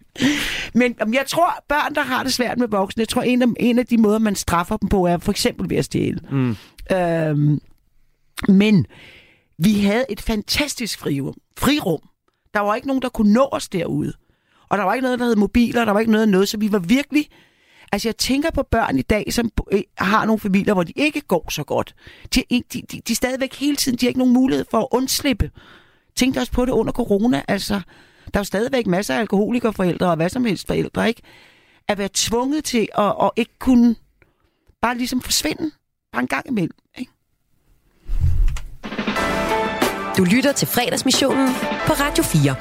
[0.74, 3.46] Men om jeg tror, børn, der har det svært med voksne, jeg tror, en af,
[3.60, 6.20] en af de måder, man straffer dem på, er for eksempel ved at stjæle.
[6.30, 6.56] Mm.
[6.92, 7.60] Øhm,
[8.48, 8.86] men
[9.58, 11.34] vi havde et fantastisk frirum.
[11.58, 12.00] frirum.
[12.54, 14.12] Der var ikke nogen, der kunne nå os derude.
[14.68, 16.72] Og der var ikke noget, der hed mobiler, der var ikke noget noget, så vi
[16.72, 17.28] var virkelig...
[17.92, 21.20] Altså, jeg tænker på børn i dag, som øh, har nogle familier, hvor de ikke
[21.20, 21.94] går så godt.
[22.34, 24.86] De, de, de, de er stadigvæk hele tiden, de har ikke nogen mulighed for at
[24.90, 25.50] undslippe.
[26.16, 27.80] Tænk også på det under corona, altså.
[28.34, 31.22] Der er jo stadigvæk masser af alkoholikerforældre og hvad som helst forældre, ikke?
[31.88, 33.96] At være tvunget til at, at ikke kunne
[34.82, 35.70] bare ligesom forsvinde.
[36.12, 37.12] Bare en gang imellem, ikke?
[40.16, 41.48] Du lytter til fredagsmissionen
[41.86, 42.54] på Radio 4.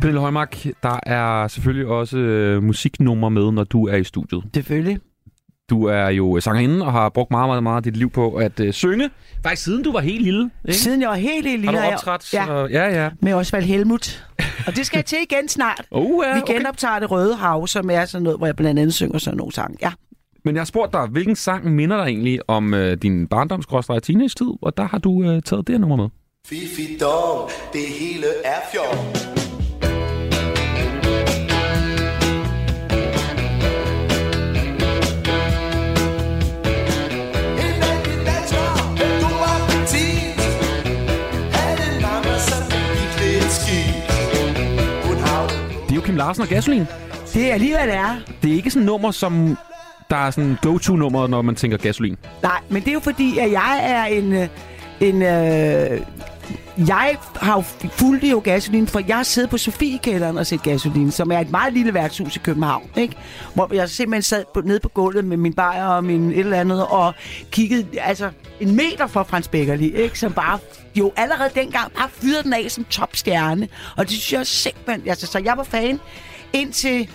[0.00, 4.42] Pernille Højmark, der er selvfølgelig også øh, musiknummer med, når du er i studiet.
[4.54, 5.00] Selvfølgelig.
[5.72, 8.60] Du er jo sangerinde og har brugt meget, meget, meget af dit liv på at
[8.60, 9.10] øh, synge.
[9.42, 10.50] Faktisk siden du var helt lille.
[10.68, 10.78] Ikke?
[10.78, 11.66] Siden jeg var helt, helt lille.
[11.78, 12.34] Har du jeg- optrådt?
[12.34, 13.10] Ja, Og, ja, ja.
[13.20, 14.26] med Osvald Helmut.
[14.66, 15.82] Og det skal jeg til igen snart.
[15.90, 16.54] Oh, ja, Vi okay.
[16.58, 19.52] genoptager det Røde Hav, som er sådan noget, hvor jeg blandt andet synger sådan nogle
[19.52, 19.76] sange.
[19.82, 19.92] Ja.
[20.44, 23.66] Men jeg har spurgt dig, hvilken sang minder dig egentlig om øh, din barndoms
[24.02, 24.50] teenage-tid?
[24.62, 26.08] Og der har du øh, taget det her nummer med.
[26.46, 29.51] Fifi dog, det hele er fjord.
[46.04, 46.86] Kim Larsen og Gasolin.
[47.34, 48.16] Det er alligevel er.
[48.42, 49.56] Det er ikke sådan et nummer, som
[50.10, 52.16] der er sådan go-to-nummer, når man tænker gasolin.
[52.42, 54.32] Nej, men det er jo fordi, at jeg er en...
[54.32, 54.48] øh,
[55.00, 56.00] en øh,
[56.88, 61.10] jeg har jo fulgt jo gasolin, for jeg har siddet på Sofiekælderen og set gasolin,
[61.10, 63.16] som er et meget lille værtshus i København, ikke?
[63.54, 66.60] Hvor jeg simpelthen sad på, nede på gulvet med min bajer og min et eller
[66.60, 67.14] andet, og
[67.50, 68.30] kiggede altså
[68.62, 70.18] en meter fra Frans Beckerli, ikke?
[70.18, 70.58] Som bare
[70.94, 73.68] jo allerede dengang bare fyrede den af som topstjerne.
[73.96, 75.08] Og det synes jeg simpelthen...
[75.08, 76.00] Altså, så jeg var fan
[76.52, 77.08] indtil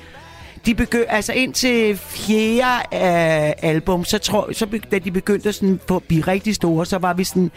[0.65, 5.79] de begynd, altså indtil fjerde øh, album, så tror så be- da de begyndte sådan
[5.87, 7.51] på at blive rigtig store, så var vi sådan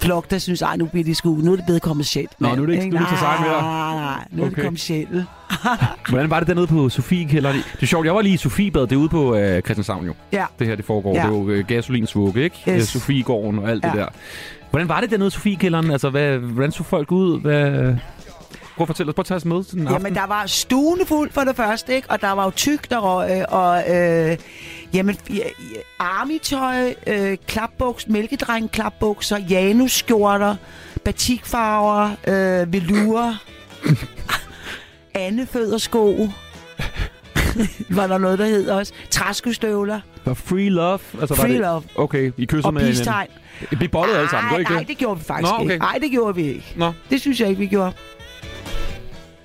[0.00, 2.30] flok, der synes, ej, nu bliver det sgu, nu er det blevet kommercielt.
[2.38, 3.62] Nå, mand." nu er det ikke- nu er det så sejt mere.
[3.62, 4.62] Nej, nej, nu er det Okay.
[4.64, 5.24] kommercielt.
[6.08, 7.56] Hvordan var det dernede på Sofiekælderen?
[7.56, 10.14] Det er sjovt, jeg var lige i Sofiebad, det er ude på øh, Christianshavn jo.
[10.32, 10.44] Ja.
[10.58, 11.14] Det her, det foregår.
[11.14, 11.20] Ja.
[11.22, 12.56] Det er jo øh, gasolins vugge, ikke?
[12.68, 12.76] Yes.
[12.76, 12.88] Yes.
[12.88, 13.88] Sofiegården og alt Ja.
[13.90, 14.06] det der.
[14.70, 15.90] Hvordan var det dernede i Sofiekælderen?
[15.90, 17.40] Altså, hvad, hvordan så folk ud?
[17.40, 17.94] Hvad...
[18.76, 19.14] Prøv at fortælle os.
[19.14, 20.02] Prøv at tage os med til den aften.
[20.06, 22.10] Jamen, der var stuende fuld for det første, ikke?
[22.10, 24.36] Og der var jo tyk, der røg, og øh,
[24.94, 30.56] jamen, ja, ja, armitøj, øh, klapbuks, mælkedreng, klapbukser, janusskjorter,
[31.04, 33.34] batikfarver, øh, velour,
[35.14, 36.28] andeføddersko.
[37.90, 38.92] var der noget, der hed også.
[39.10, 40.00] Træskostøvler.
[40.24, 40.98] Var free love?
[41.20, 41.60] Altså, var Free det...
[41.60, 41.82] love.
[41.96, 42.82] Okay, I kyssede Og med...
[42.82, 43.26] en- peace-tegn.
[43.72, 44.88] I blev bollet alle sammen, Nej, I ikke nej, det?
[44.88, 45.72] det gjorde vi faktisk Nå, okay.
[45.72, 45.84] ikke.
[45.84, 46.72] Nej, det gjorde vi ikke.
[46.76, 46.92] Nå.
[47.10, 47.92] Det synes jeg ikke, vi gjorde.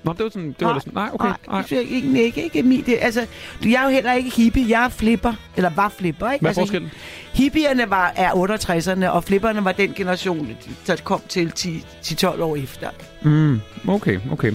[0.04, 0.54] Nå, det var sådan...
[0.58, 0.94] Det var lidt sådan...
[0.94, 1.28] Nej, okay.
[1.48, 3.26] Nej, det synes jeg ikke, ikke, ikke, ikke det, altså,
[3.64, 6.42] jeg er jo heller ikke hippie, jeg er flipper, eller var flipper, ikke?
[6.42, 6.90] Hvad er altså, forskellen?
[7.32, 10.48] Hippierne var, er 68'erne, og flipperne var den generation,
[10.86, 12.88] der kom til 10 10-12 år efter.
[13.22, 14.52] Mm, okay, okay.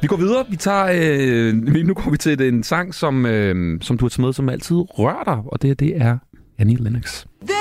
[0.00, 0.44] Vi går videre.
[0.48, 4.18] Vi tager, øh, nu går vi til en sang, som, øh, som du har taget
[4.26, 6.18] med, som altid rører dig, og det, det er
[6.58, 7.24] Annie Lennox.
[7.44, 7.55] They've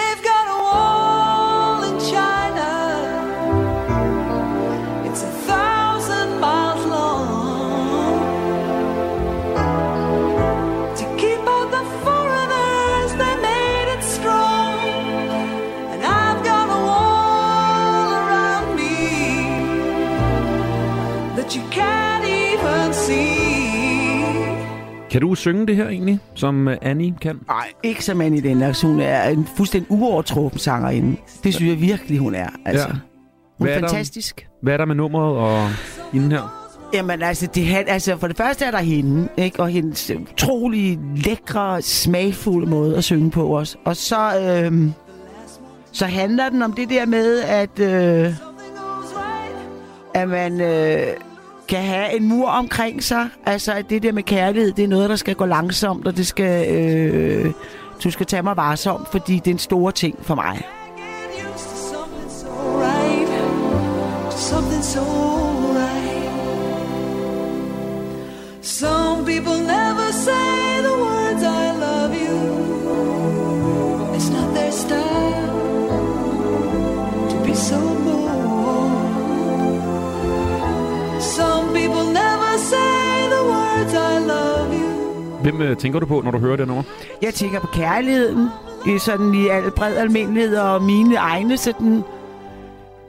[25.16, 27.40] Kan du synge det her egentlig, som øh, Annie kan?
[27.48, 28.82] Nej, ikke som Annie Lennox.
[28.82, 31.18] Hun er en fuldstændig uovertruppen sangerinde.
[31.44, 32.48] Det synes jeg virkelig, hun er.
[32.66, 32.88] Altså.
[32.88, 32.94] Ja.
[33.58, 34.48] Hun er er der- fantastisk.
[34.62, 35.70] Hvad er der med nummeret og
[36.14, 36.70] inden her?
[36.94, 39.60] Jamen altså, det, han- altså, for det første er der hende, ikke?
[39.60, 43.78] og hendes utrolig lækre, smagfulde måde at synge på os.
[43.86, 44.94] Og så, øhm,
[45.92, 48.34] så handler den om det der med, at, øh,
[50.14, 51.08] at man øh,
[51.68, 53.30] kan have en mur omkring sig.
[53.46, 56.28] Altså, at det der med kærlighed, det er noget, der skal gå langsomt, og det
[56.28, 57.54] skal, øh,
[58.04, 60.62] du skal tage mig varsomt, fordi det er en stor ting for mig.
[68.62, 71.15] Some people never say the word.
[85.46, 86.84] Hvem øh, tænker du på, når du hører det nummer?
[87.22, 88.50] Jeg tænker på kærligheden,
[88.88, 92.04] i sådan i al bred almindelighed, og mine egne sådan...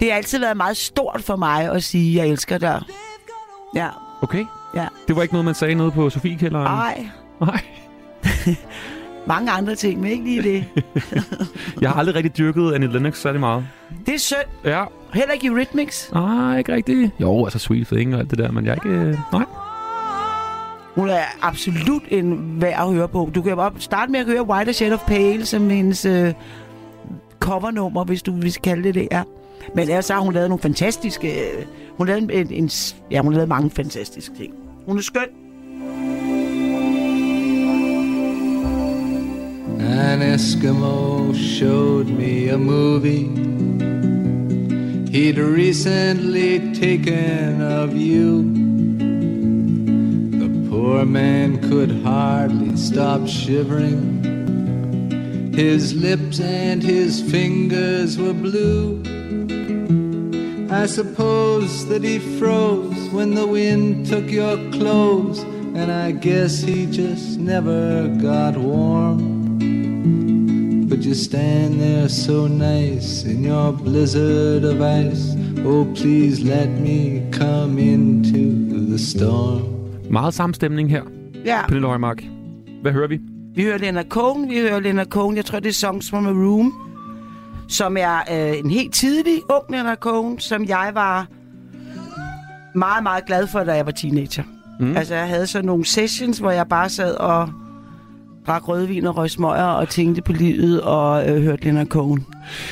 [0.00, 2.82] Det har altid været meget stort for mig at sige, at jeg elsker dig.
[3.74, 3.88] Ja,
[4.22, 4.44] Okay.
[4.74, 4.86] ja.
[5.08, 6.66] Det var ikke noget, man sagde nede på Sofiekælderen?
[6.66, 7.06] Ej.
[7.40, 7.60] Nej.
[9.26, 10.64] Mange andre ting, men ikke lige det.
[11.80, 13.66] Jeg har aldrig rigtig dyrket Annie Lennox særlig meget.
[14.06, 14.38] Det er synd.
[14.64, 14.84] Ja.
[15.14, 16.10] Heller ikke i Rhythmics.
[16.12, 17.10] Nej, ikke rigtigt.
[17.20, 19.18] Jo, altså Sweet Thing og alt det der, men jeg er ikke...
[19.32, 19.44] Nej.
[20.96, 23.30] Hun er absolut en værd at høre på.
[23.34, 26.34] Du kan bare starte med at høre White Shade of Pale som hendes øh,
[27.40, 29.22] covernummer, hvis du vil kalde det det, ja.
[29.74, 31.40] Men ellers har hun lavet nogle fantastiske...
[31.40, 31.64] Øh,
[31.96, 32.70] hun lavede en, en,
[33.10, 34.54] ja, hun lavede mange fantastiske ting.
[34.86, 35.28] Hun er skøn.
[39.80, 43.46] An Eskimo showed me a movie
[45.16, 48.85] he'd recently taken of you.
[50.86, 54.22] Poor man could hardly stop shivering.
[55.52, 59.02] His lips and his fingers were blue.
[60.70, 65.40] I suppose that he froze when the wind took your clothes,
[65.74, 69.26] and I guess he just never got warm.
[70.88, 75.34] But you stand there so nice in your blizzard of ice.
[75.64, 79.75] Oh, please let me come into the storm.
[80.10, 81.02] Meget sammenstemning her.
[81.44, 81.66] Ja.
[81.66, 82.22] Pernille Højmark.
[82.82, 83.20] Hvad hører vi?
[83.54, 86.30] Vi hører Leonard Cohen, vi hører Leonard Cohen, jeg tror det er Songs from a
[86.30, 86.72] Room,
[87.68, 91.26] som er øh, en helt tidlig ung Leonard Cohen, som jeg var
[92.74, 94.42] meget, meget glad for, da jeg var teenager.
[94.80, 94.86] Mm.
[94.86, 94.96] Mm.
[94.96, 97.48] Altså jeg havde så nogle sessions, hvor jeg bare sad og
[98.46, 102.26] drak rødvin og røg smøger og tænkte på livet og øh, hørte Leonard Cohen.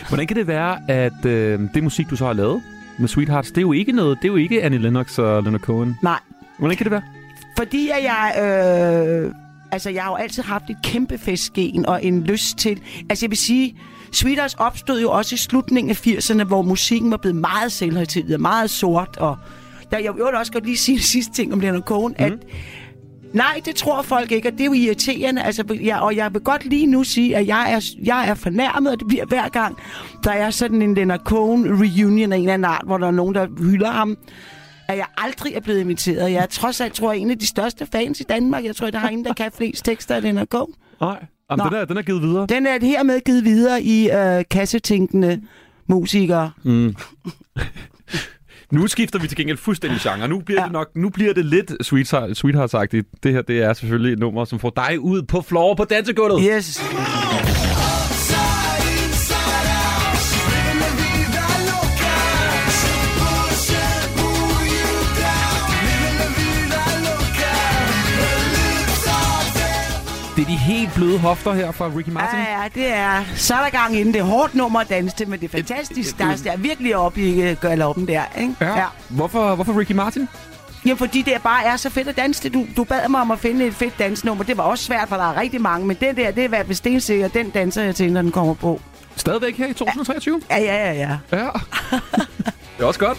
[0.08, 2.62] Hvordan kan det være, at øh, det musik, du så har lavet
[2.98, 5.60] med Sweethearts, det er jo ikke noget, det er jo ikke Annie Lennox og Leonard
[5.60, 5.96] Cohen.
[6.02, 6.18] Nej.
[6.58, 7.02] Hvordan kan det være?
[7.56, 8.34] Fordi at jeg...
[8.38, 9.32] Øh,
[9.72, 12.80] altså, jeg har jo altid haft et kæmpe festgen og en lyst til...
[13.10, 13.76] Altså, jeg vil sige...
[14.12, 18.40] Sweethearts opstod jo også i slutningen af 80'erne, hvor musikken var blevet meget selvhøjtidlig og
[18.40, 19.16] meget sort.
[19.16, 19.36] Og
[19.90, 22.24] der, jeg vil også godt lige sige det sidste ting om Leonard Cohen, mm.
[22.24, 22.32] at
[23.34, 25.42] Nej, det tror folk ikke, og det er jo irriterende.
[25.42, 28.92] Altså, jeg, og jeg vil godt lige nu sige, at jeg er, jeg er fornærmet,
[28.92, 29.76] og det bliver hver gang,
[30.24, 33.10] der er sådan en Leonard Cohen reunion af en eller anden art, hvor der er
[33.10, 34.16] nogen, der hylder ham
[34.88, 36.32] at jeg aldrig er blevet inviteret.
[36.32, 38.64] Jeg er trods alt, tror jeg, en af de største fans i Danmark.
[38.64, 40.74] Jeg tror, der har en, der kan flest tekster af Leonard Cohen.
[41.00, 41.24] Nej.
[41.50, 42.46] Jamen, den, er, den er givet videre.
[42.46, 45.40] Den er hermed givet videre i øh, kassetænkende
[45.86, 46.50] musikere.
[46.62, 46.96] Mm.
[48.72, 50.28] nu skifter vi til gengæld fuldstændig genre.
[50.28, 50.64] Nu bliver, ja.
[50.64, 53.10] det, nok, nu bliver det lidt sweetheart, sweetheart-agtigt.
[53.22, 56.42] Det her det er selvfølgelig et nummer, som får dig ud på floor på dansegulvet.
[56.56, 56.80] Yes.
[70.36, 72.38] Det er de helt bløde hofter her fra Ricky Martin.
[72.38, 73.24] Ja, ja, det er...
[73.36, 74.14] Så er der gang inden.
[74.14, 76.18] Det er hårdt nummer at danse til, men det er fantastisk.
[76.18, 78.54] Der er, er virkelig op i øh, galoppen der, ikke?
[78.60, 78.78] Ja.
[78.78, 78.86] ja.
[79.08, 80.28] Hvorfor, hvorfor Ricky Martin?
[80.84, 82.54] Jamen, fordi det bare er så fedt at danse til.
[82.54, 84.44] Du, du bad mig om at finde et fedt dansnummer.
[84.44, 85.86] Det var også svært, for der er rigtig mange.
[85.86, 87.28] Men det der, det er hvad ved stensikker.
[87.28, 88.80] Den danser jeg til, når den kommer på.
[89.16, 90.40] Stadigvæk her i 2023?
[90.50, 91.18] Ja, ja, ja, ja.
[91.38, 91.48] Ja.
[92.76, 93.18] det er også godt.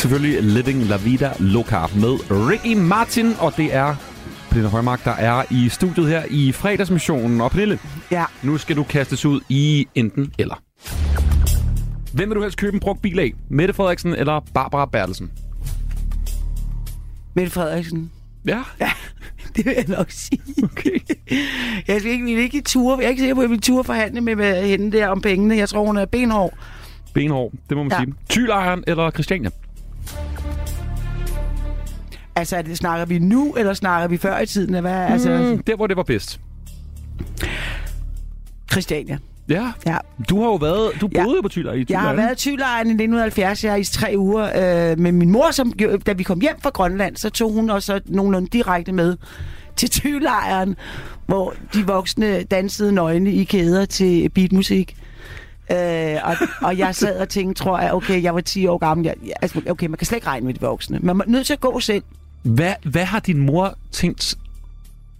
[0.00, 3.94] Selvfølgelig Living La Vida Loca med Ricky Martin, og det er
[4.48, 7.40] Pernille Højmark, der er i studiet her i fredagsmissionen.
[7.40, 7.78] Og Pernille,
[8.10, 8.24] ja.
[8.42, 10.62] nu skal du kastes ud i enten eller.
[12.14, 13.32] Hvem vil du helst købe en brugt bil af?
[13.48, 15.30] Mette Frederiksen eller Barbara Bertelsen?
[17.34, 18.10] Mette Frederiksen.
[18.46, 18.62] Ja?
[18.80, 18.90] Ja,
[19.56, 20.40] det vil jeg nok sige.
[20.62, 20.98] Okay.
[21.88, 22.98] Jeg vil ikke, vil ikke i ture.
[22.98, 25.20] Jeg er ikke sikker på, at jeg vil ture forhandle med, med hende der om
[25.20, 25.56] pengene.
[25.56, 26.54] Jeg tror, hun er benhård.
[27.14, 27.98] Benhård, det må man Ja.
[28.04, 28.14] sige.
[28.28, 29.50] Tylejren eller Christiania?
[32.36, 34.74] Altså, er det, snakker vi nu, eller snakker vi før i tiden?
[34.80, 34.92] Hvad?
[34.92, 36.40] Altså, Mm, der, hvor det var bedst.
[38.72, 39.18] Christiania.
[39.48, 39.72] Ja.
[39.86, 39.96] ja.
[40.28, 40.90] Du har jo været...
[41.00, 41.22] Du Ja.
[41.24, 42.16] boede jo på Tylejren i Jeg har Tylejren.
[42.26, 43.64] været i Thylejren i 1970.
[43.64, 44.44] Jeg er i tre uger
[44.92, 45.72] øh, med min mor, som,
[46.06, 49.16] da vi kom hjem fra Grønland, så tog hun også nogenlunde direkte med
[49.76, 50.76] til Thylejren,
[51.26, 54.96] hvor de voksne dansede nøgne i kæder til beatmusik.
[55.72, 59.04] Øh, og, og jeg sad og tænkte, tror jeg, okay, jeg var 10 år gammel.
[59.06, 60.98] Jeg- altså, okay, man kan slet ikke regne med de voksne.
[61.02, 62.02] Man er nødt til at gå selv.
[62.42, 64.34] Hvad, hvad har din mor tænkt...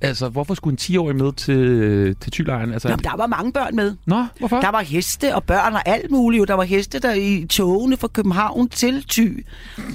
[0.03, 2.73] Altså, hvorfor skulle en 10-årig med til, til Tylejren?
[2.73, 3.95] Altså, Jamen, der var mange børn med.
[4.07, 4.61] Nå, hvorfor?
[4.61, 6.49] Der var heste og børn og alt muligt.
[6.49, 9.47] Der var heste der i togene fra København til Thy.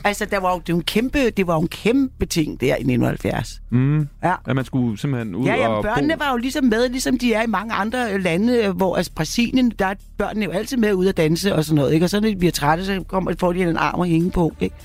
[0.04, 2.68] Altså, der var jo, det, var en kæmpe, det var jo en kæmpe ting der
[2.68, 3.62] i 1970.
[3.70, 4.34] Mm, Ja.
[4.48, 6.24] At man skulle simpelthen ud Ja, ja, og børnene bo.
[6.24, 9.86] var jo ligesom med, ligesom de er i mange andre lande, hvor altså Brasilien, der
[9.86, 12.06] er børnene jo altid med ud at danse og sådan noget, ikke?
[12.06, 14.54] Og så når de bliver trætte, så kommer, får de en arm at hænge på,
[14.60, 14.76] ikke?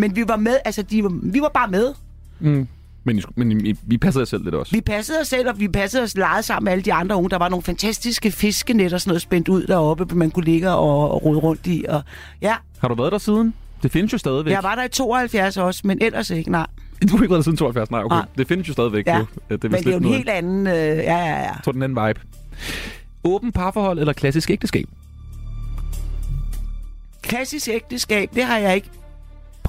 [0.00, 1.94] Men vi var med, altså de vi var bare med.
[2.40, 2.68] Mm.
[3.04, 4.72] Men, I, men I, vi passede jer selv lidt også.
[4.72, 7.30] Vi passede os selv, og vi passede os leget sammen med alle de andre unge.
[7.30, 11.10] Der var nogle fantastiske fiskenet og sådan noget spændt ud deroppe, man kunne ligge og,
[11.10, 11.84] og rode rundt i.
[11.88, 12.02] Og,
[12.42, 13.54] ja, Har du været der siden?
[13.82, 14.52] Det findes jo stadigvæk.
[14.52, 16.66] jeg var der i 72 også, men ellers ikke, nej.
[17.02, 18.16] Du har ikke været der siden 72, nej, okay.
[18.16, 18.26] Nej.
[18.38, 19.06] Det findes jo stadigvæk.
[19.06, 19.24] Ja, jo.
[19.50, 20.66] Det er men det er jo lidt en noget- helt anden...
[20.66, 21.34] Øh, ja, ja, ja.
[21.36, 22.20] Jeg tror, den anden vibe.
[23.24, 24.86] Åben parforhold eller klassisk ægteskab?
[27.22, 28.88] Klassisk ægteskab, det har jeg ikke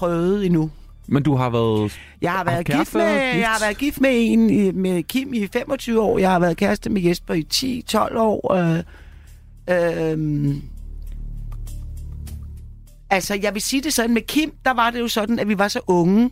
[0.02, 0.72] prøvet endnu.
[1.08, 2.00] Men du har været...
[2.22, 6.02] Jeg har været gift med, jeg har været gift med en med Kim i 25
[6.02, 6.18] år.
[6.18, 7.48] Jeg har været kæreste med Jesper i
[7.94, 8.54] 10-12 år.
[8.54, 8.84] Øh,
[9.70, 10.56] øh,
[13.10, 15.58] altså, jeg vil sige det sådan, med Kim, der var det jo sådan, at vi
[15.58, 16.32] var så unge,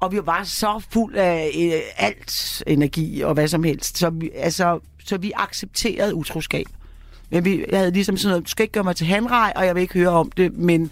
[0.00, 3.98] og vi var så fuld af øh, alt energi og hvad som helst.
[3.98, 6.66] Så vi, altså, så vi accepterede utroskab.
[7.30, 9.66] Men vi, jeg havde ligesom sådan noget, du skal ikke gøre mig til handrej, og
[9.66, 10.90] jeg vil ikke høre om det, men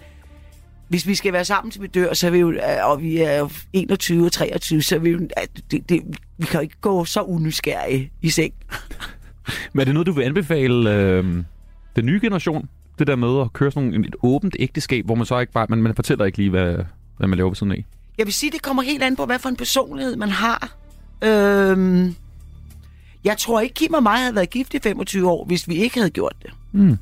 [0.88, 3.18] hvis vi skal være sammen til vi dør, så er vi jo, øh, og vi
[3.18, 6.02] er jo 21 og 23, så er vi jo, at det, det,
[6.38, 8.54] vi kan jo ikke gå så unysgerrige i seng.
[9.72, 11.24] Men er det noget, du vil anbefale øh,
[11.96, 12.68] den nye generation?
[12.98, 15.66] Det der med at køre sådan nogle, et åbent ægteskab, hvor man så ikke bare,
[15.68, 16.76] man, man fortæller ikke lige, hvad,
[17.16, 17.84] hvad man laver ved siden af.
[18.18, 20.76] Jeg vil sige, det kommer helt an på, hvad for en personlighed man har.
[21.22, 22.14] Øhm,
[23.24, 25.98] jeg tror ikke, Kim og mig havde været gift i 25 år, hvis vi ikke
[25.98, 26.50] havde gjort det.
[26.72, 26.98] Mm.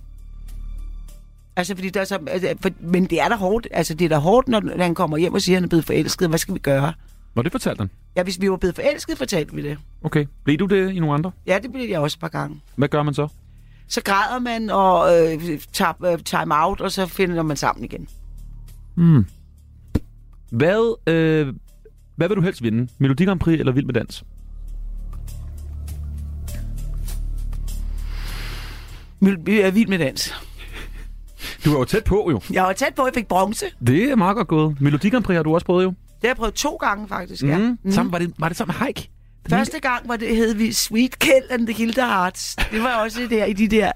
[1.57, 3.69] Altså, fordi der er så, altså, for, men det er da hårdt.
[3.71, 5.69] Altså, det er da hårdt, når, når han kommer hjem og siger, at han er
[5.69, 6.29] blevet forelsket.
[6.29, 6.93] Hvad skal vi gøre?
[7.35, 7.91] Nå, det fortalte han.
[8.17, 9.79] Ja, hvis vi var blevet forelsket, fortalte vi det.
[10.03, 10.27] Okay.
[10.45, 11.31] Blev du det i nogle andre?
[11.47, 12.61] Ja, det blev jeg også et par gange.
[12.77, 13.29] Hvad gør man så?
[13.89, 18.09] Så græder man og øh, tager øh, time out, og så finder man sammen igen.
[18.95, 19.27] Mm.
[20.51, 21.55] Hvad, øh,
[22.17, 22.89] hvad vil du helst vinde?
[22.99, 24.25] Melodi Grand Prix eller Vild med Dans?
[29.21, 30.35] Vi er vild med dans.
[31.65, 32.41] Du var jo tæt på, jo.
[32.53, 33.67] Jeg var tæt på, jeg fik bronze.
[33.87, 34.81] Det er meget godt gået.
[34.81, 35.89] Melodi Grand Prix har du også prøvet, jo.
[35.89, 37.59] Det har jeg prøvet to gange, faktisk, ja.
[37.59, 37.93] Mm.
[37.93, 39.11] Sammen, var, det, var det sammen med Heik?
[39.49, 42.57] Første gang var det, hed vi Sweet Kill and the Hildeharts.
[42.73, 43.93] Det var også der i de der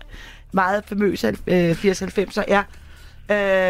[0.53, 2.62] meget famøse øh, 80-90'er, ja.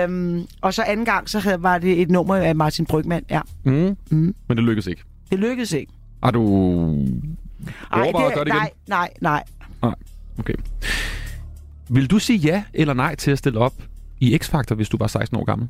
[0.05, 3.41] Øhm, og så anden gang, så havde, var det et nummer af Martin Brygman, ja.
[3.65, 3.97] Mm.
[4.11, 4.35] Mm.
[4.49, 5.03] Men det lykkedes ikke.
[5.31, 5.93] Det lykkedes ikke.
[6.23, 6.43] Har du
[7.93, 9.45] Ej, overvejet at gøre det nej, nej, nej.
[9.83, 9.95] Nej,
[10.39, 10.55] okay.
[11.89, 13.73] Vil du sige ja eller nej til at stille op
[14.21, 15.69] i X-Factor, hvis du var 16 år gammel?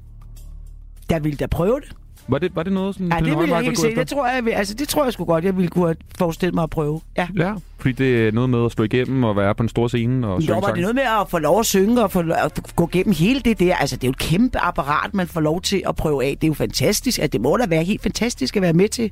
[1.10, 1.92] Jeg ville da prøve det.
[2.30, 3.94] Var det, var det noget, som Nej, det Pernille vil jeg ikke se.
[3.94, 6.62] Det tror jeg, vil- altså, det tror jeg sgu godt, jeg ville kunne forestille mig
[6.62, 7.00] at prøve.
[7.16, 7.28] Ja.
[7.36, 10.26] Ja, fordi det er noget med at stå igennem og være på en stor scene
[10.26, 12.60] og Jo, synge var det noget med at få lov at synge og få, at
[12.76, 13.76] gå gennem hele det der.
[13.76, 16.36] Altså, det er jo et kæmpe apparat, man får lov til at prøve af.
[16.40, 17.18] Det er jo fantastisk.
[17.18, 19.10] Altså, det må da være helt fantastisk at være med til.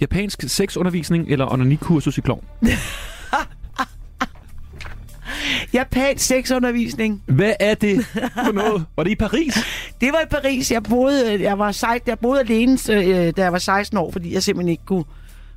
[0.00, 2.44] Japansk sexundervisning eller onanikursus i klovn?
[5.74, 7.22] Japansk sexundervisning.
[7.26, 8.04] Hvad er det
[8.44, 8.84] for noget?
[8.96, 9.54] Var det i Paris?
[10.00, 10.70] Det var i Paris.
[10.72, 14.34] Jeg boede, jeg var, sej- jeg boede alene, øh, da jeg var 16 år, fordi
[14.34, 15.04] jeg simpelthen ikke kunne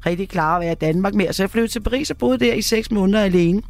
[0.06, 1.34] rigtig klare at være i Danmark mere.
[1.34, 3.62] Så jeg flyttede til Paris og boede der i 6 måneder alene.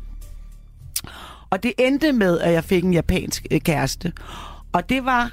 [1.49, 4.13] Og det endte med, at jeg fik en japansk øh, kæreste.
[4.73, 5.31] Og det var...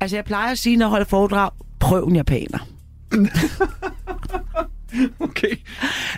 [0.00, 1.50] Altså, jeg plejer at sige, når jeg holder foredrag,
[1.80, 2.58] prøv en japaner.
[5.20, 5.56] okay.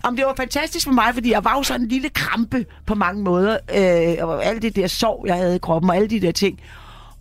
[0.05, 2.95] Jamen, det var fantastisk for mig, fordi jeg var jo sådan en lille krampe på
[2.95, 3.59] mange måder.
[3.75, 6.61] Øh, og alt det der sov, jeg havde i kroppen, og alle de der ting.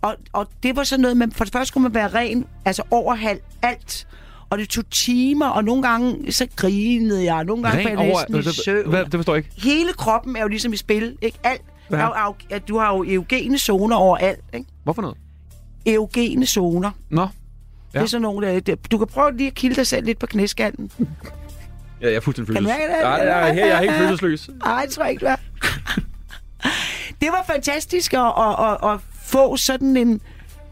[0.02, 2.82] Og, og det var sådan noget, man, for det første skulle man være ren, altså
[2.90, 4.06] overhalv alt.
[4.50, 8.00] Og det tog timer, og nogle gange så grinede jeg, og nogle gange Ren faldt
[8.00, 8.88] jeg over- næsten i det- søvn.
[8.88, 9.60] hvad- det forstår jeg ikke.
[9.68, 11.38] Hele kroppen er jo ligesom i spil, ikke?
[11.44, 11.62] Alt.
[11.90, 11.96] Ja.
[11.96, 14.66] Er er, du har jo eugene zoner overalt, ikke?
[14.84, 15.16] Hvorfor noget?
[15.86, 16.90] Eugene zoner.
[17.10, 17.20] Nå.
[17.20, 17.28] Ja.
[17.98, 20.18] Det er sådan nogle, der, der, du kan prøve lige at kilde dig selv lidt
[20.18, 20.90] på knæskallen.
[22.00, 23.02] Ja, jeg er fuldstændig Kan du mærke det?
[23.02, 24.50] Nej, jeg her, jeg er helt følelsesløs.
[24.64, 25.36] Nej, det tror jeg ikke, du er.
[27.20, 30.20] det var fantastisk at, at, at, at få sådan en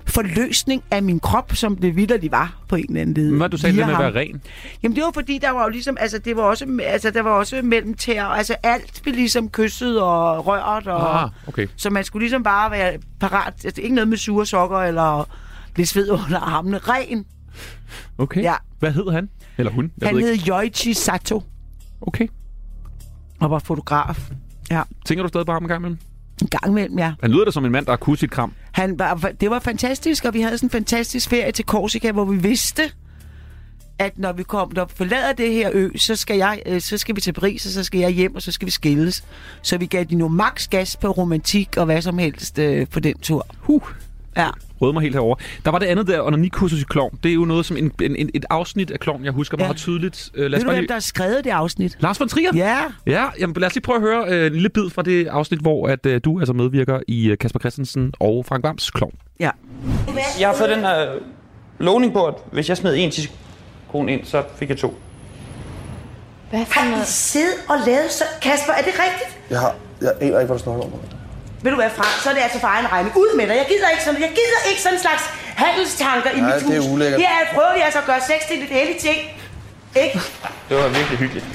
[0.06, 3.36] forløsning af min krop, som det vidderligt var på en eller anden led.
[3.36, 4.42] Hvad du sagde det med at være ren?
[4.82, 7.30] Jamen det var fordi, der var jo ligesom, altså det var også, altså der var
[7.30, 11.66] også mellem tæer, altså alt blev ligesom kysset og rørt, og, Ah, okay.
[11.76, 15.28] så man skulle ligesom bare være parat, altså ikke noget med sure sokker eller
[15.76, 17.24] lidt sved under armene, ren.
[18.18, 18.42] Okay.
[18.42, 18.54] Ja.
[18.78, 19.28] Hvad hed han?
[19.58, 19.92] Eller hun?
[20.00, 20.50] Jeg Han ved hed ikke.
[20.50, 21.42] Yoichi Sato.
[22.00, 22.28] Okay.
[23.40, 24.30] Og var fotograf.
[24.70, 25.98] Ja, Tænker du stadig bare om en gang imellem?
[26.42, 27.12] en gang imellem, ja.
[27.20, 28.52] Han lyder da som en mand, der har kunnet sit kram.
[28.72, 32.24] Han var, det var fantastisk, og vi havde sådan en fantastisk ferie til Korsika, hvor
[32.24, 32.82] vi vidste,
[33.98, 36.98] at når vi kom, når vi forlader det her ø, så skal, jeg, øh, så
[36.98, 39.24] skal vi til Paris, og så skal jeg hjem, og så skal vi skilles.
[39.62, 43.00] Så vi gav de nu max gas på romantik og hvad som helst øh, på
[43.00, 43.46] den tur.
[43.58, 43.82] Huh.
[44.36, 44.48] Ja.
[44.82, 45.36] Rød mig helt herover.
[45.64, 47.18] Der var det andet der, onanikursus i klovn.
[47.22, 49.64] Det er jo noget som en, en, en, et afsnit af klovn, jeg husker Ja.
[49.64, 50.30] meget tydeligt.
[50.34, 50.88] Uh, lad Ved os du, bare hvem lige...
[50.88, 51.96] der har skrevet det afsnit?
[52.00, 52.50] Lars von Trier?
[52.54, 52.78] Ja.
[53.06, 55.60] Ja, jamen, lad os lige prøve at høre uh, en lille bid fra det afsnit,
[55.60, 59.14] hvor at, uh, du altså medvirker i uh, Kasper Christensen og Frank Vams klovn.
[59.40, 59.50] Ja.
[60.40, 61.12] Jeg har fået den her
[61.78, 64.94] lovning på, at hvis jeg smed en tidskone ind, så fik jeg to.
[66.50, 67.06] Hvad for noget?
[67.06, 68.24] siddet og lavet så...
[68.42, 69.38] Kasper, er det rigtigt?
[69.50, 69.74] Jeg har...
[70.00, 70.90] Jeg aner ikke, hvad du snakker om.
[71.62, 72.14] Ved du hvad, Frank?
[72.22, 73.16] Så er det altså for egen regning.
[73.16, 73.56] Ud med dig.
[73.62, 75.22] Jeg gider ikke sådan, jeg gider ikke sådan en slags
[75.62, 76.70] handelstanker i Nej, mit hus.
[76.72, 77.20] det er ulækkert.
[77.20, 79.18] Her prøver vi altså at gøre sex til et heldigt ting.
[80.04, 80.18] Ikke?
[80.68, 81.46] Det var virkelig hyggeligt.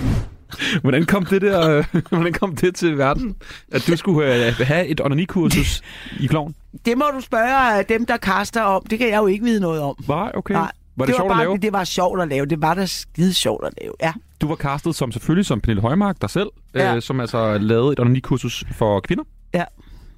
[0.82, 3.36] Hvordan kom det der, øh, hvordan kom det til verden?
[3.72, 5.82] At du skulle uh, have et onanikursus
[6.20, 6.56] i klovn?
[6.86, 8.84] Det må du spørge øh, dem, der kaster om.
[8.90, 9.96] Det kan jeg jo ikke vide noget om.
[10.08, 10.54] Nej, okay.
[10.54, 10.72] Nej.
[10.98, 11.58] Var det, sjovt var at bare, lave?
[11.58, 12.46] Det var sjovt at lave.
[12.46, 14.14] Det var da skide sjovt at lave, ja.
[14.42, 16.96] Du var castet som selvfølgelig som Pernille Højmark, dig selv, Ja.
[16.96, 19.24] øh, som altså lavede et onanikursus for kvinder.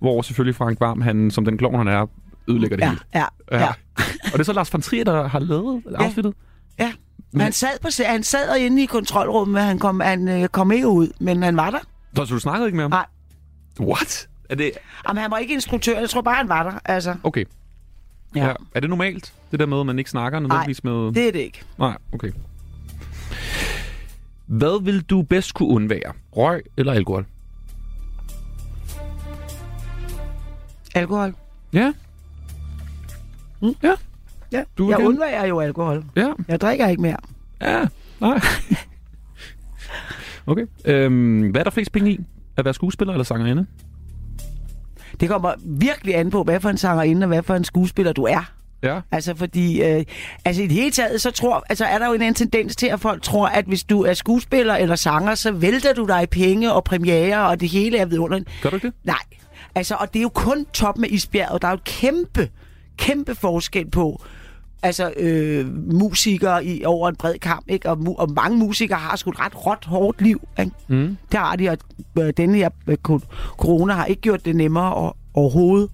[0.02, 0.06] Ja.
[0.06, 2.06] Hvor selvfølgelig Frank Varm, han, som den klovn han er,
[2.48, 3.02] ødelægger det Ja, hele.
[3.16, 3.68] ja, ja.
[4.26, 6.34] og det er så Lars von Trier, der har lavet afsnittet?
[6.80, 6.92] Ja.
[7.32, 10.88] Men han sad, på, han sad inde i kontrolrummet, han kom, han øh, kom ikke
[10.88, 11.80] ud, men han var der.
[12.16, 12.92] Så, så du snakkede ikke med ham?
[12.92, 13.06] Nej.
[13.82, 14.28] What?
[14.50, 14.72] Er det...
[15.08, 16.00] Jamen, han var ikke instruktør.
[16.00, 16.72] Jeg tror bare, han var der.
[16.86, 17.46] Altså, Okay.
[18.36, 18.48] Ja.
[18.48, 18.54] ja.
[18.76, 21.14] Er det normalt, det der med, at man ikke snakker nødvendigvis med...
[21.14, 21.62] det er det ikke.
[21.80, 22.32] Nej, okay.
[24.46, 26.14] Hvad vil du bedst kunne undvære?
[26.38, 27.26] Røg eller alkohol?
[31.00, 31.34] Alkohol.
[31.74, 31.94] Ja.
[33.62, 33.76] Mm.
[33.84, 33.92] Ja.
[34.52, 36.04] Ja, Du jeg gerne- undværer jo alkohol.
[36.16, 36.32] Ja.
[36.48, 37.18] Jeg drikker ikke mere.
[37.62, 37.86] Ja,
[38.22, 38.40] nej.
[40.48, 40.66] okay.
[40.86, 42.20] Øhm, hvad er der flest penge i?
[42.58, 43.66] At være skuespiller eller sangerinde?
[45.20, 48.24] Det kommer virkelig an på, hvad for en sangerinde og hvad for en skuespiller du
[48.24, 48.52] er.
[48.84, 49.00] Ja.
[49.12, 50.04] Altså fordi, øh,
[50.46, 52.88] altså i det hele taget, så tror, altså er der jo en anden tendens til,
[52.88, 56.26] at folk tror, at hvis du er skuespiller eller sanger, så vælter du dig i
[56.26, 58.50] penge og premiere, og det hele er vidunderligt.
[58.62, 58.94] Gør du det?
[59.04, 59.16] Nej.
[59.80, 61.62] Altså, og det er jo kun toppen af isbjerget.
[61.62, 62.50] Der er jo et kæmpe,
[62.98, 64.22] kæmpe forskel på,
[64.84, 67.90] altså øh, musikere i, over en bred kamp, ikke?
[67.90, 70.72] Og, og mange musikere har sgu et ret råt, hårdt liv, ikke?
[70.88, 71.18] Mm.
[71.32, 71.78] Det har de, og
[72.20, 72.98] øh, denne her øh,
[73.58, 75.90] corona har ikke gjort det nemmere og, overhovedet.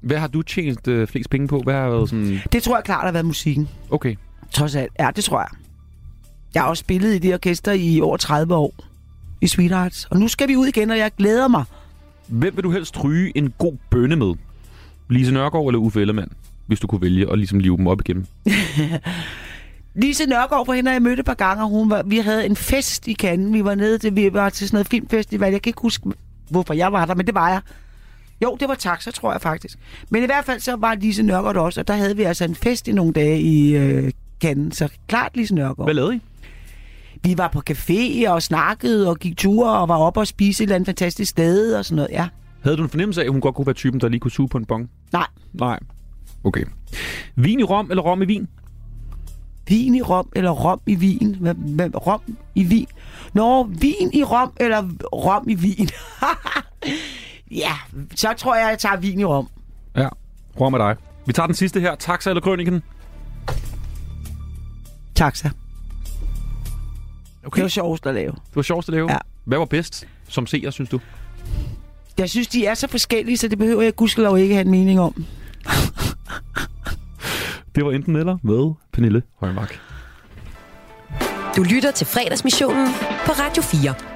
[0.00, 1.60] Hvad har du tjent øh, flest penge på?
[1.60, 2.40] Hvad har været sådan...
[2.52, 3.68] Det tror jeg klart har været musikken.
[3.90, 4.16] Okay.
[4.52, 4.92] Trods alt.
[4.98, 5.48] Ja, det tror jeg.
[6.54, 8.74] Jeg har også spillet i det orkester i over 30 år.
[9.40, 10.04] I Sweethearts.
[10.04, 11.64] Og nu skal vi ud igen, og jeg glæder mig.
[12.28, 14.34] Hvem vil du helst ryge en god bønne med?
[15.08, 16.32] Lise Nørgaard eller Uffe Ellemann?
[16.66, 18.26] Hvis du kunne vælge og ligesom live dem op igen.
[20.02, 22.46] Lise Nørgaard, for hende har jeg mødt et par gange, og hun var, vi havde
[22.46, 23.52] en fest i Cannes.
[23.52, 25.52] Vi var nede til, vi var til sådan noget filmfestival.
[25.52, 26.10] Jeg kan ikke huske,
[26.50, 27.60] hvorfor jeg var der, men det var jeg.
[28.42, 29.78] Jo, det var taxa, tror jeg faktisk.
[30.10, 32.54] Men i hvert fald så var Lise Nørgaard også, og der havde vi altså en
[32.54, 34.76] fest i nogle dage i øh, Cannes.
[34.76, 35.86] Så klart Lise Nørgaard.
[35.86, 36.20] Hvad lavede I?
[37.22, 40.64] Vi var på café og snakkede og gik ture og var oppe og spise et
[40.64, 42.28] eller andet fantastisk sted og sådan noget, ja.
[42.62, 44.48] Havde du en fornemmelse af, at hun godt kunne være typen, der lige kunne suge
[44.48, 44.90] på en bong?
[45.12, 45.26] Nej.
[45.52, 45.78] Nej.
[46.44, 46.64] Okay.
[47.34, 48.48] Vin i rom eller rom i vin?
[49.68, 51.36] Vin i rom eller rom i vin?
[51.40, 52.20] Hvad, hvad, rom
[52.54, 52.86] i vin?
[53.32, 54.82] Nå, vin i rom eller
[55.12, 55.88] rom i vin?
[57.62, 57.72] ja,
[58.14, 59.48] så tror jeg, jeg tager vin i rom.
[59.96, 60.08] Ja.
[60.60, 60.96] Rom er dig.
[61.26, 61.94] Vi tager den sidste her.
[61.94, 62.82] Taxa eller krøniken?
[65.14, 65.50] Taxa.
[67.46, 67.56] Okay.
[67.56, 68.32] Det var sjovest at lave.
[68.32, 69.12] Det var sjovest at lave?
[69.12, 69.18] Ja.
[69.44, 71.00] Hvad var bedst som seer, synes du?
[72.18, 75.00] Jeg synes, de er så forskellige, så det behøver jeg gudskelov ikke have en mening
[75.00, 75.24] om.
[77.74, 79.80] Det var enten eller med Pernille Højmark.
[81.56, 82.88] Du lytter til fredagsmissionen
[83.26, 84.15] på Radio 4.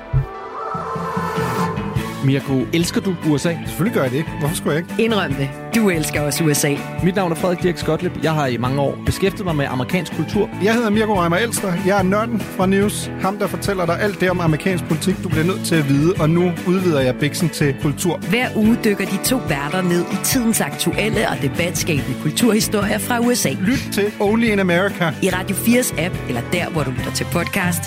[2.25, 3.57] Mirko, elsker du USA?
[3.67, 4.25] Selvfølgelig gør jeg det.
[4.39, 5.03] Hvorfor skulle jeg ikke?
[5.05, 5.51] Indrøm det.
[5.75, 6.75] Du elsker også USA.
[7.05, 8.13] Mit navn er Frederik Dirk Skotlip.
[8.23, 10.51] Jeg har i mange år beskæftiget mig med amerikansk kultur.
[10.63, 11.73] Jeg hedder Mirko Reimer Elster.
[11.87, 13.11] Jeg er nørden fra News.
[13.21, 16.15] Ham, der fortæller dig alt det om amerikansk politik, du bliver nødt til at vide.
[16.21, 18.17] Og nu udvider jeg biksen til kultur.
[18.17, 23.51] Hver uge dykker de to værter ned i tidens aktuelle og debatskabende kulturhistorier fra USA.
[23.51, 25.13] Lyt til Only in America.
[25.23, 27.83] I Radio 4's app, eller der, hvor du lytter til podcast.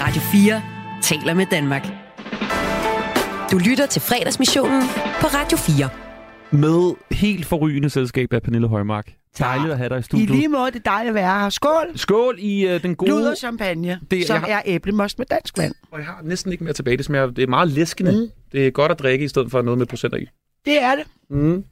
[0.00, 0.62] Radio 4
[1.02, 2.01] taler med Danmark.
[3.52, 4.82] Du lytter til fredagsmissionen
[5.20, 5.88] på Radio 4.
[6.50, 9.12] Med helt forrygende selskab af Pernille Højmark.
[9.38, 10.30] Dejligt at have dig i I studiet.
[10.30, 11.50] lige måde, det er dejligt at være her.
[11.50, 11.86] Skål!
[11.98, 13.30] Skål i uh, den gode...
[13.30, 15.74] Og champagne, Det- som har- er æblemost med dansk vand.
[15.90, 16.96] Og jeg har næsten ikke mere tilbage.
[16.96, 18.12] Det smager, det er meget læskende.
[18.12, 18.28] Mm.
[18.52, 20.26] Det er godt at drikke, i stedet for noget med procenter i.
[20.64, 21.04] Det er det.
[21.30, 21.64] Mm.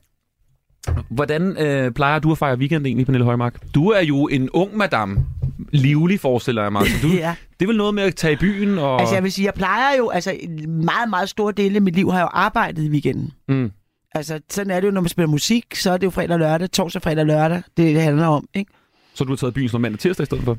[1.10, 3.74] Hvordan øh, plejer du at fejre weekend egentlig, Pernille Højmark?
[3.74, 5.24] Du er jo en ung madame.
[5.72, 6.86] Livlig, forestiller jeg mig.
[6.86, 7.34] Så du, Ja.
[7.60, 9.00] Det er vel noget med at tage i byen og...
[9.00, 11.94] Altså jeg vil sige, jeg plejer jo, altså en meget, meget stor del af mit
[11.94, 13.32] liv har jeg jo arbejdet i weekenden.
[13.48, 13.70] Mm.
[14.14, 16.38] Altså sådan er det jo, når man spiller musik, så er det jo fredag og
[16.38, 18.72] lørdag, torsdag, fredag og lørdag, det, det handler om, ikke?
[19.14, 20.58] Så du har taget byen sådan mandag tirsdag i stedet for?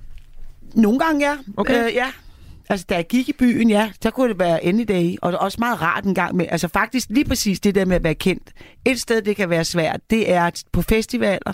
[0.75, 1.37] Nogle gange, ja.
[1.57, 1.85] Okay.
[1.85, 2.07] Øh, ja.
[2.71, 5.57] Altså, da jeg gik i byen, ja, så kunne det være any day, og også
[5.59, 6.45] meget rart en gang med.
[6.49, 8.51] Altså faktisk lige præcis det der med at være kendt.
[8.85, 11.53] Et sted, det kan være svært, det er på festivaler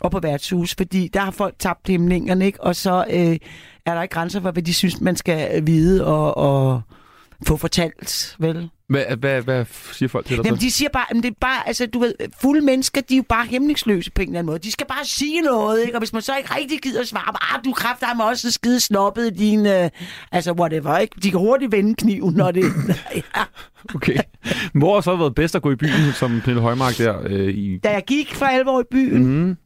[0.00, 2.60] og på værtshus, fordi der har folk tabt hæmningerne, ikke?
[2.60, 3.36] Og så øh,
[3.86, 6.80] er der ikke grænser for, hvad de synes, man skal vide og, og
[7.46, 8.70] få fortalt, vel?
[8.92, 10.66] Hvad, hvad, hvad siger folk til dig Jamen, så?
[10.66, 13.24] de siger bare, jamen, det er bare, altså, du ved, fulde mennesker, de er jo
[13.28, 14.58] bare hæmningsløse på en eller anden måde.
[14.58, 15.94] De skal bare sige noget, ikke?
[15.94, 19.26] Og hvis man så ikke rigtig gider svare, ah, du kræfter mig også skide snobbet
[19.26, 19.90] i din, øh,
[20.32, 21.16] altså, whatever, ikke?
[21.22, 22.64] De kan hurtigt vende kniven, når det...
[23.16, 23.42] ja.
[23.94, 24.16] Okay.
[24.74, 27.78] Hvor har så været bedst at gå i byen som Pernille Højmark der øh, i...
[27.78, 29.56] Da jeg gik for alvor i byen, Mm.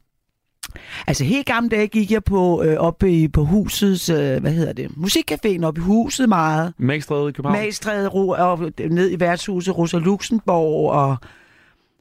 [1.07, 4.73] Altså helt gamle dage gik jeg på, øh, oppe i, på husets, øh, hvad hedder
[4.73, 6.73] det, musikcaféen oppe i huset meget.
[6.77, 7.59] Magstræde i København?
[7.59, 11.17] Magstræde ro, og ned i værtshuset Rosa Luxemborg, og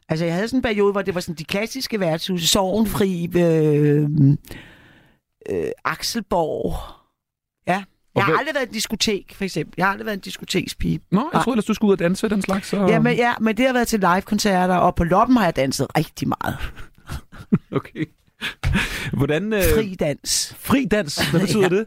[0.09, 4.11] altså jeg havde sådan en periode, hvor det var sådan de klassiske værtshuse, Sorgenfri, øh,
[5.51, 6.75] øh, Akselborg.
[7.69, 7.85] Ja.
[8.17, 9.75] Jeg har aldrig været i diskotek, for eksempel.
[9.77, 11.01] Jeg har aldrig været en diskotekspige.
[11.11, 12.69] Nå, jeg troede ellers, du skulle ud og danse den slags.
[12.69, 12.87] Så...
[12.87, 15.87] Ja, men, ja, men det har været til live-koncerter, og på loppen har jeg danset
[15.97, 16.57] rigtig meget.
[17.73, 18.05] Okay.
[19.13, 19.53] Hvordan...
[19.53, 19.63] Øh...
[19.75, 20.57] Fri dans.
[20.61, 21.29] Fri dans?
[21.31, 21.87] Hvad betyder det?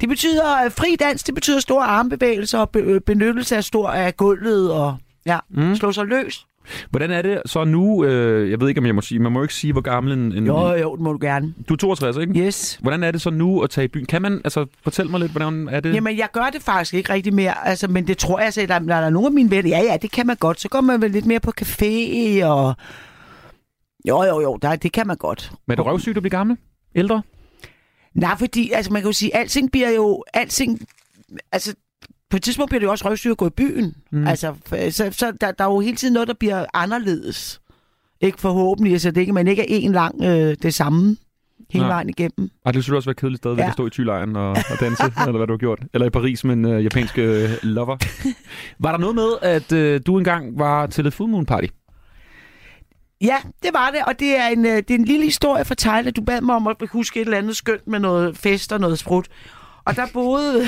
[0.00, 3.88] Det betyder, øh, fri dans, det betyder store armbevægelser og be- øh, benyttelse af stor
[3.90, 4.96] af gulvet og...
[5.26, 5.74] Ja, Mm.
[5.76, 6.46] slå sig løs.
[6.90, 8.04] Hvordan er det så nu?
[8.04, 9.18] Øh, jeg ved ikke, om jeg må sige.
[9.18, 10.32] Man må ikke sige, hvor gammel en...
[10.32, 11.54] en Jo, jo, det må du gerne.
[11.68, 12.40] Du er 62, ikke?
[12.46, 12.78] Yes.
[12.82, 14.06] Hvordan er det så nu at tage i byen?
[14.06, 15.94] Kan man, altså, fortæl mig lidt, hvordan er det?
[15.94, 18.78] Jamen, jeg gør det faktisk ikke rigtig mere, altså, men det tror jeg, at der,
[18.78, 20.60] der er nogle af mine venner, ja, ja, det kan man godt.
[20.60, 22.74] Så går man vel lidt mere på café, og...
[24.08, 25.52] Jo, jo, jo, der, det kan man godt.
[25.66, 26.56] Men er det røvsygt at blive gammel?
[26.94, 27.22] Ældre?
[28.14, 30.24] Nej, fordi, altså, man kan jo sige, alting bliver jo...
[30.34, 30.80] Alting,
[31.52, 31.74] altså,
[32.30, 33.94] på et tidspunkt bliver det jo også røvsygt at gå i byen.
[34.10, 34.26] Mm.
[34.26, 34.54] Altså,
[34.90, 37.60] så, så der, der er jo hele tiden noget, der bliver anderledes.
[38.20, 41.16] Ikke forhåbentlig, altså det ikke, man ikke er en lang øh, det samme
[41.70, 41.94] hele Nej.
[41.94, 42.50] vejen igennem.
[42.64, 43.68] Og det skulle også være kedeligt stadigvæk ja.
[43.68, 45.80] At stå i tylejren og, og danse, eller hvad du har gjort.
[45.94, 47.24] Eller i Paris med en uh, japansk uh,
[47.62, 47.96] lover.
[48.84, 51.66] var der noget med, at uh, du engang var til et full moon party?
[53.20, 55.74] Ja, det var det, og det er en, øh, det er en lille historie fra
[55.78, 56.14] Thailand.
[56.14, 58.98] Du bad mig om at huske et eller andet skønt med noget fest og noget
[58.98, 59.28] sprut.
[59.84, 60.64] Og der boede...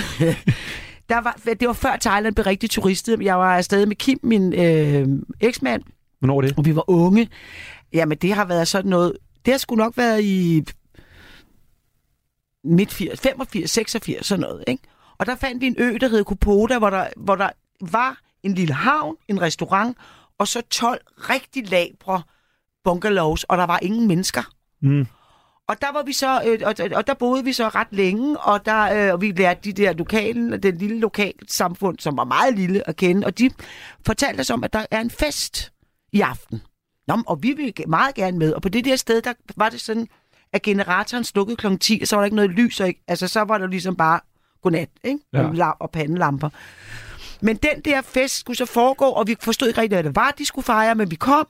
[1.09, 3.23] der var, det var før Thailand blev rigtig turistet.
[3.23, 5.09] Jeg var afsted med Kim, min øh,
[5.41, 5.83] eksmand,
[6.19, 6.59] Hvornår er det?
[6.59, 7.29] og vi var unge.
[7.93, 9.13] Jamen, det har været sådan noget...
[9.45, 10.65] Det har sgu nok været i
[12.65, 14.83] midt 80, 85, 86, sådan noget, ikke?
[15.19, 17.51] Og der fandt vi en ø, der hed Kopoda, hvor der, hvor der
[17.81, 19.97] var en lille havn, en restaurant,
[20.39, 22.23] og så 12 rigtig labre
[22.85, 24.43] bungalows, og der var ingen mennesker.
[24.83, 25.07] Mm.
[25.69, 28.67] Og der var vi så, øh, og, og der boede vi så ret længe, og
[28.67, 32.55] der øh, og vi lærte de der lokale, den lille lokalt samfund, som var meget
[32.59, 33.51] lille at kende, og de
[34.07, 35.73] fortalte os om, at der er en fest
[36.13, 36.63] i aften.
[37.09, 39.69] Nå, og vi ville ge- meget gerne med, og på det der sted, der var
[39.69, 40.09] det sådan,
[40.53, 41.77] at generatoren slukkede kl.
[41.77, 43.97] 10, og så var der ikke noget lys, og ikke, altså så var der ligesom
[43.97, 44.21] bare
[44.63, 45.19] godnat, ikke?
[45.33, 45.71] Ja.
[45.81, 46.49] Og, pandelamper.
[47.41, 50.31] Men den der fest skulle så foregå, og vi forstod ikke rigtig, hvad det var,
[50.39, 51.47] de skulle fejre, men vi kom.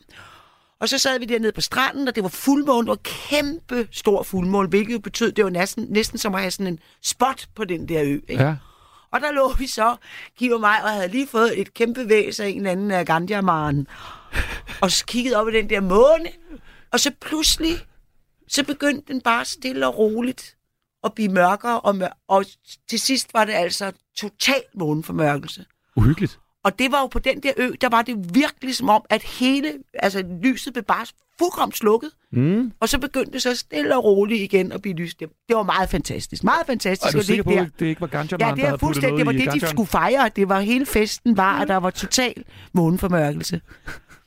[0.81, 2.87] Og så sad vi dernede på stranden, og det var fuldmåne.
[2.87, 6.51] Det var kæmpe stor fuldmåne, hvilket jo betød, det var næsten, næsten som at have
[6.51, 8.21] sådan en spot på den der ø.
[8.29, 8.43] Ikke?
[8.45, 8.57] Ja.
[9.13, 9.97] Og der lå vi så,
[10.39, 13.07] Giv og mig, og havde lige fået et kæmpe væs af en eller anden af
[13.07, 13.87] Gandiamaren.
[14.81, 16.29] Og så kiggede op i den der måne,
[16.93, 17.87] og så pludselig,
[18.49, 20.57] så begyndte den bare stille og roligt
[21.05, 22.45] at blive mørkere, og, mør- og
[22.91, 25.65] til sidst var det altså total måneformørkelse.
[25.97, 26.39] Uhyggeligt.
[26.65, 29.23] Og det var jo på den der ø, der var det virkelig som om, at
[29.23, 31.07] hele, altså lyset blev bare
[31.39, 32.11] fuldkommen slukket.
[32.33, 32.73] Mm.
[32.81, 35.21] Og så begyndte det så stille og roligt igen at blive lyst.
[35.21, 36.45] Det, det var meget fantastisk.
[36.45, 37.05] Meget fantastisk.
[37.05, 38.77] Og er du og det sikker på, at det ikke var Ganja Ja, det er
[38.77, 39.19] fuldstændig.
[39.19, 40.31] Det var det, de skulle fejre.
[40.37, 43.61] Det var hele festen var, at der var total måneformørkelse.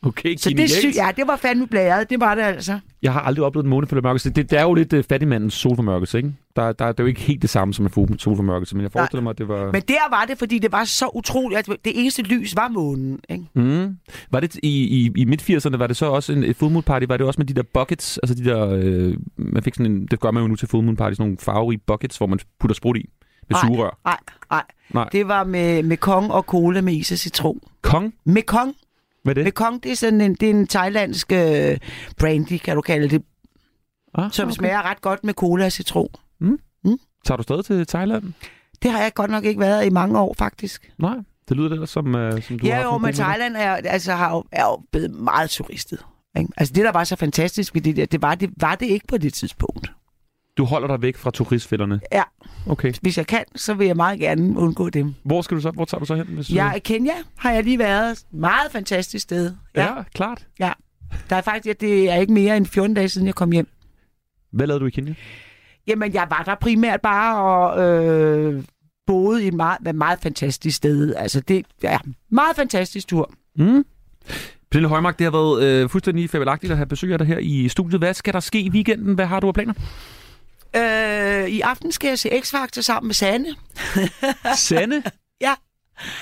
[0.05, 0.71] Okay, Så det, genialt.
[0.95, 2.09] sy- ja, det var fandme blæret.
[2.09, 2.79] Det var det altså.
[3.01, 4.29] Jeg har aldrig oplevet en måneformørkelse.
[4.29, 6.33] Det, det er jo lidt uh, fattigmandens solformørkelse, ikke?
[6.55, 9.23] Der, der, det er jo ikke helt det samme som en solformørkelse, men jeg forestiller
[9.23, 9.71] mig, at det var...
[9.71, 13.19] Men der var det, fordi det var så utroligt, at det eneste lys var månen.
[13.29, 13.45] Ikke?
[13.53, 13.97] Mm.
[14.31, 17.05] Var det i, i, i midt-80'erne, var det så også en et party?
[17.09, 18.17] Var det også med de der buckets?
[18.17, 20.83] Altså de der, øh, man fik sådan en, det gør man jo nu til full
[20.85, 23.09] moon party, sådan nogle farverige buckets, hvor man putter sprut i
[23.49, 23.99] med Nej, sugerør.
[24.05, 24.17] Nej,
[24.51, 24.63] nej.
[24.93, 25.09] Nej.
[25.11, 27.59] Det var med, med kong og cola med is og citron.
[27.81, 28.13] Kong?
[28.25, 28.75] Med kong.
[29.23, 29.43] Hvad er det?
[29.43, 31.77] Med kong, det er sådan en, det er en thailandsk øh,
[32.19, 33.21] brandy, kan du kalde det,
[34.15, 34.55] Ah, som okay.
[34.55, 36.09] smager ret godt med cola og citron.
[36.39, 36.59] Mm.
[36.85, 36.97] Mm.
[37.25, 38.33] Tager du stadig til Thailand?
[38.83, 40.91] Det har jeg godt nok ikke været i mange år, faktisk.
[40.99, 41.15] Nej,
[41.49, 43.13] det lyder ellers som, uh, som du har ja, jo, men.
[43.13, 46.05] Thailand er, altså, har jo, er jo blevet meget turistet.
[46.37, 46.49] Ikke?
[46.57, 49.07] Altså det, der var så fantastisk ved det der, det var det, var det ikke
[49.07, 49.91] på det tidspunkt.
[50.57, 51.99] Du holder dig væk fra turistfælderne?
[52.11, 52.23] Ja.
[52.67, 52.93] Okay.
[53.01, 55.13] Hvis jeg kan, så vil jeg meget gerne undgå dem.
[55.23, 55.71] Hvor skal du så?
[55.71, 56.25] Hvor tager du så hen?
[56.25, 58.23] Hvis, Ja, i Kenya har jeg lige været.
[58.31, 59.53] Meget fantastisk sted.
[59.75, 60.47] ja, klart.
[60.59, 60.71] Ja.
[61.29, 63.67] Der er faktisk, ja, det er ikke mere end 14 dage siden, jeg kom hjem.
[64.51, 65.13] Hvad lavede du i Kenya?
[65.87, 68.63] Jamen, jeg var der primært bare og øh,
[69.07, 71.15] boede i et meget, et meget fantastisk sted.
[71.15, 71.97] Altså, det er
[72.29, 73.31] meget fantastisk tur.
[73.55, 73.85] Mm.
[74.71, 77.67] Pernille Højmark, det har været øh, fuldstændig fabelagtigt at have besøg af dig her i
[77.67, 77.99] studiet.
[78.01, 79.15] Hvad skal der ske i weekenden?
[79.15, 79.73] Hvad har du af planer?
[80.75, 83.47] Øh, I aften skal jeg se X-Factor sammen med Sanne.
[84.55, 85.03] Sande?
[85.41, 85.53] ja,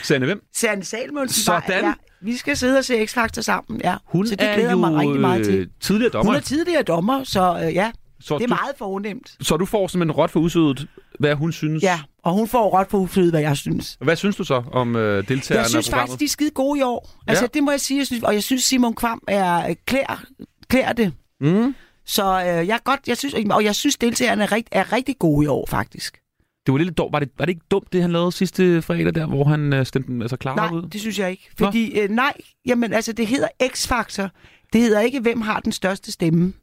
[0.03, 0.41] Sande hvem?
[0.56, 1.44] Sanne Salmonsen.
[1.44, 1.84] Sådan.
[1.84, 3.95] Ja, vi skal sidde og se X-Factor sammen, ja.
[4.06, 5.56] Hun så det er glæder jo mig rigtig meget til.
[5.56, 6.32] øh, tidligere dommer.
[6.32, 7.91] Hun er tidligere dommer, så øh, ja,
[8.22, 9.36] Så det er du- meget fornemt.
[9.41, 10.88] Så du får simpelthen råt for usødet,
[11.19, 11.84] hvad hun synes.
[11.84, 13.98] Ja, og hun får ret på ufrihed, hvad jeg synes.
[14.02, 16.82] Hvad synes du så om øh, deltagerne Jeg synes faktisk, de er skide gode i
[16.82, 17.10] år.
[17.28, 17.48] Altså, Ja.
[17.53, 17.98] det må jeg sige.
[17.98, 20.23] Jeg synes, og jeg synes, Simon Kvam er øh, klær,
[20.69, 21.14] klær det.
[21.41, 21.76] Mm.
[22.11, 25.45] Så øh, jeg godt, jeg synes, og jeg synes, deltagerne er, rigt, er rigtig gode
[25.45, 26.21] i år, faktisk.
[26.65, 27.13] Det var lidt dumt.
[27.13, 29.85] Var det, var det ikke dumt, det han lavede sidste fredag der, hvor han øh,
[29.85, 30.89] stemte altså klar Nej, ud?
[30.89, 31.49] det synes jeg ikke.
[31.59, 31.65] Nå.
[31.65, 32.33] Fordi, øh, nej,
[32.65, 34.29] jamen altså, det hedder X-Factor.
[34.73, 36.53] Det hedder ikke, hvem har den største stemme.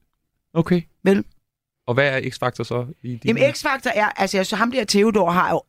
[0.54, 0.82] Okay.
[1.04, 1.24] Vel?
[1.86, 2.86] Og hvad er X-Factor så?
[3.02, 3.20] I din...
[3.24, 5.62] Jamen X-Factor er, altså, altså ham der Theodor har jo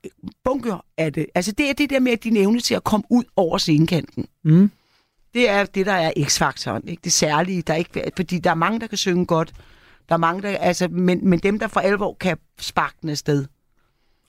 [0.44, 1.26] bunker af det.
[1.36, 4.28] Altså det er det der med, at din evne til at komme ud over scenekanten.
[4.44, 4.72] Mm.
[5.34, 6.88] Det er det, der er X-faktoren.
[6.88, 7.02] Ikke?
[7.04, 9.54] Det særlige, der ikke, fordi der er mange, der kan synge godt.
[10.10, 13.46] Der er mange, der, altså, men, men dem, der for alvor kan sparke den afsted.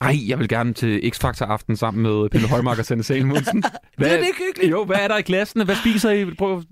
[0.01, 3.63] Ej, jeg vil gerne til X-Factor aften sammen med Pille Højmark og Sanne Salmonsen.
[3.99, 4.71] Det er det hyggeligt.
[4.71, 5.63] Jo, hvad er der i glassene?
[5.63, 6.25] Hvad spiser I?
[6.25, 6.55] Prøv.
[6.55, 6.63] Uh,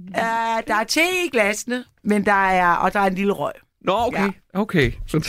[0.68, 3.54] der er te i glasene, men der er, og der er en lille røg.
[3.82, 4.24] Nå, okay.
[4.24, 4.60] Ja.
[4.60, 4.92] Okay.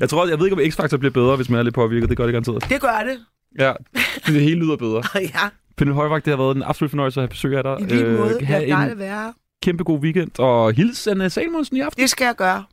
[0.00, 2.08] jeg tror, jeg ved ikke, om X-Factor bliver bedre, hvis man er lidt påvirket.
[2.08, 2.70] Det gør det garanteret.
[2.70, 3.18] Det gør det.
[3.58, 3.72] Ja,
[4.26, 5.02] det hele lyder bedre.
[5.20, 5.48] ja.
[5.76, 7.76] Pernille Højvagt, det har været en absolut fornøjelse at have besøg af dig.
[7.80, 8.44] I lige måde.
[8.44, 9.32] have Jeg plejer en at være.
[9.62, 12.02] Kæmpe god weekend, og hils Anna Salmonsen i aften.
[12.02, 12.64] Det skal jeg gøre.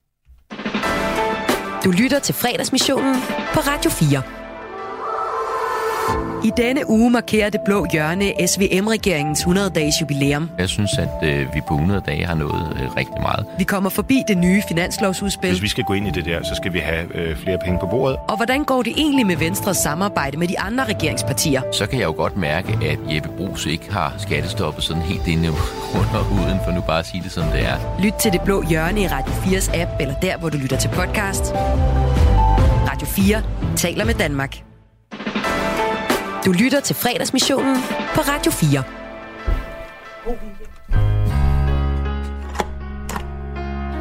[1.86, 3.16] Du lytter til fredagsmissionen
[3.54, 4.43] på Radio 4.
[6.44, 10.50] I denne uge markerer det blå hjørne SVM-regeringens 100-dages jubilæum.
[10.58, 13.46] Jeg synes, at øh, vi på 100 dage har nået øh, rigtig meget.
[13.58, 15.50] Vi kommer forbi det nye finanslovsudspil.
[15.50, 17.80] Hvis vi skal gå ind i det der, så skal vi have øh, flere penge
[17.80, 18.18] på bordet.
[18.28, 21.62] Og hvordan går det egentlig med Venstres samarbejde med de andre regeringspartier?
[21.72, 25.50] Så kan jeg jo godt mærke, at Jeppe Brugs ikke har skattestoppet sådan helt inde
[25.94, 28.02] under huden, for nu bare at sige det som det er.
[28.04, 30.90] Lyt til det blå hjørne i Radio 4's app, eller der, hvor du lytter til
[30.90, 31.44] podcast.
[32.92, 33.44] Radio 4
[33.76, 34.73] taler med Danmark.
[36.46, 37.76] Du lytter til fredagsmissionen
[38.16, 38.84] på Radio 4.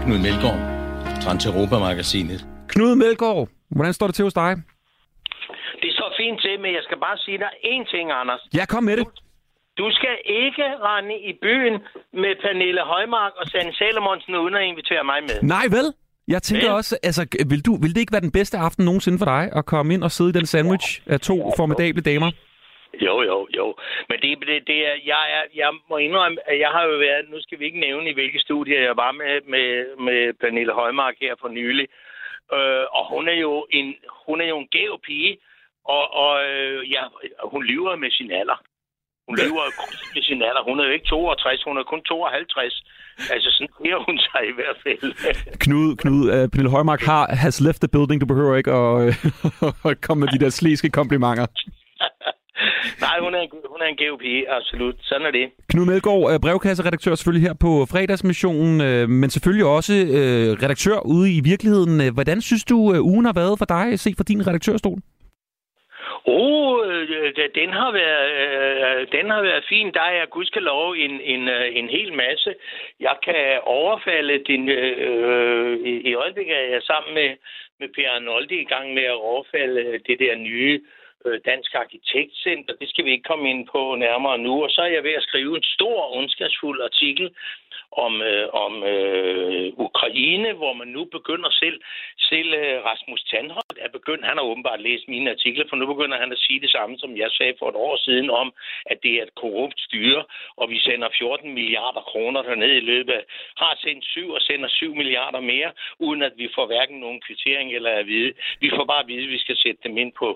[0.04, 0.60] Knud Melgaard,
[1.22, 2.40] Trans Europa-magasinet.
[2.72, 4.50] Knud Melgaard, hvordan står det til hos dig?
[5.82, 8.42] Det står fint til, men jeg skal bare sige dig én ting, Anders.
[8.58, 9.06] Ja, kom med det.
[9.80, 11.74] Du skal ikke rende i byen
[12.22, 15.36] med Pernille Højmark og Sanne Salomonsen uden at invitere mig med.
[15.56, 15.86] Nej, vel?
[16.34, 16.78] Jeg tænker Vel?
[16.80, 17.22] også, altså,
[17.52, 20.02] vil, du, vil det ikke være den bedste aften nogensinde for dig, at komme ind
[20.06, 22.30] og sidde i den sandwich af to formidable damer?
[23.06, 23.66] Jo, jo, jo.
[24.08, 27.30] Men det, det, det er, jeg, er, jeg må indrømme, at jeg har jo været,
[27.30, 29.68] nu skal vi ikke nævne i hvilke studier jeg var med, med,
[30.06, 31.86] med Pernille Højmark her for nylig.
[32.56, 33.94] Øh, og hun er jo en,
[34.26, 35.38] hun er jo en gæv pige,
[35.84, 37.02] og, og øh, ja,
[37.44, 38.58] hun lyver med sin alder.
[39.28, 39.64] Hun lyver
[40.14, 40.62] med sin alder.
[40.62, 42.84] Hun er jo ikke 62, hun er kun 52.
[43.18, 45.12] Altså, sådan bliver hun sig i hvert fald.
[45.64, 48.20] Knud, Knud uh, Pernille Højmark har has left the building.
[48.20, 48.92] Du behøver ikke at,
[49.62, 51.46] uh, at komme med de der sliske komplimenter.
[53.00, 54.94] Nej, hun er, en, hun er en gæv pige, absolut.
[55.00, 55.46] Sådan er det.
[55.68, 61.36] Knud Melgaard, øh, brevkasseredaktør selvfølgelig her på fredagsmissionen, øh, men selvfølgelig også øh, redaktør ude
[61.36, 62.00] i virkeligheden.
[62.00, 64.98] Øh, Hvordan synes du, øh, ugen har været for dig, set fra din redaktørstol?
[66.24, 66.86] Oh,
[67.54, 69.94] den har været, øh, den har været fin.
[69.94, 72.54] Der er gudskelov en, en, øh, en hel masse.
[73.00, 74.68] Jeg kan overfalde din...
[74.68, 77.36] Øh, i, I øjeblikket er jeg sammen med,
[77.80, 80.80] med Per Arnoldi i gang med at overfalde det der nye
[81.26, 82.74] øh, Dansk Arkitektcenter.
[82.80, 84.62] Det skal vi ikke komme ind på nærmere nu.
[84.64, 87.30] Og så er jeg ved at skrive en stor, ondskabsfuld artikel
[87.92, 91.80] om, øh, om øh, Ukraine, hvor man nu begynder selv,
[92.18, 96.18] selv øh, Rasmus Tandholt er begyndt, han har åbenbart læst mine artikler, for nu begynder
[96.18, 98.52] han at sige det samme, som jeg sagde for et år siden om,
[98.86, 100.24] at det er et korrupt styre,
[100.56, 103.24] og vi sender 14 milliarder kroner derned i løbet af,
[103.56, 107.74] har sendt 7 og sender 7 milliarder mere, uden at vi får hverken nogen kvittering
[107.74, 108.32] eller at vide.
[108.60, 110.28] Vi får bare at vide, at vi skal sætte dem ind på,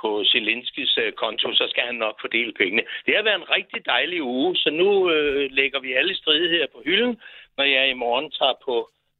[0.00, 2.82] på Zelenskis øh, konto, så skal han nok fordele pengene.
[3.06, 6.82] Det har været en rigtig dejlig uge, så nu øh, lægger vi alle stridigheder på
[6.84, 6.99] hylden,
[7.58, 8.74] når jeg i morgen tager på,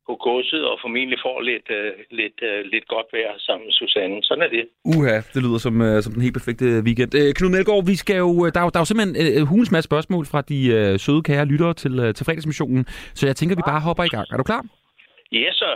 [0.07, 4.17] på godset og formentlig får lidt, øh, lidt, øh, lidt godt vejr sammen med Susanne.
[4.23, 4.65] Sådan er det.
[4.95, 7.13] Uha, det lyder som, øh, som den helt perfekte weekend.
[7.21, 9.73] Øh, Knud Melgaard, vi skal jo, der, er jo, der er jo simpelthen øh, hulens
[9.75, 12.83] masse spørgsmål fra de øh, søde kære lyttere til, øh, til fredagsmissionen,
[13.19, 14.27] så jeg tænker, vi bare hopper i gang.
[14.33, 14.63] Er du klar?
[15.33, 15.75] Yes, sir.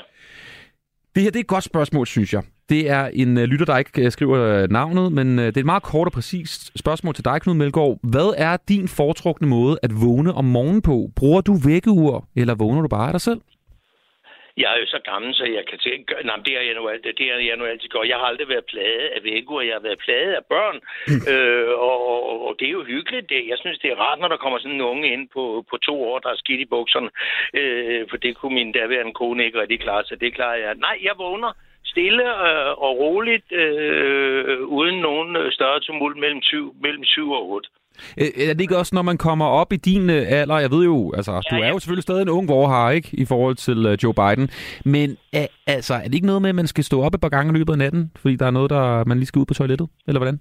[1.14, 2.42] Det her det er et godt spørgsmål, synes jeg.
[2.68, 5.60] Det er en øh, lytter, der ikke øh, skriver øh, navnet, men øh, det er
[5.60, 7.98] et meget kort og præcist spørgsmål til dig, Knud Melgaard.
[8.02, 10.96] Hvad er din foretrukne måde at vågne om morgenen på?
[11.16, 13.40] Bruger du vækkeur, eller vågner du bare af dig selv?
[14.56, 16.14] Jeg er jo så gammel, så jeg kan tænke...
[16.24, 18.08] Nej, det er jeg nu altid, det er jeg nu altid godt.
[18.08, 20.76] Jeg har aldrig været plaget af væggur, jeg har været plaget af børn.
[21.32, 23.28] øh, og, og, og, det er jo hyggeligt.
[23.28, 25.76] Det, jeg synes, det er rart, når der kommer sådan en unge ind på, på
[25.76, 27.10] to år, der er skidt i bukserne.
[27.60, 30.74] Øh, for det kunne min daværende kone ikke rigtig klare, så det klarer jeg.
[30.74, 31.52] Nej, jeg vågner
[31.94, 37.42] stille øh, og roligt, øh, uden nogen øh, større tumult mellem 7, mellem 7 og
[37.50, 37.68] 8.
[38.20, 40.58] Øh, Er det ikke også, når man kommer op i din alder?
[40.58, 43.08] Jeg ved jo, altså, ja, du er jo selvfølgelig stadig en ung vorhar, ikke?
[43.12, 44.50] I forhold til Joe Biden.
[44.84, 47.28] Men er, altså, er det ikke noget med, at man skal stå op et par
[47.28, 48.12] gange i løbet af natten?
[48.16, 49.88] Fordi der er noget, der man lige skal ud på toilettet?
[50.08, 50.40] Eller hvordan?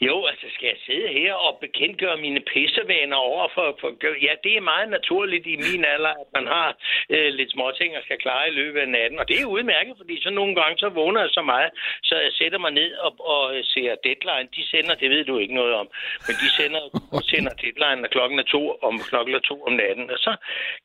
[0.00, 3.88] Jo, altså skal jeg sidde her og bekendtgøre mine pissevaner over for, for...
[4.26, 6.68] Ja, det er meget naturligt i min alder, at man har
[7.10, 9.18] øh, lidt småting, og skal klare i løbet af natten.
[9.18, 11.70] Og det er udmærket, fordi så nogle gange, så vågner jeg så meget,
[12.02, 14.48] så jeg sætter mig ned og, og ser Deadline.
[14.56, 15.88] De sender, det ved du ikke noget om,
[16.26, 16.82] men de sender,
[17.32, 20.10] sender Deadline, når klokken er to om, klokken er to om natten.
[20.10, 20.32] Og så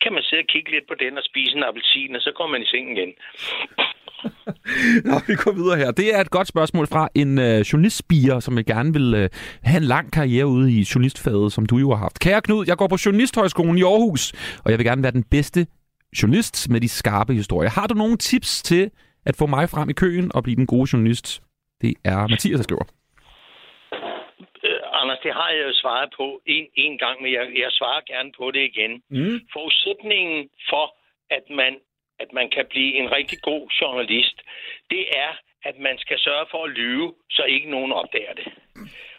[0.01, 2.47] kan man sidde og kigge lidt på den og spise en appelsin, og så går
[2.47, 3.13] man i seng igen.
[5.07, 5.91] Nå, vi går videre her.
[5.91, 9.29] Det er et godt spørgsmål fra en øh, journalistspiger, som vil gerne vil øh,
[9.63, 12.19] have en lang karriere ude i journalistfaget, som du jo har haft.
[12.19, 14.33] Kære Knud, jeg går på Journalisthøjskolen i Aarhus,
[14.63, 15.67] og jeg vil gerne være den bedste
[16.21, 17.69] journalist med de skarpe historier.
[17.69, 18.91] Har du nogle tips til,
[19.25, 21.41] at få mig frem i køen og blive den gode journalist?
[21.81, 22.85] Det er Mathias, der skriver.
[24.65, 28.01] Øh, Anders, det har jeg jo svaret på en, en gang, men jeg, jeg svarer
[28.13, 28.93] gerne på det igen.
[29.09, 29.37] Mm.
[29.55, 30.85] Forudsætningen for,
[31.37, 31.73] at man,
[32.23, 34.37] at man kan blive en rigtig god journalist,
[34.89, 35.31] det er,
[35.63, 38.47] at man skal sørge for at lyve, så ikke nogen opdager det.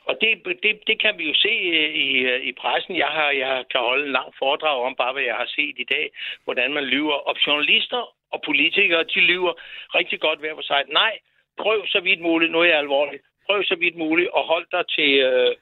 [0.05, 0.31] Og det,
[0.62, 2.97] det, det kan vi jo se øh, i, øh, i pressen.
[2.97, 5.87] Jeg, har, jeg kan holde en lang foredrag om bare, hvad jeg har set i
[5.95, 6.11] dag,
[6.45, 7.15] hvordan man lyver.
[7.29, 8.03] Og journalister
[8.33, 9.53] og politikere, de lyver
[9.95, 10.83] rigtig godt hver for sig.
[10.89, 11.19] Nej,
[11.59, 14.85] prøv så vidt muligt, nu er jeg alvorlig, prøv så vidt muligt at holde dig
[14.97, 15.57] til, øh,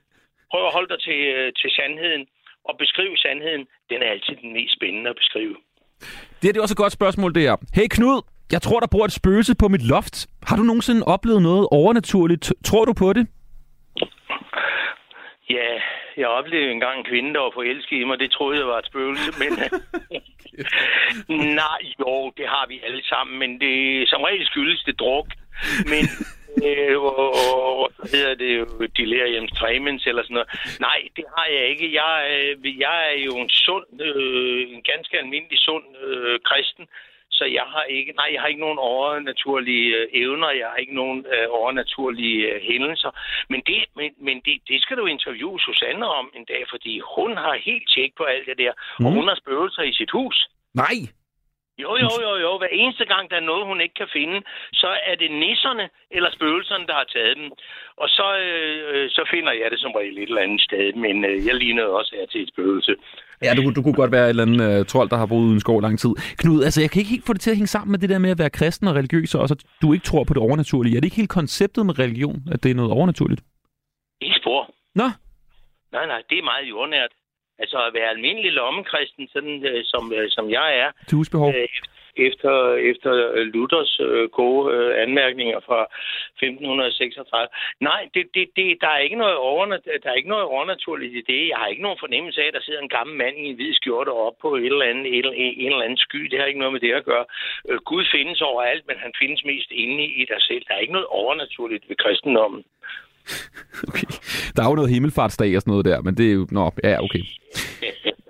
[0.50, 2.26] prøv at holde dig til, øh, til sandheden
[2.64, 3.66] og beskrive sandheden.
[3.90, 5.56] Den er altid den mest spændende at beskrive.
[6.40, 7.56] Det her det er også et godt spørgsmål, det er.
[7.74, 8.22] Hey Knud,
[8.52, 10.26] jeg tror, der bor et spøgelse på mit loft.
[10.48, 12.52] Har du nogensinde oplevet noget overnaturligt?
[12.64, 13.26] Tror du på det?
[15.50, 15.70] Ja,
[16.16, 18.18] jeg oplevede engang en kvinde, der var forelsket i mig.
[18.18, 19.50] Det troede jeg var et spøgelse, men...
[21.62, 25.26] Nej, jo, det har vi alle sammen, men det som regel skyldes det druk.
[25.92, 26.02] Men
[26.66, 28.66] øh, og, og, og, hvad hedder det jo
[28.96, 30.50] delirium tremens eller sådan noget.
[30.80, 31.86] Nej, det har jeg ikke.
[32.00, 36.86] Jeg, øh, jeg er jo en sund, øh, en ganske almindelig sund øh, kristen,
[37.40, 40.94] så jeg har ikke, nej, jeg har ikke nogen overnaturlige øh, evner, jeg har ikke
[41.02, 43.10] nogen øh, overnaturlige øh, hændelser.
[43.52, 47.30] Men, det, men, men det, det skal du interviewe Susanne om en dag, fordi hun
[47.36, 49.06] har helt tjek på alt det der, mm.
[49.06, 50.36] og hun har spøgelser i sit hus.
[50.74, 50.96] Nej!
[51.84, 52.50] Jo, jo, jo, jo.
[52.58, 54.38] Hver eneste gang, der er noget, hun ikke kan finde,
[54.82, 55.86] så er det nisserne
[56.16, 57.48] eller spøgelserne, der har taget dem.
[58.02, 61.46] Og så, øh, så finder jeg det som regel et eller andet sted, men øh,
[61.46, 62.94] jeg ligner også her til et spøgelse.
[63.44, 65.54] Ja, du, du kunne godt være et eller andet uh, trold, der har boet uden
[65.54, 66.12] en skov lang tid.
[66.40, 68.18] Knud, altså jeg kan ikke helt få det til at hænge sammen med det der
[68.18, 70.96] med at være kristen og religiøs, og så du ikke tror på det overnaturlige.
[70.96, 73.42] Er det ikke helt konceptet med religion, at det er noget overnaturligt?
[74.20, 74.60] Ikke spor.
[74.94, 75.06] Nå?
[75.92, 77.12] Nej, nej, det er meget jordnært.
[77.62, 80.90] Altså at være almindelig lommekristen, sådan øh, som, øh, som jeg er.
[81.12, 81.48] Husbehov.
[81.48, 81.68] Øh,
[82.16, 83.12] efter, efter
[83.54, 85.80] Luthers øh, gode øh, anmærkninger fra
[86.42, 87.48] 1536.
[87.80, 91.22] Nej, det, det, det, der, er ikke noget overnat, der er ikke noget overnaturligt i
[91.32, 91.48] det.
[91.48, 93.74] Jeg har ikke nogen fornemmelse af, at der sidder en gammel mand i en hvid
[93.74, 95.26] skjorte op på et eller andet, et,
[95.64, 96.20] en eller anden sky.
[96.30, 97.24] Det har ikke noget med det at gøre.
[97.68, 100.62] Øh, Gud findes overalt, men han findes mest inde i dig selv.
[100.68, 102.64] Der er ikke noget overnaturligt ved kristendommen.
[103.88, 104.06] Okay.
[104.56, 106.46] Der er jo noget himmelfartsdag og sådan noget der, men det er jo...
[106.50, 107.20] Nå, ja, okay.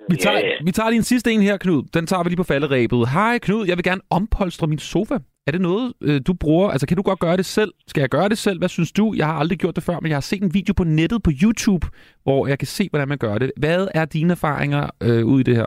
[0.09, 0.53] Vi tager, Ja, ja.
[0.65, 1.83] vi tager lige en sidste en her, Knud.
[1.93, 3.09] Den tager vi lige på falderæbet.
[3.09, 3.67] Hej, Knud.
[3.67, 5.17] Jeg vil gerne ompolstre min sofa.
[5.47, 6.69] Er det noget, øh, du bruger?
[6.69, 7.71] Altså, kan du godt gøre det selv?
[7.87, 8.57] Skal jeg gøre det selv?
[8.59, 9.13] Hvad synes du?
[9.17, 11.31] Jeg har aldrig gjort det før, men jeg har set en video på nettet på
[11.43, 11.87] YouTube,
[12.23, 13.51] hvor jeg kan se, hvordan man gør det.
[13.57, 15.65] Hvad er dine erfaringer øh, ud i det her?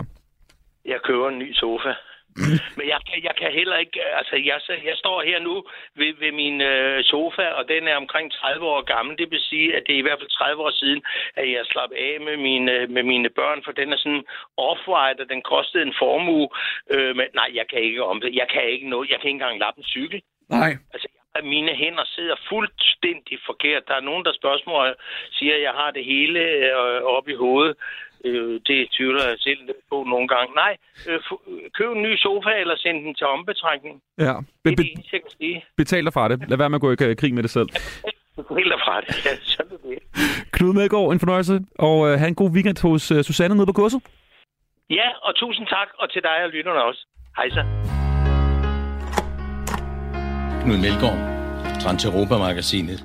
[0.84, 1.88] Jeg køber en ny sofa.
[2.78, 3.98] Men jeg kan, jeg kan heller ikke...
[4.18, 4.58] Altså, jeg,
[4.90, 5.54] jeg står her nu
[6.00, 9.18] ved, ved min øh, sofa, og den er omkring 30 år gammel.
[9.18, 11.02] Det vil sige, at det er i hvert fald 30 år siden,
[11.36, 14.24] at jeg slap af med mine, med mine børn, for den er sådan
[14.60, 16.48] off-white, og den kostede en formue.
[16.90, 18.34] Øh, men nej, jeg kan ikke om det.
[18.34, 19.10] Jeg kan ikke noget.
[19.10, 20.22] Jeg kan ikke engang lappe en cykel.
[20.48, 20.70] Nej.
[20.92, 23.88] Altså, jeg- mine hænder sidder fuldstændig forkert.
[23.88, 24.94] Der er nogen, der spørgsmål
[25.32, 27.76] siger, at jeg har det hele øh, oppe i hovedet.
[28.24, 29.58] Øh, det tvivler jeg selv
[29.90, 30.54] på nogle gange.
[30.54, 30.76] Nej,
[31.08, 31.20] øh,
[31.78, 33.96] køb en ny sofa, eller send den til ombetrækning.
[34.18, 34.24] Ja.
[34.24, 35.64] Det Be- er det be- eneste, jeg kan sige.
[35.76, 36.36] betal dig fra det.
[36.48, 37.68] Lad være med at gå i krig med det selv.
[38.58, 39.08] Helt derfra det.
[39.26, 39.98] Ja, sådan er det.
[40.52, 41.60] Knud Medgaard, en fornøjelse.
[41.78, 44.00] Og øh, have en god weekend hos øh, Susanne nede på kurset.
[44.90, 47.06] Ja, og tusind tak, og til dig og lytterne også.
[47.36, 47.62] Hej så.
[50.64, 51.18] Knud Melgaard,
[51.82, 53.00] Transeuropa-magasinet.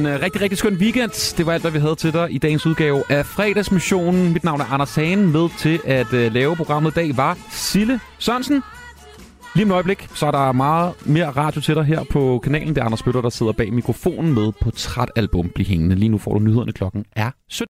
[0.00, 1.36] En øh, rigtig, rigtig skøn weekend.
[1.36, 4.32] Det var alt, hvad vi havde til dig i dagens udgave af fredagsmissionen.
[4.32, 5.32] Mit navn er Anders Hagen.
[5.32, 8.62] Med til at øh, lave programmet i dag var Sille Sørensen.
[9.54, 12.68] Lige om et øjeblik, så er der meget mere radio til dig her på kanalen.
[12.68, 15.50] Det er Anders Bøtter, der sidder bag mikrofonen med portrætalbum.
[15.54, 15.96] Bliv hængende.
[15.96, 17.68] Lige nu får du nyhederne klokken er 17.